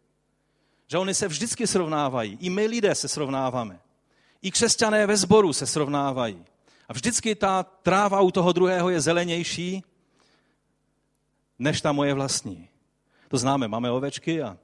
Že 0.87 0.97
oni 0.97 1.13
se 1.13 1.27
vždycky 1.27 1.67
srovnávají. 1.67 2.37
I 2.41 2.49
my 2.49 2.67
lidé 2.67 2.95
se 2.95 3.07
srovnáváme. 3.07 3.79
I 4.41 4.51
křesťané 4.51 5.07
ve 5.07 5.17
sboru 5.17 5.53
se 5.53 5.65
srovnávají. 5.65 6.45
A 6.89 6.93
vždycky 6.93 7.35
ta 7.35 7.63
tráva 7.63 8.21
u 8.21 8.31
toho 8.31 8.53
druhého 8.53 8.89
je 8.89 9.01
zelenější 9.01 9.83
než 11.59 11.81
ta 11.81 11.91
moje 11.91 12.13
vlastní. 12.13 12.69
To 13.27 13.37
známe, 13.37 13.67
máme 13.67 13.91
ovečky 13.91 14.41
a 14.41 14.57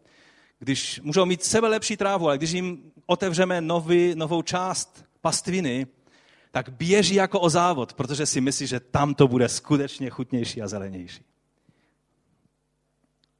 když 0.60 1.02
můžou 1.04 1.26
mít 1.26 1.44
sebe 1.44 1.68
lepší 1.68 1.98
trávu, 1.98 2.28
ale 2.28 2.38
když 2.38 2.52
jim 2.52 2.92
otevřeme 3.06 3.62
nový, 3.62 4.16
novou 4.16 4.42
část 4.42 5.06
pastviny, 5.22 5.88
tak 6.52 6.70
běží 6.70 7.16
jako 7.16 7.40
o 7.40 7.50
závod, 7.50 7.94
protože 7.94 8.26
si 8.26 8.42
myslí, 8.42 8.68
že 8.68 8.80
tam 8.80 9.14
to 9.14 9.28
bude 9.28 9.50
skutečně 9.50 10.10
chutnější 10.10 10.62
a 10.62 10.68
zelenější. 10.68 11.26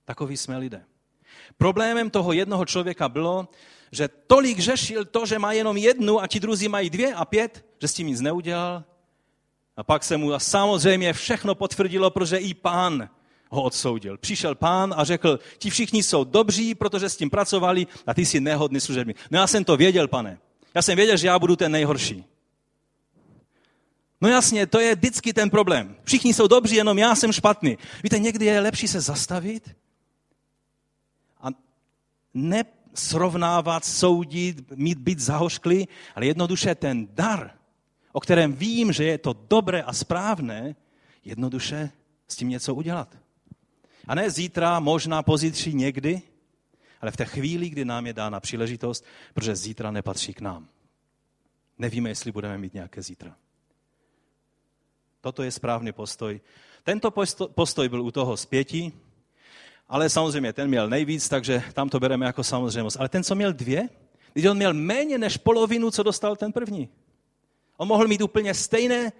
Takový 0.06 0.38
jsme 0.38 0.58
lidé. 0.58 0.84
Problémem 1.58 2.10
toho 2.10 2.34
jednoho 2.34 2.66
člověka 2.66 3.10
bylo, 3.10 3.48
že 3.92 4.08
tolik 4.08 4.60
řešil 4.60 5.06
to, 5.06 5.26
že 5.26 5.40
má 5.40 5.54
jenom 5.54 5.78
jednu 5.78 6.22
a 6.22 6.28
ti 6.28 6.40
druzí 6.40 6.68
mají 6.68 6.90
dvě 6.90 7.14
a 7.14 7.26
pět, 7.26 7.66
že 7.82 7.88
s 7.88 7.94
tím 7.94 8.08
nic 8.08 8.22
neudělal. 8.22 8.84
A 9.78 9.84
pak 9.84 10.04
se 10.04 10.18
mu 10.18 10.40
samozřejmě 10.40 11.14
všechno 11.14 11.56
potvrdilo, 11.56 12.10
protože 12.10 12.38
i 12.38 12.54
pán 12.54 13.10
ho 13.54 13.64
odsoudil. 13.64 14.18
Přišel 14.18 14.56
pán 14.56 14.94
a 14.98 15.04
řekl, 15.04 15.40
ti 15.58 15.70
všichni 15.70 16.04
jsou 16.04 16.24
dobří, 16.24 16.76
protože 16.76 17.10
s 17.10 17.18
tím 17.18 17.30
pracovali 17.30 17.88
a 18.08 18.14
ty 18.14 18.26
jsi 18.26 18.40
nehodný 18.40 18.80
služebník. 18.80 19.18
No 19.32 19.40
já 19.40 19.48
jsem 19.48 19.64
to 19.64 19.78
věděl, 19.78 20.08
pane. 20.08 20.38
Já 20.76 20.82
jsem 20.82 20.96
věděl, 20.96 21.18
že 21.18 21.28
já 21.28 21.40
budu 21.40 21.56
ten 21.56 21.72
nejhorší. 21.72 22.26
No 24.22 24.30
jasně, 24.30 24.68
to 24.68 24.80
je 24.80 24.96
vždycky 24.96 25.34
ten 25.34 25.50
problém. 25.50 25.96
Všichni 26.04 26.34
jsou 26.34 26.48
dobří, 26.48 26.76
jenom 26.76 26.98
já 26.98 27.16
jsem 27.16 27.32
špatný. 27.32 27.78
Víte, 28.04 28.20
někdy 28.20 28.46
je 28.46 28.60
lepší 28.60 28.88
se 28.88 29.02
zastavit 29.02 29.76
a 31.42 31.48
nesrovnávat, 32.34 33.86
soudit, 33.86 34.72
mít 34.76 34.98
být 34.98 35.20
zahošklý, 35.20 35.88
ale 36.16 36.26
jednoduše 36.26 36.76
ten 36.76 37.08
dar, 37.12 37.52
o 38.12 38.20
kterém 38.20 38.54
vím, 38.54 38.94
že 38.94 39.04
je 39.04 39.18
to 39.18 39.34
dobré 39.34 39.82
a 39.82 39.94
správné, 39.94 40.76
jednoduše 41.26 41.92
s 42.28 42.36
tím 42.36 42.50
něco 42.50 42.76
udělat. 42.76 43.23
A 44.08 44.16
ne 44.16 44.30
zítra, 44.30 44.80
možná 44.80 45.24
pozítří 45.24 45.74
někdy, 45.74 46.22
ale 47.02 47.12
v 47.12 47.18
té 47.18 47.26
chvíli, 47.26 47.70
kdy 47.70 47.86
nám 47.86 48.08
je 48.08 48.14
dána 48.14 48.40
příležitost, 48.40 49.06
protože 49.34 49.56
zítra 49.56 49.92
nepatří 49.92 50.34
k 50.34 50.42
nám. 50.42 50.68
Nevíme, 51.78 52.10
jestli 52.10 52.32
budeme 52.32 52.58
mít 52.58 52.74
nějaké 52.74 53.02
zítra. 53.02 53.36
Toto 55.22 55.44
je 55.44 55.52
správný 55.52 55.92
postoj. 55.92 56.42
Tento 56.84 57.12
postoj 57.48 57.90
byl 57.90 58.02
u 58.02 58.12
toho 58.12 58.38
zpětí, 58.38 58.94
ale 59.88 60.10
samozřejmě 60.10 60.54
ten 60.54 60.68
měl 60.68 60.90
nejvíc, 60.90 61.30
takže 61.30 61.64
tam 61.74 61.90
to 61.90 62.00
bereme 62.00 62.26
jako 62.26 62.44
samozřejmost. 62.44 62.98
Ale 63.00 63.10
ten, 63.10 63.24
co 63.24 63.36
měl 63.36 63.54
dvě, 63.54 63.90
když 64.34 64.46
on 64.46 64.58
měl 64.58 64.74
méně 64.74 65.18
než 65.18 65.38
polovinu, 65.38 65.92
co 65.92 66.04
dostal 66.04 66.36
ten 66.36 66.52
první. 66.52 66.90
On 67.78 67.88
mohl 67.88 68.08
mít 68.08 68.22
úplně 68.22 68.54
stejné 68.54 69.12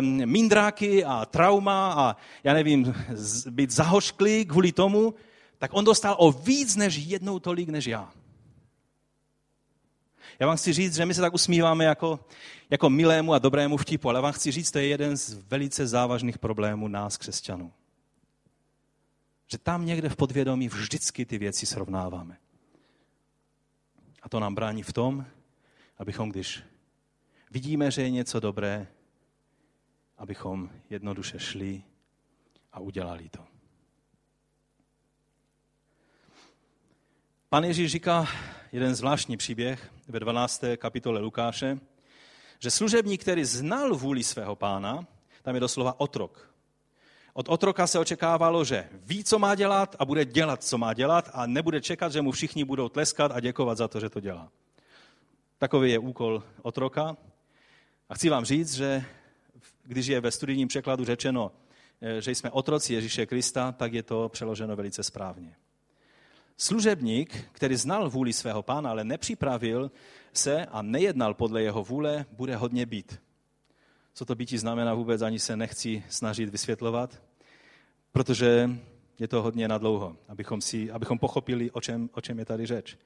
mindráky 0.00 1.04
a 1.04 1.24
trauma 1.26 1.92
a 1.92 2.16
já 2.44 2.52
nevím, 2.52 2.94
být 3.50 3.70
zahošklý 3.70 4.44
kvůli 4.44 4.72
tomu, 4.72 5.14
tak 5.58 5.70
on 5.74 5.84
dostal 5.84 6.16
o 6.18 6.32
víc 6.32 6.76
než 6.76 6.96
jednou 6.96 7.38
tolik 7.38 7.68
než 7.68 7.86
já. 7.86 8.12
Já 10.38 10.46
vám 10.46 10.56
chci 10.56 10.72
říct, 10.72 10.94
že 10.94 11.06
my 11.06 11.14
se 11.14 11.20
tak 11.20 11.34
usmíváme 11.34 11.84
jako, 11.84 12.20
jako 12.70 12.90
milému 12.90 13.34
a 13.34 13.38
dobrému 13.38 13.76
vtipu, 13.76 14.08
ale 14.08 14.20
vám 14.20 14.32
chci 14.32 14.50
říct, 14.50 14.70
to 14.70 14.78
je 14.78 14.86
jeden 14.86 15.16
z 15.16 15.32
velice 15.32 15.86
závažných 15.86 16.38
problémů 16.38 16.88
nás, 16.88 17.16
křesťanů. 17.16 17.72
Že 19.46 19.58
tam 19.58 19.86
někde 19.86 20.08
v 20.08 20.16
podvědomí 20.16 20.68
vždycky 20.68 21.26
ty 21.26 21.38
věci 21.38 21.66
srovnáváme. 21.66 22.36
A 24.22 24.28
to 24.28 24.40
nám 24.40 24.54
brání 24.54 24.82
v 24.82 24.92
tom, 24.92 25.26
abychom, 25.98 26.30
když 26.30 26.62
vidíme, 27.50 27.90
že 27.90 28.02
je 28.02 28.10
něco 28.10 28.40
dobré, 28.40 28.86
abychom 30.18 30.70
jednoduše 30.90 31.38
šli 31.38 31.82
a 32.72 32.80
udělali 32.80 33.28
to. 33.28 33.44
Pan 37.48 37.64
Ježíš 37.64 37.92
říká 37.92 38.26
jeden 38.72 38.94
zvláštní 38.94 39.36
příběh 39.36 39.92
ve 40.08 40.20
12. 40.20 40.64
kapitole 40.76 41.20
Lukáše, 41.20 41.78
že 42.58 42.70
služebník, 42.70 43.20
který 43.20 43.44
znal 43.44 43.94
vůli 43.94 44.24
svého 44.24 44.56
pána, 44.56 45.06
tam 45.42 45.54
je 45.54 45.60
doslova 45.60 46.00
otrok. 46.00 46.54
Od 47.32 47.48
otroka 47.48 47.86
se 47.86 47.98
očekávalo, 47.98 48.64
že 48.64 48.88
ví, 48.92 49.24
co 49.24 49.38
má 49.38 49.54
dělat 49.54 49.96
a 49.98 50.04
bude 50.04 50.24
dělat, 50.24 50.64
co 50.64 50.78
má 50.78 50.94
dělat 50.94 51.30
a 51.32 51.46
nebude 51.46 51.80
čekat, 51.80 52.12
že 52.12 52.22
mu 52.22 52.32
všichni 52.32 52.64
budou 52.64 52.88
tleskat 52.88 53.32
a 53.32 53.40
děkovat 53.40 53.78
za 53.78 53.88
to, 53.88 54.00
že 54.00 54.08
to 54.08 54.20
dělá. 54.20 54.48
Takový 55.58 55.90
je 55.90 55.98
úkol 55.98 56.42
otroka. 56.62 57.16
A 58.08 58.14
chci 58.14 58.28
vám 58.28 58.44
říct, 58.44 58.74
že 58.74 59.04
když 59.84 60.06
je 60.06 60.20
ve 60.20 60.30
studijním 60.30 60.68
překladu 60.68 61.04
řečeno, 61.04 61.52
eh, 62.00 62.20
že 62.20 62.30
jsme 62.30 62.50
otroci 62.50 62.94
Ježíše 62.94 63.26
Krista, 63.26 63.72
tak 63.72 63.92
je 63.92 64.02
to 64.02 64.28
přeloženo 64.28 64.76
velice 64.76 65.02
správně. 65.02 65.56
Služebník, 66.56 67.48
který 67.52 67.76
znal 67.76 68.10
vůli 68.10 68.32
svého 68.32 68.62
pána, 68.62 68.90
ale 68.90 69.04
nepřipravil 69.04 69.90
se 70.32 70.66
a 70.66 70.82
nejednal 70.82 71.34
podle 71.34 71.62
jeho 71.62 71.84
vůle, 71.84 72.26
bude 72.32 72.56
hodně 72.56 72.86
být. 72.86 73.20
Co 74.14 74.24
to 74.24 74.34
býtí 74.34 74.58
znamená 74.58 74.94
vůbec, 74.94 75.22
ani 75.22 75.38
se 75.38 75.56
nechci 75.56 76.04
snažit 76.08 76.48
vysvětlovat, 76.48 77.22
protože 78.12 78.70
je 79.18 79.28
to 79.28 79.42
hodně 79.42 79.68
nadlouho, 79.68 80.16
abychom, 80.28 80.60
si, 80.60 80.90
abychom 80.90 81.18
pochopili, 81.18 81.70
o 81.70 81.80
čem, 81.80 82.10
o 82.12 82.20
čem 82.20 82.38
je 82.38 82.44
tady 82.44 82.66
řeč. 82.66 82.98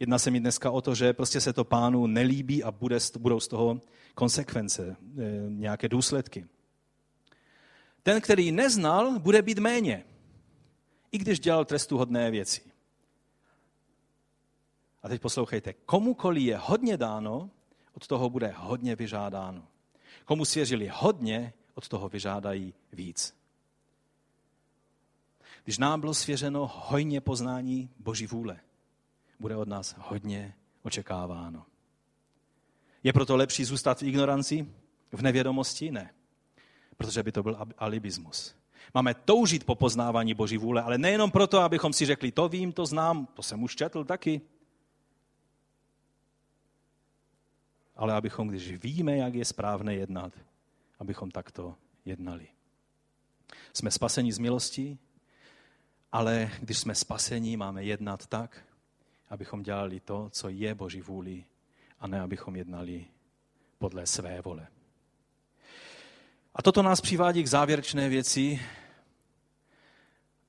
Jedná 0.00 0.18
se 0.18 0.30
mi 0.30 0.40
dneska 0.40 0.70
o 0.70 0.80
to, 0.80 0.94
že 0.94 1.12
prostě 1.12 1.40
se 1.40 1.52
to 1.52 1.64
pánu 1.64 2.06
nelíbí 2.06 2.64
a 2.64 2.70
bude, 2.70 2.98
budou 3.18 3.40
z 3.40 3.48
toho 3.48 3.80
konsekvence, 4.14 4.96
eh, 5.18 5.22
nějaké 5.48 5.88
důsledky. 5.88 6.46
Ten, 8.02 8.20
který 8.20 8.52
neznal, 8.52 9.18
bude 9.18 9.42
být 9.42 9.58
méně, 9.58 10.04
i 11.12 11.18
když 11.18 11.40
dělal 11.40 11.64
trestuhodné 11.64 12.30
věci. 12.30 12.60
A 15.02 15.08
teď 15.08 15.22
poslouchejte, 15.22 15.72
komukoliv 15.72 16.42
je 16.42 16.56
hodně 16.56 16.96
dáno, 16.96 17.50
od 17.92 18.06
toho 18.06 18.30
bude 18.30 18.54
hodně 18.56 18.96
vyžádáno. 18.96 19.66
Komu 20.24 20.44
svěřili 20.44 20.90
hodně, 20.94 21.52
od 21.74 21.88
toho 21.88 22.08
vyžádají 22.08 22.74
víc. 22.92 23.34
Když 25.64 25.78
nám 25.78 26.00
bylo 26.00 26.14
svěřeno 26.14 26.70
hojně 26.74 27.20
poznání 27.20 27.90
Boží 27.98 28.26
vůle, 28.26 28.60
bude 29.40 29.56
od 29.56 29.68
nás 29.68 29.94
hodně 29.98 30.54
očekáváno. 30.82 31.66
Je 33.02 33.12
proto 33.12 33.36
lepší 33.36 33.64
zůstat 33.64 34.00
v 34.00 34.02
ignoranci, 34.02 34.68
v 35.12 35.22
nevědomosti? 35.22 35.90
Ne. 35.90 36.14
Protože 36.96 37.22
by 37.22 37.32
to 37.32 37.42
byl 37.42 37.58
alibismus. 37.78 38.54
Máme 38.94 39.14
toužit 39.14 39.64
po 39.64 39.74
poznávání 39.74 40.34
Boží 40.34 40.56
vůle, 40.56 40.82
ale 40.82 40.98
nejenom 40.98 41.30
proto, 41.30 41.60
abychom 41.60 41.92
si 41.92 42.06
řekli, 42.06 42.32
to 42.32 42.48
vím, 42.48 42.72
to 42.72 42.86
znám, 42.86 43.26
to 43.26 43.42
jsem 43.42 43.62
už 43.62 43.76
četl 43.76 44.04
taky. 44.04 44.40
ale 48.00 48.14
abychom, 48.14 48.48
když 48.48 48.72
víme, 48.72 49.16
jak 49.16 49.34
je 49.34 49.44
správné 49.44 49.94
jednat, 49.94 50.32
abychom 50.98 51.30
takto 51.30 51.76
jednali. 52.04 52.48
Jsme 53.72 53.90
spaseni 53.90 54.32
z 54.32 54.38
milosti 54.38 54.98
Ale 56.12 56.50
když 56.60 56.78
jsme 56.78 56.94
spasení, 56.94 57.56
máme 57.56 57.84
jednat 57.84 58.26
tak, 58.26 58.64
abychom 59.30 59.62
dělali 59.62 60.00
to, 60.00 60.28
co 60.30 60.48
je 60.48 60.74
Boží 60.74 61.00
vůli, 61.00 61.44
a 62.00 62.06
ne 62.06 62.20
abychom 62.20 62.56
jednali 62.56 63.06
podle 63.78 64.06
své 64.06 64.40
vole. 64.40 64.68
A 66.54 66.62
toto 66.62 66.82
nás 66.82 67.00
přivádí 67.00 67.42
k 67.42 67.48
závěrečné 67.48 68.08
věci 68.08 68.60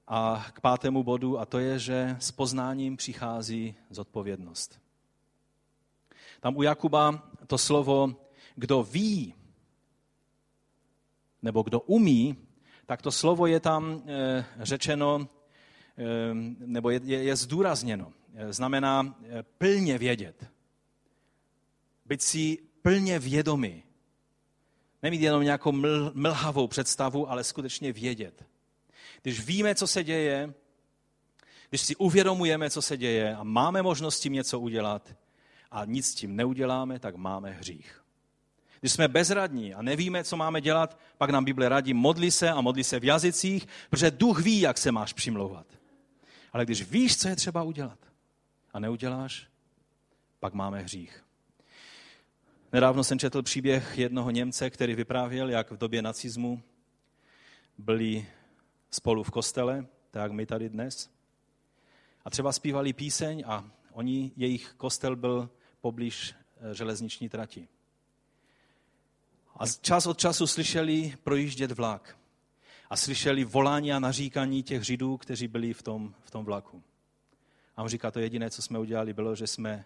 a 0.08 0.46
k 0.54 0.62
pátému 0.62 1.04
bodu, 1.04 1.40
a 1.40 1.46
to 1.46 1.60
je, 1.60 1.80
že 1.80 2.16
s 2.20 2.32
poznáním 2.32 2.98
přichází 2.98 3.76
zodpovědnost. 3.90 4.80
Tam 6.40 6.58
u 6.58 6.62
Jakuba 6.62 7.32
to 7.48 7.58
slovo, 7.58 8.16
kdo 8.56 8.84
ví, 8.84 9.34
nebo 11.42 11.62
kdo 11.62 11.80
umí, 11.80 12.38
tak 12.86 13.02
to 13.02 13.12
slovo 13.12 13.48
je 13.48 13.60
tam 13.60 14.04
e, 14.06 14.46
řečeno, 14.60 15.28
e, 15.98 16.34
nebo 16.66 16.90
je, 16.90 17.00
je, 17.04 17.24
je 17.24 17.36
zdůrazněno. 17.36 18.14
E, 18.36 18.54
znamená 18.54 19.16
e, 19.24 19.44
plně 19.44 19.98
vědět. 19.98 20.46
Být 22.06 22.22
si 22.22 22.58
plně 22.82 23.20
vědomý. 23.20 23.84
Nemít 25.04 25.22
jenom 25.22 25.44
nějakou 25.44 25.72
ml, 25.72 26.12
mlhavou 26.16 26.68
představu, 26.68 27.32
ale 27.32 27.44
skutečně 27.44 27.94
vědět. 27.94 28.46
Když 29.22 29.46
víme, 29.46 29.76
co 29.76 29.88
se 29.88 30.04
děje, 30.04 30.54
když 31.70 31.82
si 31.82 31.96
uvědomujeme, 31.96 32.70
co 32.70 32.82
se 32.82 32.98
děje 32.98 33.36
a 33.36 33.44
máme 33.44 33.82
možnost 33.82 34.20
tím 34.20 34.34
něco 34.34 34.60
udělat 34.60 35.16
a 35.72 35.86
nic 35.86 36.08
s 36.08 36.16
tím 36.16 36.36
neuděláme, 36.36 37.00
tak 37.00 37.16
máme 37.16 37.52
hřích. 37.52 38.02
Když 38.80 38.92
jsme 38.92 39.08
bezradní 39.08 39.74
a 39.74 39.82
nevíme, 39.82 40.24
co 40.24 40.38
máme 40.38 40.62
dělat, 40.62 41.00
pak 41.18 41.30
nám 41.30 41.46
Bible 41.46 41.70
radí, 41.70 41.94
modli 41.94 42.32
se 42.32 42.50
a 42.50 42.62
modli 42.62 42.84
se 42.84 43.00
v 43.00 43.04
jazycích, 43.04 43.68
protože 43.90 44.12
duch 44.12 44.40
ví, 44.40 44.60
jak 44.60 44.78
se 44.78 44.92
máš 44.92 45.14
přimlouvat. 45.14 45.68
Ale 46.54 46.66
když 46.66 46.84
víš, 46.84 47.18
co 47.18 47.28
je 47.28 47.36
třeba 47.36 47.64
udělat 47.64 48.11
a 48.74 48.80
neuděláš, 48.80 49.48
pak 50.40 50.54
máme 50.54 50.82
hřích. 50.82 51.24
Nedávno 52.74 53.04
jsem 53.04 53.20
četl 53.20 53.42
příběh 53.42 53.98
jednoho 53.98 54.32
Němce, 54.32 54.70
který 54.70 54.96
vyprávěl, 54.96 55.50
jak 55.50 55.72
v 55.72 55.78
době 55.78 56.02
nacismu 56.02 56.64
byli 57.78 58.28
spolu 58.92 59.24
v 59.24 59.32
kostele, 59.32 59.86
tak 60.12 60.22
jak 60.22 60.32
my 60.32 60.46
tady 60.46 60.70
dnes. 60.70 61.10
A 62.26 62.30
třeba 62.30 62.52
zpívali 62.52 62.94
píseň 62.94 63.44
a 63.48 63.72
oni, 63.92 64.32
jejich 64.36 64.74
kostel 64.78 65.16
byl 65.16 65.50
poblíž 65.82 66.36
eh, 66.72 66.76
železniční 66.76 67.30
trati. 67.30 67.68
A 69.58 69.68
čas 69.68 70.06
od 70.06 70.18
času 70.18 70.48
slyšeli 70.48 71.14
projíždět 71.24 71.72
vlak. 71.72 72.18
A 72.90 72.98
slyšeli 72.98 73.44
volání 73.44 73.94
a 73.94 74.00
naříkaní 74.00 74.64
těch 74.64 74.84
židů, 74.84 75.18
kteří 75.18 75.48
byli 75.48 75.74
v 75.74 75.84
tom, 75.84 76.16
v 76.22 76.32
tom 76.32 76.46
vlaku. 76.46 76.84
A 77.76 77.84
on 77.84 77.90
říká, 77.90 78.12
to 78.12 78.20
jediné, 78.20 78.50
co 78.50 78.62
jsme 78.62 78.80
udělali, 78.80 79.14
bylo, 79.14 79.36
že 79.36 79.48
jsme 79.48 79.86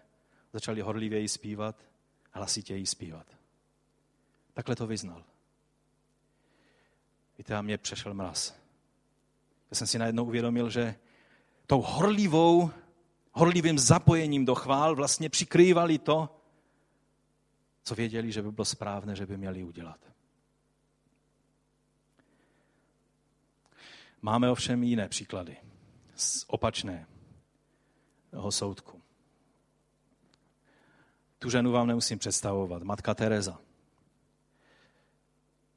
začali 0.52 0.80
horlivěji 0.80 1.28
zpívat, 1.28 1.76
hlasitěji 2.32 2.86
zpívat. 2.86 3.26
Takhle 4.54 4.76
to 4.76 4.86
vyznal. 4.86 5.24
Víte, 7.38 7.54
a 7.54 7.62
mě 7.62 7.78
přešel 7.78 8.14
mraz. 8.14 8.54
Já 9.70 9.74
jsem 9.74 9.86
si 9.86 9.98
najednou 9.98 10.24
uvědomil, 10.24 10.70
že 10.70 10.94
tou 11.66 11.82
horlivou, 11.82 12.70
horlivým 13.32 13.78
zapojením 13.78 14.44
do 14.44 14.54
chvál 14.54 14.96
vlastně 14.96 15.28
přikrývali 15.28 15.98
to, 15.98 16.40
co 17.82 17.94
věděli, 17.94 18.32
že 18.32 18.42
by 18.42 18.52
bylo 18.52 18.64
správné, 18.64 19.16
že 19.16 19.26
by 19.26 19.36
měli 19.36 19.64
udělat. 19.64 20.00
Máme 24.22 24.50
ovšem 24.50 24.82
jiné 24.82 25.08
příklady 25.08 25.56
z 26.14 26.44
opačného 26.46 27.15
soudku. 28.48 29.02
Tu 31.38 31.50
ženu 31.50 31.72
vám 31.72 31.86
nemusím 31.86 32.18
představovat. 32.18 32.82
Matka 32.82 33.14
Teresa. 33.14 33.58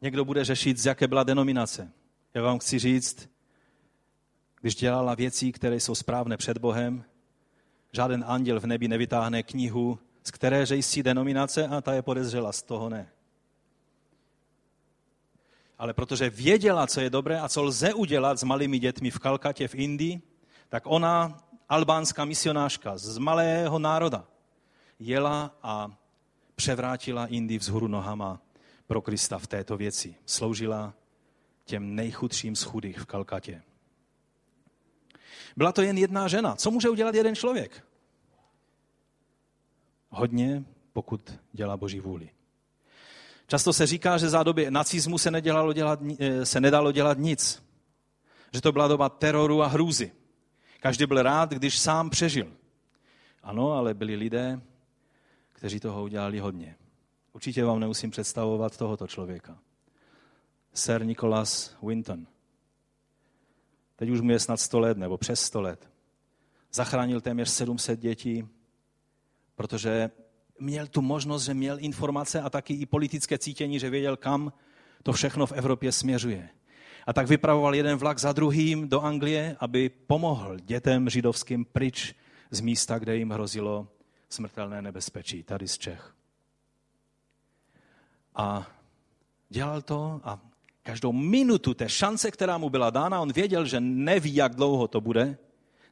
Někdo 0.02 0.26
bude 0.26 0.46
řešit, 0.46 0.78
z 0.78 0.86
jaké 0.86 1.08
byla 1.08 1.24
denominace. 1.24 1.92
Já 2.34 2.42
vám 2.42 2.60
chci 2.60 2.80
říct, 2.80 3.30
když 4.62 4.76
dělala 4.76 5.16
věci, 5.16 5.52
které 5.52 5.76
jsou 5.76 5.96
správné 5.96 6.38
před 6.38 6.58
Bohem, 6.58 7.04
žádný 7.92 8.24
anděl 8.24 8.60
v 8.60 8.66
nebi 8.66 8.88
nevytáhne 8.88 9.44
knihu 9.44 10.00
z 10.24 10.32
které 10.32 10.66
jsi 10.68 11.04
denominace 11.04 11.68
a 11.68 11.82
ta 11.82 11.94
je 11.94 12.02
podezřela, 12.02 12.52
z 12.52 12.64
toho 12.64 12.90
ne. 12.90 13.10
Ale 15.78 15.94
protože 15.94 16.30
věděla, 16.30 16.88
co 16.88 17.02
je 17.02 17.10
dobré 17.10 17.40
a 17.40 17.50
co 17.50 17.64
lze 17.64 17.94
udělat 17.94 18.40
s 18.40 18.44
malými 18.44 18.80
dětmi 18.80 19.12
v 19.12 19.20
Kalkatě 19.20 19.68
v 19.68 19.76
Indii, 19.76 20.22
tak 20.70 20.84
ona, 20.86 21.44
albánská 21.70 22.26
misionářka 22.26 22.98
z 22.98 23.18
malého 23.18 23.80
národa, 23.80 24.28
jela 25.00 25.56
a 25.64 25.92
převrátila 26.56 27.26
Indii 27.26 27.60
vzhůru 27.60 27.88
nohama 27.88 28.42
pro 28.88 29.02
Krista 29.02 29.38
v 29.38 29.48
této 29.48 29.78
věci. 29.78 30.16
Sloužila 30.26 30.94
těm 31.66 31.96
nejchudším 31.96 32.56
z 32.56 32.64
chudých 32.64 33.00
v 33.00 33.06
Kalkatě. 33.06 33.62
Byla 35.58 35.72
to 35.72 35.82
jen 35.82 35.98
jedna 35.98 36.28
žena. 36.28 36.56
Co 36.56 36.72
může 36.72 36.90
udělat 36.90 37.16
jeden 37.16 37.36
člověk? 37.36 37.90
hodně, 40.10 40.64
pokud 40.94 41.40
dělá 41.52 41.78
Boží 41.78 42.00
vůli. 42.00 42.30
Často 43.48 43.74
se 43.74 43.88
říká, 43.88 44.18
že 44.18 44.30
za 44.30 44.44
doby 44.44 44.72
nacismu 44.72 45.18
se, 45.18 45.32
nedělalo 45.32 45.74
dělat, 45.74 46.00
eh, 46.20 46.46
se 46.46 46.62
nedalo 46.62 46.92
dělat 46.92 47.18
nic. 47.18 47.64
Že 48.54 48.62
to 48.62 48.72
byla 48.72 48.88
doba 48.88 49.10
teroru 49.10 49.64
a 49.64 49.68
hrůzy. 49.68 50.12
Každý 50.80 51.06
byl 51.06 51.22
rád, 51.24 51.50
když 51.52 51.80
sám 51.80 52.10
přežil. 52.10 52.54
Ano, 53.44 53.72
ale 53.72 53.94
byli 53.94 54.16
lidé, 54.16 54.62
kteří 55.54 55.80
toho 55.80 56.04
udělali 56.04 56.40
hodně. 56.40 56.76
Určitě 57.34 57.66
vám 57.66 57.80
nemusím 57.80 58.12
představovat 58.12 58.78
tohoto 58.78 59.08
člověka. 59.08 59.60
Sir 60.74 61.06
Nicholas 61.06 61.78
Winton. 61.84 62.28
Teď 63.96 64.10
už 64.10 64.22
mu 64.22 64.32
je 64.32 64.40
snad 64.40 64.58
100 64.58 64.80
let, 64.80 64.98
nebo 64.98 65.18
přes 65.18 65.42
100 65.42 65.62
let. 65.62 65.90
Zachránil 66.74 67.22
téměř 67.22 67.50
700 67.50 68.00
dětí 68.00 68.50
protože 69.60 70.12
měl 70.60 70.88
tu 70.88 71.02
možnost, 71.02 71.44
že 71.44 71.54
měl 71.54 71.78
informace 71.80 72.42
a 72.42 72.50
taky 72.50 72.74
i 72.74 72.86
politické 72.86 73.38
cítění, 73.38 73.80
že 73.80 73.90
věděl, 73.90 74.18
kam 74.18 74.54
to 75.04 75.14
všechno 75.14 75.46
v 75.46 75.52
Evropě 75.52 75.92
směřuje. 75.92 76.50
A 77.10 77.14
tak 77.14 77.28
vypravoval 77.28 77.76
jeden 77.76 77.98
vlak 77.98 78.20
za 78.20 78.34
druhým 78.34 78.90
do 78.90 79.02
Anglie, 79.02 79.56
aby 79.60 79.90
pomohl 79.90 80.58
dětem 80.60 81.10
židovským 81.10 81.66
pryč 81.66 82.16
z 82.52 82.62
místa, 82.62 83.00
kde 83.00 83.16
jim 83.16 83.30
hrozilo 83.30 83.88
smrtelné 84.30 84.82
nebezpečí, 84.82 85.44
tady 85.44 85.68
z 85.68 85.78
Čech. 85.78 86.14
A 88.36 88.68
dělal 89.50 89.82
to 89.82 90.22
a 90.24 90.40
každou 90.84 91.12
minutu 91.12 91.74
té 91.74 91.90
šance, 91.90 92.32
která 92.32 92.58
mu 92.58 92.70
byla 92.70 92.90
dána, 92.90 93.22
on 93.22 93.34
věděl, 93.34 93.66
že 93.66 93.80
neví, 93.80 94.36
jak 94.36 94.56
dlouho 94.56 94.88
to 94.88 95.02
bude, 95.02 95.38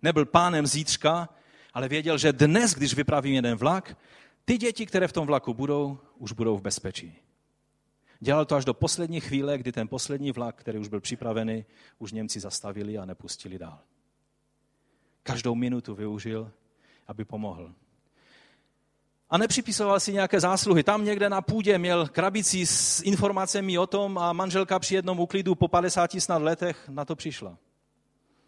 nebyl 0.01 0.25
pánem 0.25 0.67
zítřka, 0.67 1.29
ale 1.73 1.87
věděl, 1.87 2.17
že 2.17 2.33
dnes, 2.33 2.73
když 2.73 2.93
vypravím 2.93 3.33
jeden 3.33 3.55
vlak, 3.55 3.97
ty 4.45 4.57
děti, 4.57 4.85
které 4.85 5.07
v 5.07 5.13
tom 5.13 5.27
vlaku 5.27 5.53
budou, 5.53 5.97
už 6.17 6.31
budou 6.31 6.57
v 6.57 6.61
bezpečí. 6.61 7.26
Dělal 8.19 8.45
to 8.45 8.55
až 8.55 8.65
do 8.65 8.73
poslední 8.73 9.19
chvíle, 9.19 9.57
kdy 9.57 9.71
ten 9.71 9.87
poslední 9.87 10.31
vlak, 10.31 10.55
který 10.55 10.79
už 10.79 10.87
byl 10.87 11.01
připravený, 11.01 11.65
už 11.99 12.11
Němci 12.11 12.39
zastavili 12.39 12.97
a 12.97 13.05
nepustili 13.05 13.59
dál. 13.59 13.79
Každou 15.23 15.55
minutu 15.55 15.95
využil, 15.95 16.51
aby 17.07 17.25
pomohl. 17.25 17.73
A 19.29 19.37
nepřipisoval 19.37 19.99
si 19.99 20.13
nějaké 20.13 20.39
zásluhy. 20.39 20.83
Tam 20.83 21.05
někde 21.05 21.29
na 21.29 21.41
půdě 21.41 21.77
měl 21.77 22.07
krabici 22.07 22.65
s 22.65 23.01
informacemi 23.03 23.77
o 23.77 23.87
tom 23.87 24.17
a 24.17 24.33
manželka 24.33 24.79
při 24.79 24.95
jednom 24.95 25.19
úklidu 25.19 25.55
po 25.55 25.67
50 25.67 26.11
snad 26.11 26.41
letech 26.41 26.89
na 26.89 27.05
to 27.05 27.15
přišla. 27.15 27.57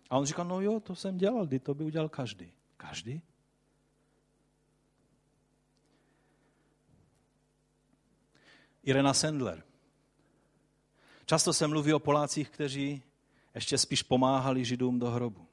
A 0.09 0.17
on 0.17 0.26
říkal, 0.26 0.45
no 0.45 0.61
jo, 0.61 0.80
to 0.80 0.95
jsem 0.95 1.17
dělal, 1.17 1.45
kdy 1.45 1.59
to 1.59 1.74
by 1.74 1.84
udělal 1.84 2.09
každý. 2.09 2.51
Každý? 2.78 3.22
Irena 8.84 9.13
Sendler. 9.13 9.63
Často 11.25 11.53
se 11.53 11.67
mluví 11.67 11.93
o 11.93 11.99
Polácích, 11.99 12.49
kteří 12.49 13.03
ještě 13.55 13.77
spíš 13.77 14.03
pomáhali 14.03 14.65
Židům 14.65 14.99
do 14.99 15.09
hrobu. 15.09 15.47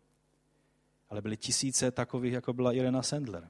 Ale 1.11 1.23
byly 1.23 1.37
tisíce 1.37 1.91
takových, 1.91 2.33
jako 2.33 2.53
byla 2.53 2.73
Irena 2.73 3.03
Sendler, 3.03 3.49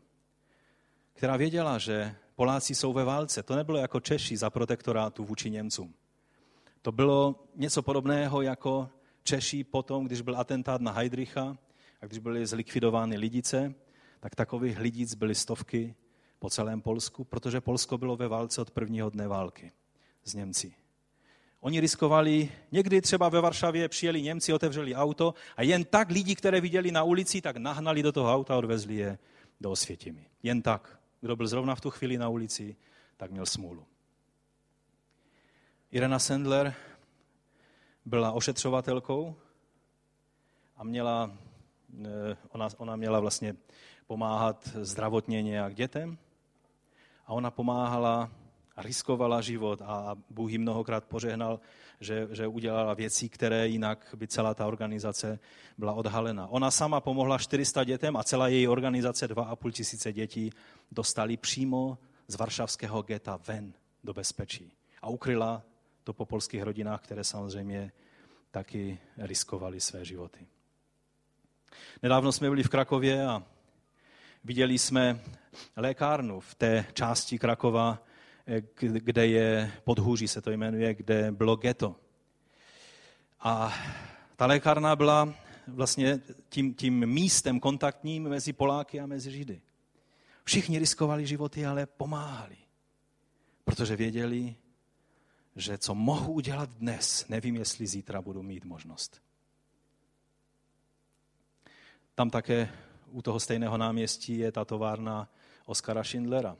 která 1.12 1.36
věděla, 1.36 1.78
že 1.78 2.16
Poláci 2.34 2.74
jsou 2.74 2.92
ve 2.92 3.04
válce. 3.04 3.42
To 3.42 3.56
nebylo 3.56 3.78
jako 3.78 4.00
Češi 4.00 4.36
za 4.36 4.50
protektorátu 4.50 5.24
vůči 5.24 5.50
Němcům. 5.50 5.94
To 6.82 6.92
bylo 6.92 7.44
něco 7.54 7.82
podobného 7.82 8.42
jako 8.42 8.90
Češi 9.22 9.64
potom, 9.64 10.06
když 10.06 10.20
byl 10.20 10.40
atentát 10.40 10.80
na 10.80 10.92
Heidricha 10.92 11.56
a 12.00 12.06
když 12.06 12.18
byly 12.18 12.46
zlikvidovány 12.46 13.16
lidice, 13.16 13.74
tak 14.20 14.34
takových 14.34 14.78
lidic 14.78 15.14
byly 15.14 15.34
stovky 15.34 15.94
po 16.38 16.50
celém 16.50 16.82
Polsku, 16.82 17.24
protože 17.24 17.60
Polsko 17.60 17.98
bylo 17.98 18.16
ve 18.16 18.28
válce 18.28 18.60
od 18.60 18.70
prvního 18.70 19.10
dne 19.10 19.28
války 19.28 19.72
s 20.24 20.34
Němci. 20.34 20.74
Oni 21.60 21.80
riskovali, 21.80 22.52
někdy 22.72 23.00
třeba 23.00 23.28
ve 23.28 23.40
Varšavě 23.40 23.88
přijeli 23.88 24.22
Němci, 24.22 24.52
otevřeli 24.52 24.94
auto 24.94 25.34
a 25.56 25.62
jen 25.62 25.84
tak 25.84 26.10
lidi, 26.10 26.34
které 26.34 26.60
viděli 26.60 26.90
na 26.90 27.02
ulici, 27.02 27.40
tak 27.40 27.56
nahnali 27.56 28.02
do 28.02 28.12
toho 28.12 28.34
auta 28.34 28.54
a 28.54 28.56
odvezli 28.56 28.94
je 28.94 29.18
do 29.60 29.70
Osvětimi. 29.70 30.26
Jen 30.42 30.62
tak. 30.62 30.98
Kdo 31.20 31.36
byl 31.36 31.46
zrovna 31.46 31.74
v 31.74 31.80
tu 31.80 31.90
chvíli 31.90 32.18
na 32.18 32.28
ulici, 32.28 32.76
tak 33.16 33.30
měl 33.30 33.46
smůlu. 33.46 33.86
Irena 35.90 36.18
Sendler 36.18 36.74
byla 38.04 38.32
ošetřovatelkou 38.32 39.36
a 40.76 40.84
měla, 40.84 41.30
eh, 42.04 42.36
ona, 42.48 42.68
ona 42.76 42.96
měla 42.96 43.20
vlastně 43.20 43.56
pomáhat 44.06 44.68
zdravotně 44.68 45.42
nějak 45.42 45.74
dětem 45.74 46.18
a 47.26 47.32
ona 47.32 47.50
pomáhala 47.50 48.30
a 48.76 48.82
riskovala 48.82 49.40
život 49.40 49.82
a 49.82 50.16
Bůh 50.30 50.50
ji 50.50 50.58
mnohokrát 50.58 51.04
požehnal, 51.04 51.60
že, 52.00 52.28
že 52.32 52.46
udělala 52.46 52.94
věci, 52.94 53.28
které 53.28 53.68
jinak 53.68 54.14
by 54.16 54.28
celá 54.28 54.54
ta 54.54 54.66
organizace 54.66 55.38
byla 55.78 55.92
odhalena. 55.92 56.46
Ona 56.46 56.70
sama 56.70 57.00
pomohla 57.00 57.38
400 57.38 57.84
dětem 57.84 58.16
a 58.16 58.24
celá 58.24 58.48
její 58.48 58.68
organizace 58.68 59.28
2,5 59.28 59.70
tisíce 59.70 60.12
dětí 60.12 60.50
dostali 60.92 61.36
přímo 61.36 61.98
z 62.28 62.36
varšavského 62.36 63.02
geta 63.02 63.38
ven 63.48 63.72
do 64.04 64.14
bezpečí 64.14 64.72
a 65.02 65.08
ukryla 65.08 65.62
to 66.04 66.12
po 66.12 66.26
polských 66.26 66.62
rodinách, 66.62 67.00
které 67.00 67.24
samozřejmě 67.24 67.92
taky 68.50 68.98
riskovali 69.18 69.80
své 69.80 70.04
životy. 70.04 70.46
Nedávno 72.02 72.32
jsme 72.32 72.48
byli 72.48 72.62
v 72.62 72.68
Krakově 72.68 73.26
a 73.26 73.42
viděli 74.46 74.78
jsme 74.78 75.20
lékárnu 75.76 76.40
v 76.40 76.54
té 76.54 76.86
části 76.92 77.38
Krakova, 77.38 78.02
kde 78.80 79.26
je 79.26 79.72
podhůří 79.84 80.28
se 80.28 80.40
to 80.40 80.50
jmenuje, 80.50 80.94
kde 80.94 81.32
bylo 81.32 81.56
ghetto. 81.56 81.96
A 83.40 83.74
ta 84.36 84.46
lékárna 84.46 84.96
byla 84.96 85.34
vlastně 85.66 86.20
tím, 86.48 86.74
tím 86.74 87.06
místem 87.06 87.60
kontaktním 87.60 88.22
mezi 88.22 88.52
Poláky 88.52 89.00
a 89.00 89.06
mezi 89.06 89.30
Židy. 89.30 89.60
Všichni 90.44 90.78
riskovali 90.78 91.26
životy, 91.26 91.66
ale 91.66 91.86
pomáhali. 91.86 92.56
Protože 93.64 93.96
věděli, 93.96 94.54
že 95.56 95.78
co 95.78 95.94
mohu 95.94 96.32
udělat 96.32 96.70
dnes, 96.70 97.28
nevím, 97.28 97.56
jestli 97.56 97.86
zítra 97.86 98.22
budu 98.22 98.42
mít 98.42 98.64
možnost. 98.64 99.22
Tam 102.14 102.30
také 102.30 102.68
u 103.16 103.22
toho 103.22 103.40
stejného 103.40 103.78
náměstí 103.78 104.38
je 104.38 104.52
ta 104.52 104.64
továrna 104.64 105.28
Oskara 105.66 106.04
Schindlera, 106.04 106.56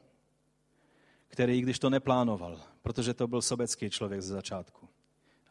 který, 1.29 1.61
když 1.61 1.79
to 1.79 1.91
neplánoval, 1.91 2.61
protože 2.83 3.15
to 3.15 3.29
byl 3.29 3.43
sobecký 3.43 3.91
člověk 3.91 4.23
ze 4.23 4.35
začátku, 4.35 4.89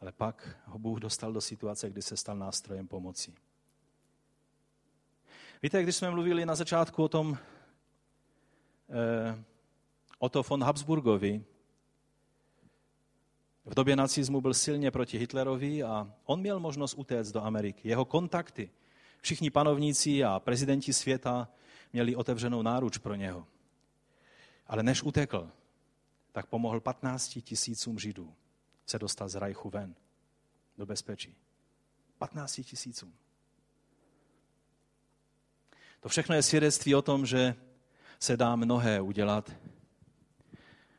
ale 0.00 0.12
pak 0.12 0.58
ho 0.64 0.78
Bůh 0.78 0.98
dostal 1.00 1.32
do 1.32 1.40
situace, 1.40 1.90
kdy 1.90 2.02
se 2.02 2.16
stal 2.16 2.36
nástrojem 2.36 2.88
pomoci. 2.88 3.34
Víte, 5.62 5.82
když 5.82 5.96
jsme 5.96 6.10
mluvili 6.10 6.46
na 6.46 6.54
začátku 6.54 7.02
o 7.02 7.08
tom, 7.08 7.38
eh, 8.88 9.44
o 10.18 10.28
to 10.28 10.42
von 10.42 10.64
Habsburgovi, 10.64 11.44
v 13.64 13.74
době 13.74 13.96
nacismu 13.96 14.40
byl 14.40 14.54
silně 14.54 14.90
proti 14.90 15.18
Hitlerovi 15.18 15.82
a 15.82 16.12
on 16.24 16.40
měl 16.40 16.60
možnost 16.60 16.94
utéct 16.94 17.32
do 17.32 17.44
Ameriky. 17.44 17.88
Jeho 17.88 18.04
kontakty, 18.04 18.70
všichni 19.26 19.50
panovníci 19.50 20.24
a 20.24 20.40
prezidenti 20.40 20.92
světa 20.92 21.48
měli 21.92 22.16
otevřenou 22.16 22.62
náruč 22.62 22.98
pro 22.98 23.14
něho. 23.14 23.46
Ale 24.66 24.82
než 24.82 25.02
utekl, 25.02 25.50
tak 26.32 26.46
pomohl 26.46 26.80
15 26.80 27.38
tisícům 27.42 27.98
Židů 27.98 28.34
se 28.86 28.98
dostat 28.98 29.28
z 29.28 29.34
Rajchu 29.34 29.70
ven 29.70 29.94
do 30.78 30.86
bezpečí. 30.86 31.34
15 32.18 32.60
tisícům. 32.64 33.14
To 36.00 36.08
všechno 36.08 36.34
je 36.34 36.42
svědectví 36.42 36.94
o 36.94 37.02
tom, 37.02 37.26
že 37.26 37.54
se 38.18 38.36
dá 38.36 38.56
mnohé 38.56 39.00
udělat, 39.00 39.52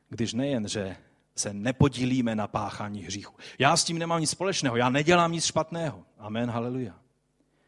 když 0.09 0.33
nejen, 0.33 0.67
že 0.67 0.97
se 1.35 1.53
nepodílíme 1.53 2.35
na 2.35 2.47
páchání 2.47 3.03
hříchu. 3.03 3.35
Já 3.59 3.77
s 3.77 3.83
tím 3.83 3.97
nemám 3.97 4.21
nic 4.21 4.29
společného, 4.29 4.75
já 4.75 4.89
nedělám 4.89 5.31
nic 5.31 5.45
špatného. 5.45 6.05
Amen, 6.17 6.49
haleluja. 6.49 7.06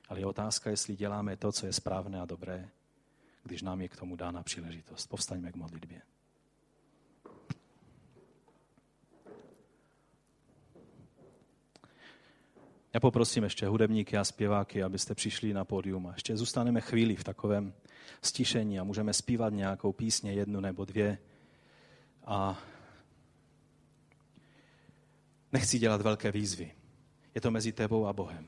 Ale 0.09 0.19
je 0.19 0.25
otázka, 0.25 0.69
jestli 0.69 0.95
děláme 0.95 1.37
to, 1.37 1.51
co 1.51 1.65
je 1.65 1.73
správné 1.73 2.21
a 2.21 2.25
dobré, 2.25 2.69
když 3.43 3.61
nám 3.61 3.81
je 3.81 3.89
k 3.89 3.97
tomu 3.97 4.15
dána 4.15 4.43
příležitost. 4.43 5.07
Povstaňme 5.07 5.51
k 5.51 5.55
modlitbě. 5.55 6.01
Já 12.93 12.99
poprosím 12.99 13.43
ještě 13.43 13.67
hudebníky 13.67 14.17
a 14.17 14.23
zpěváky, 14.23 14.83
abyste 14.83 15.15
přišli 15.15 15.53
na 15.53 15.65
pódium 15.65 16.07
a 16.07 16.13
ještě 16.13 16.37
zůstaneme 16.37 16.81
chvíli 16.81 17.15
v 17.15 17.23
takovém 17.23 17.73
stišení 18.21 18.79
a 18.79 18.83
můžeme 18.83 19.13
zpívat 19.13 19.53
nějakou 19.53 19.93
písně, 19.93 20.33
jednu 20.33 20.59
nebo 20.59 20.85
dvě. 20.85 21.17
A 22.25 22.59
nechci 25.51 25.79
dělat 25.79 26.01
velké 26.01 26.31
výzvy. 26.31 26.71
Je 27.35 27.41
to 27.41 27.51
mezi 27.51 27.71
tebou 27.71 28.05
a 28.05 28.13
Bohem. 28.13 28.47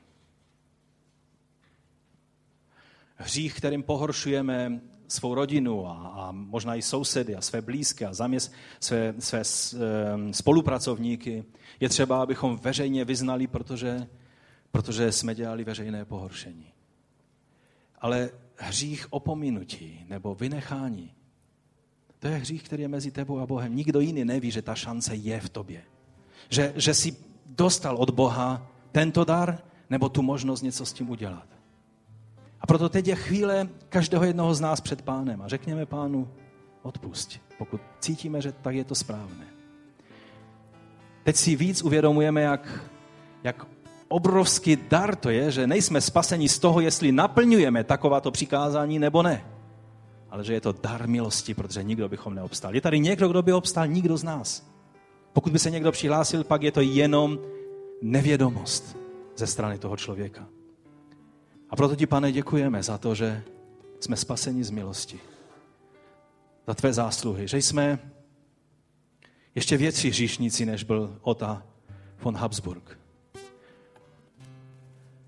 Hřích, 3.22 3.54
kterým 3.54 3.84
pohoršujeme 3.84 4.82
svou 5.08 5.36
rodinu 5.36 5.88
a, 5.88 5.92
a 5.94 6.32
možná 6.32 6.76
i 6.76 6.82
sousedy 6.82 7.36
a 7.36 7.42
své 7.42 7.62
blízké 7.62 8.06
a 8.06 8.14
zaměst, 8.14 8.54
své, 8.80 9.14
své 9.20 9.44
spolupracovníky, 10.32 11.44
je 11.80 11.90
třeba, 11.90 12.22
abychom 12.22 12.58
veřejně 12.58 13.06
vyznali, 13.06 13.48
protože 13.48 14.08
protože 14.72 15.12
jsme 15.12 15.36
dělali 15.36 15.64
veřejné 15.64 16.06
pohoršení. 16.06 16.66
Ale 18.00 18.30
hřích 18.56 19.14
opominutí 19.14 20.06
nebo 20.10 20.36
vynechání, 20.36 21.14
to 22.20 22.28
je 22.28 22.38
hřích, 22.38 22.64
který 22.64 22.82
je 22.82 22.88
mezi 22.88 23.12
tebou 23.12 23.40
a 23.40 23.46
Bohem. 23.46 23.76
Nikdo 23.76 24.00
jiný 24.00 24.26
neví, 24.26 24.52
že 24.52 24.62
ta 24.62 24.76
šance 24.76 25.16
je 25.16 25.40
v 25.40 25.50
tobě. 25.50 25.84
Že, 26.50 26.74
že 26.76 26.94
jsi 26.94 27.16
dostal 27.46 27.96
od 27.96 28.10
Boha 28.10 28.72
tento 28.92 29.26
dar 29.26 29.64
nebo 29.90 30.10
tu 30.10 30.22
možnost 30.22 30.62
něco 30.62 30.86
s 30.86 30.94
tím 30.94 31.10
udělat. 31.10 31.48
A 32.62 32.68
proto 32.68 32.90
teď 32.90 33.08
je 33.08 33.16
chvíle 33.16 33.70
každého 33.90 34.24
jednoho 34.24 34.54
z 34.54 34.62
nás 34.62 34.82
před 34.82 35.02
pánem 35.02 35.42
a 35.42 35.48
řekněme 35.48 35.86
pánu, 35.86 36.28
odpust, 36.82 37.40
pokud 37.58 37.82
cítíme, 38.00 38.42
že 38.42 38.52
tak 38.52 38.76
je 38.76 38.84
to 38.84 38.96
správné. 38.96 39.46
Teď 41.24 41.36
si 41.36 41.56
víc 41.56 41.82
uvědomujeme, 41.82 42.42
jak, 42.42 42.84
jak 43.44 43.66
obrovský 44.08 44.78
dar 44.90 45.16
to 45.16 45.30
je, 45.30 45.52
že 45.52 45.68
nejsme 45.68 46.02
spaseni 46.02 46.50
z 46.50 46.60
toho, 46.60 46.80
jestli 46.80 47.12
naplňujeme 47.12 47.84
takováto 47.84 48.32
přikázání 48.32 49.00
nebo 49.00 49.24
ne. 49.24 49.46
Ale 50.30 50.44
že 50.44 50.54
je 50.54 50.62
to 50.62 50.72
dar 50.72 51.08
milosti, 51.08 51.54
protože 51.54 51.84
nikdo 51.84 52.10
bychom 52.10 52.36
neobstal. 52.36 52.76
Je 52.76 52.82
tady 52.82 53.00
někdo, 53.00 53.28
kdo 53.28 53.42
by 53.42 53.54
obstal? 53.54 53.88
Nikdo 53.88 54.18
z 54.18 54.24
nás. 54.24 54.72
Pokud 55.34 55.54
by 55.54 55.60
se 55.60 55.72
někdo 55.72 55.92
přihlásil, 55.92 56.44
pak 56.44 56.64
je 56.64 56.72
to 56.72 56.82
jenom 56.82 57.40
nevědomost 58.02 58.98
ze 59.36 59.48
strany 59.48 59.78
toho 59.78 59.98
člověka. 59.98 60.48
A 61.72 61.76
proto 61.76 61.96
ti, 61.96 62.08
pane, 62.08 62.32
děkujeme 62.32 62.84
za 62.84 62.98
to, 62.98 63.16
že 63.16 63.44
jsme 64.00 64.18
spaseni 64.18 64.64
z 64.64 64.70
milosti. 64.70 65.20
Za 66.68 66.74
tvé 66.74 66.94
zásluhy, 66.94 67.48
že 67.48 67.58
jsme 67.58 68.00
ještě 69.56 69.78
větší 69.78 70.10
hříšníci, 70.10 70.66
než 70.66 70.84
byl 70.84 71.18
Ota 71.22 71.64
von 72.22 72.38
Habsburg. 72.38 73.00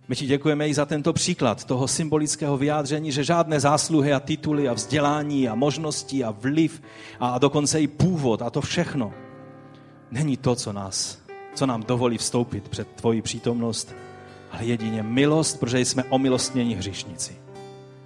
My 0.08 0.16
ti 0.16 0.26
děkujeme 0.26 0.70
i 0.70 0.74
za 0.74 0.86
tento 0.86 1.14
příklad 1.14 1.64
toho 1.64 1.88
symbolického 1.88 2.58
vyjádření, 2.58 3.12
že 3.12 3.24
žádné 3.24 3.60
zásluhy 3.60 4.14
a 4.14 4.20
tituly 4.20 4.70
a 4.70 4.74
vzdělání 4.74 5.50
a 5.50 5.56
možnosti 5.56 6.24
a 6.24 6.32
vliv 6.32 6.82
a 7.20 7.38
dokonce 7.38 7.82
i 7.82 7.88
původ 7.88 8.42
a 8.42 8.50
to 8.50 8.62
všechno 8.62 9.14
není 10.12 10.38
to, 10.38 10.56
co 10.56 10.74
nás, 10.74 11.20
co 11.56 11.66
nám 11.66 11.84
dovolí 11.84 12.18
vstoupit 12.18 12.70
před 12.70 12.88
tvoji 12.88 13.22
přítomnost, 13.22 13.96
ale 14.54 14.66
jedině 14.66 15.04
milost, 15.04 15.60
protože 15.60 15.80
jsme 15.80 16.04
omilostnění 16.10 16.76
hříšníci. 16.76 17.36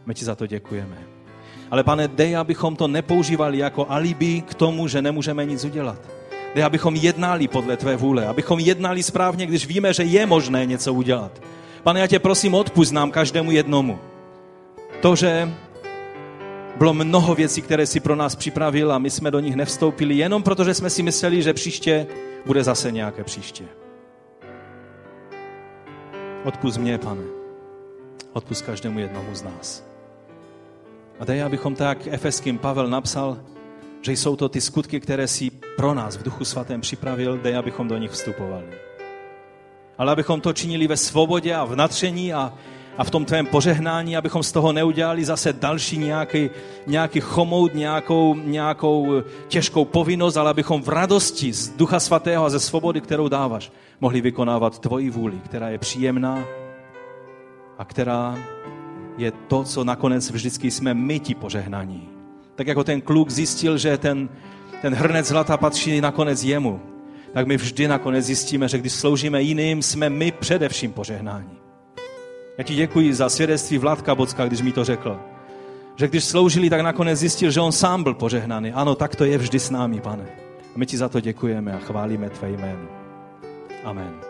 My 0.05 0.13
ti 0.13 0.25
za 0.25 0.35
to 0.35 0.47
děkujeme. 0.47 0.97
Ale 1.71 1.83
pane, 1.83 2.07
dej, 2.07 2.37
abychom 2.37 2.75
to 2.75 2.87
nepoužívali 2.87 3.57
jako 3.57 3.85
alibi 3.89 4.41
k 4.41 4.53
tomu, 4.53 4.87
že 4.87 5.01
nemůžeme 5.01 5.45
nic 5.45 5.65
udělat. 5.65 5.99
Dej, 6.55 6.63
abychom 6.63 6.95
jednali 6.95 7.47
podle 7.47 7.77
tvé 7.77 7.95
vůle, 7.95 8.27
abychom 8.27 8.59
jednali 8.59 9.03
správně, 9.03 9.45
když 9.45 9.67
víme, 9.67 9.93
že 9.93 10.03
je 10.03 10.25
možné 10.25 10.65
něco 10.65 10.93
udělat 10.93 11.41
Pane, 11.87 11.99
já 11.99 12.07
tě 12.07 12.19
prosím, 12.19 12.53
odpust 12.53 12.93
nám 12.93 13.11
každému 13.11 13.51
jednomu. 13.51 13.99
To, 15.01 15.15
že 15.15 15.53
bylo 16.77 16.93
mnoho 16.93 17.35
věcí, 17.35 17.61
které 17.61 17.85
si 17.85 17.99
pro 17.99 18.15
nás 18.15 18.35
připravil 18.35 18.91
a 18.91 18.97
my 18.97 19.09
jsme 19.09 19.31
do 19.31 19.39
nich 19.39 19.55
nevstoupili, 19.55 20.15
jenom 20.15 20.43
protože 20.43 20.73
jsme 20.73 20.89
si 20.89 21.03
mysleli, 21.03 21.41
že 21.41 21.53
příště 21.53 22.07
bude 22.45 22.63
zase 22.63 22.91
nějaké 22.91 23.23
příště. 23.23 23.63
Odpust 26.47 26.77
mě, 26.77 26.97
pane. 26.97 27.21
Odpust 28.33 28.65
každému 28.65 28.99
jednomu 28.99 29.35
z 29.35 29.43
nás. 29.43 29.83
A 31.19 31.25
dej, 31.25 31.43
abychom 31.43 31.75
tak 31.75 32.07
efeským 32.07 32.57
Pavel 32.57 32.87
napsal, 32.87 33.37
že 34.01 34.11
jsou 34.11 34.35
to 34.35 34.49
ty 34.49 34.61
skutky, 34.61 34.99
které 34.99 35.27
si 35.27 35.51
pro 35.77 35.93
nás 35.93 36.17
v 36.17 36.23
Duchu 36.23 36.45
Svatém 36.45 36.81
připravil, 36.81 37.37
dej, 37.37 37.57
abychom 37.57 37.87
do 37.87 37.97
nich 37.97 38.11
vstupovali. 38.11 38.65
ale 39.97 40.11
abychom 40.11 40.41
to 40.41 40.53
činili 40.53 40.87
ve 40.87 40.97
svobodě 40.97 41.55
a 41.55 41.65
v 41.65 41.75
natření 41.75 42.33
a, 42.33 42.53
a 42.97 43.03
v 43.03 43.11
tom 43.11 43.25
tvém 43.25 43.45
požehnání, 43.45 44.17
abychom 44.17 44.43
z 44.43 44.51
toho 44.51 44.73
neudělali 44.73 45.25
zase 45.25 45.53
další 45.53 45.97
nějaký, 45.97 46.49
nějaký 46.87 47.19
chomout, 47.19 47.73
nějakou, 47.73 48.35
nějakou 48.35 49.21
těžkou 49.47 49.85
povinnost, 49.85 50.37
ale 50.37 50.49
abychom 50.49 50.81
v 50.81 50.89
radosti 50.89 51.53
z 51.53 51.69
Ducha 51.69 51.99
Svatého 51.99 52.45
a 52.45 52.49
ze 52.49 52.59
svobody, 52.59 53.01
kterou 53.01 53.27
dáváš, 53.27 53.71
mohli 53.99 54.21
vykonávat 54.21 54.79
tvoji 54.79 55.09
vůli, 55.09 55.39
která 55.45 55.69
je 55.69 55.77
příjemná 55.77 56.43
a 57.77 57.85
která 57.85 58.37
je 59.17 59.31
to, 59.31 59.63
co 59.63 59.83
nakonec 59.83 60.31
vždycky 60.31 60.71
jsme 60.71 60.93
my 60.93 61.19
ti 61.19 61.35
požehnaní. 61.35 62.09
Tak 62.55 62.67
jako 62.67 62.83
ten 62.83 63.01
kluk 63.01 63.29
zjistil, 63.29 63.77
že 63.77 63.97
ten, 63.97 64.29
ten 64.81 64.93
hrnec 64.93 65.27
zlata 65.27 65.57
patří 65.57 66.01
nakonec 66.01 66.43
jemu, 66.43 66.81
tak 67.33 67.47
my 67.47 67.57
vždy 67.57 67.87
nakonec 67.87 68.25
zjistíme, 68.25 68.67
že 68.67 68.77
když 68.77 68.93
sloužíme 68.93 69.41
jiným, 69.41 69.81
jsme 69.81 70.09
my 70.09 70.31
především 70.31 70.91
požehnání. 70.91 71.57
Já 72.57 72.63
ti 72.63 72.75
děkuji 72.75 73.13
za 73.13 73.29
svědectví 73.29 73.77
Vladka 73.77 74.15
Bocka, 74.15 74.45
když 74.45 74.61
mi 74.61 74.71
to 74.71 74.83
řekl. 74.83 75.19
Že 75.95 76.07
když 76.07 76.23
sloužili, 76.23 76.69
tak 76.69 76.81
nakonec 76.81 77.19
zjistil, 77.19 77.51
že 77.51 77.61
on 77.61 77.71
sám 77.71 78.03
byl 78.03 78.13
požehnaný. 78.13 78.71
Ano, 78.71 78.95
tak 78.95 79.15
to 79.15 79.25
je 79.25 79.37
vždy 79.37 79.59
s 79.59 79.69
námi, 79.69 80.01
pane. 80.01 80.25
A 80.75 80.77
my 80.77 80.85
ti 80.85 80.97
za 80.97 81.09
to 81.09 81.19
děkujeme 81.19 81.73
a 81.73 81.79
chválíme 81.79 82.29
tvé 82.29 82.49
jméno. 82.49 83.06
Amen. 83.87 84.26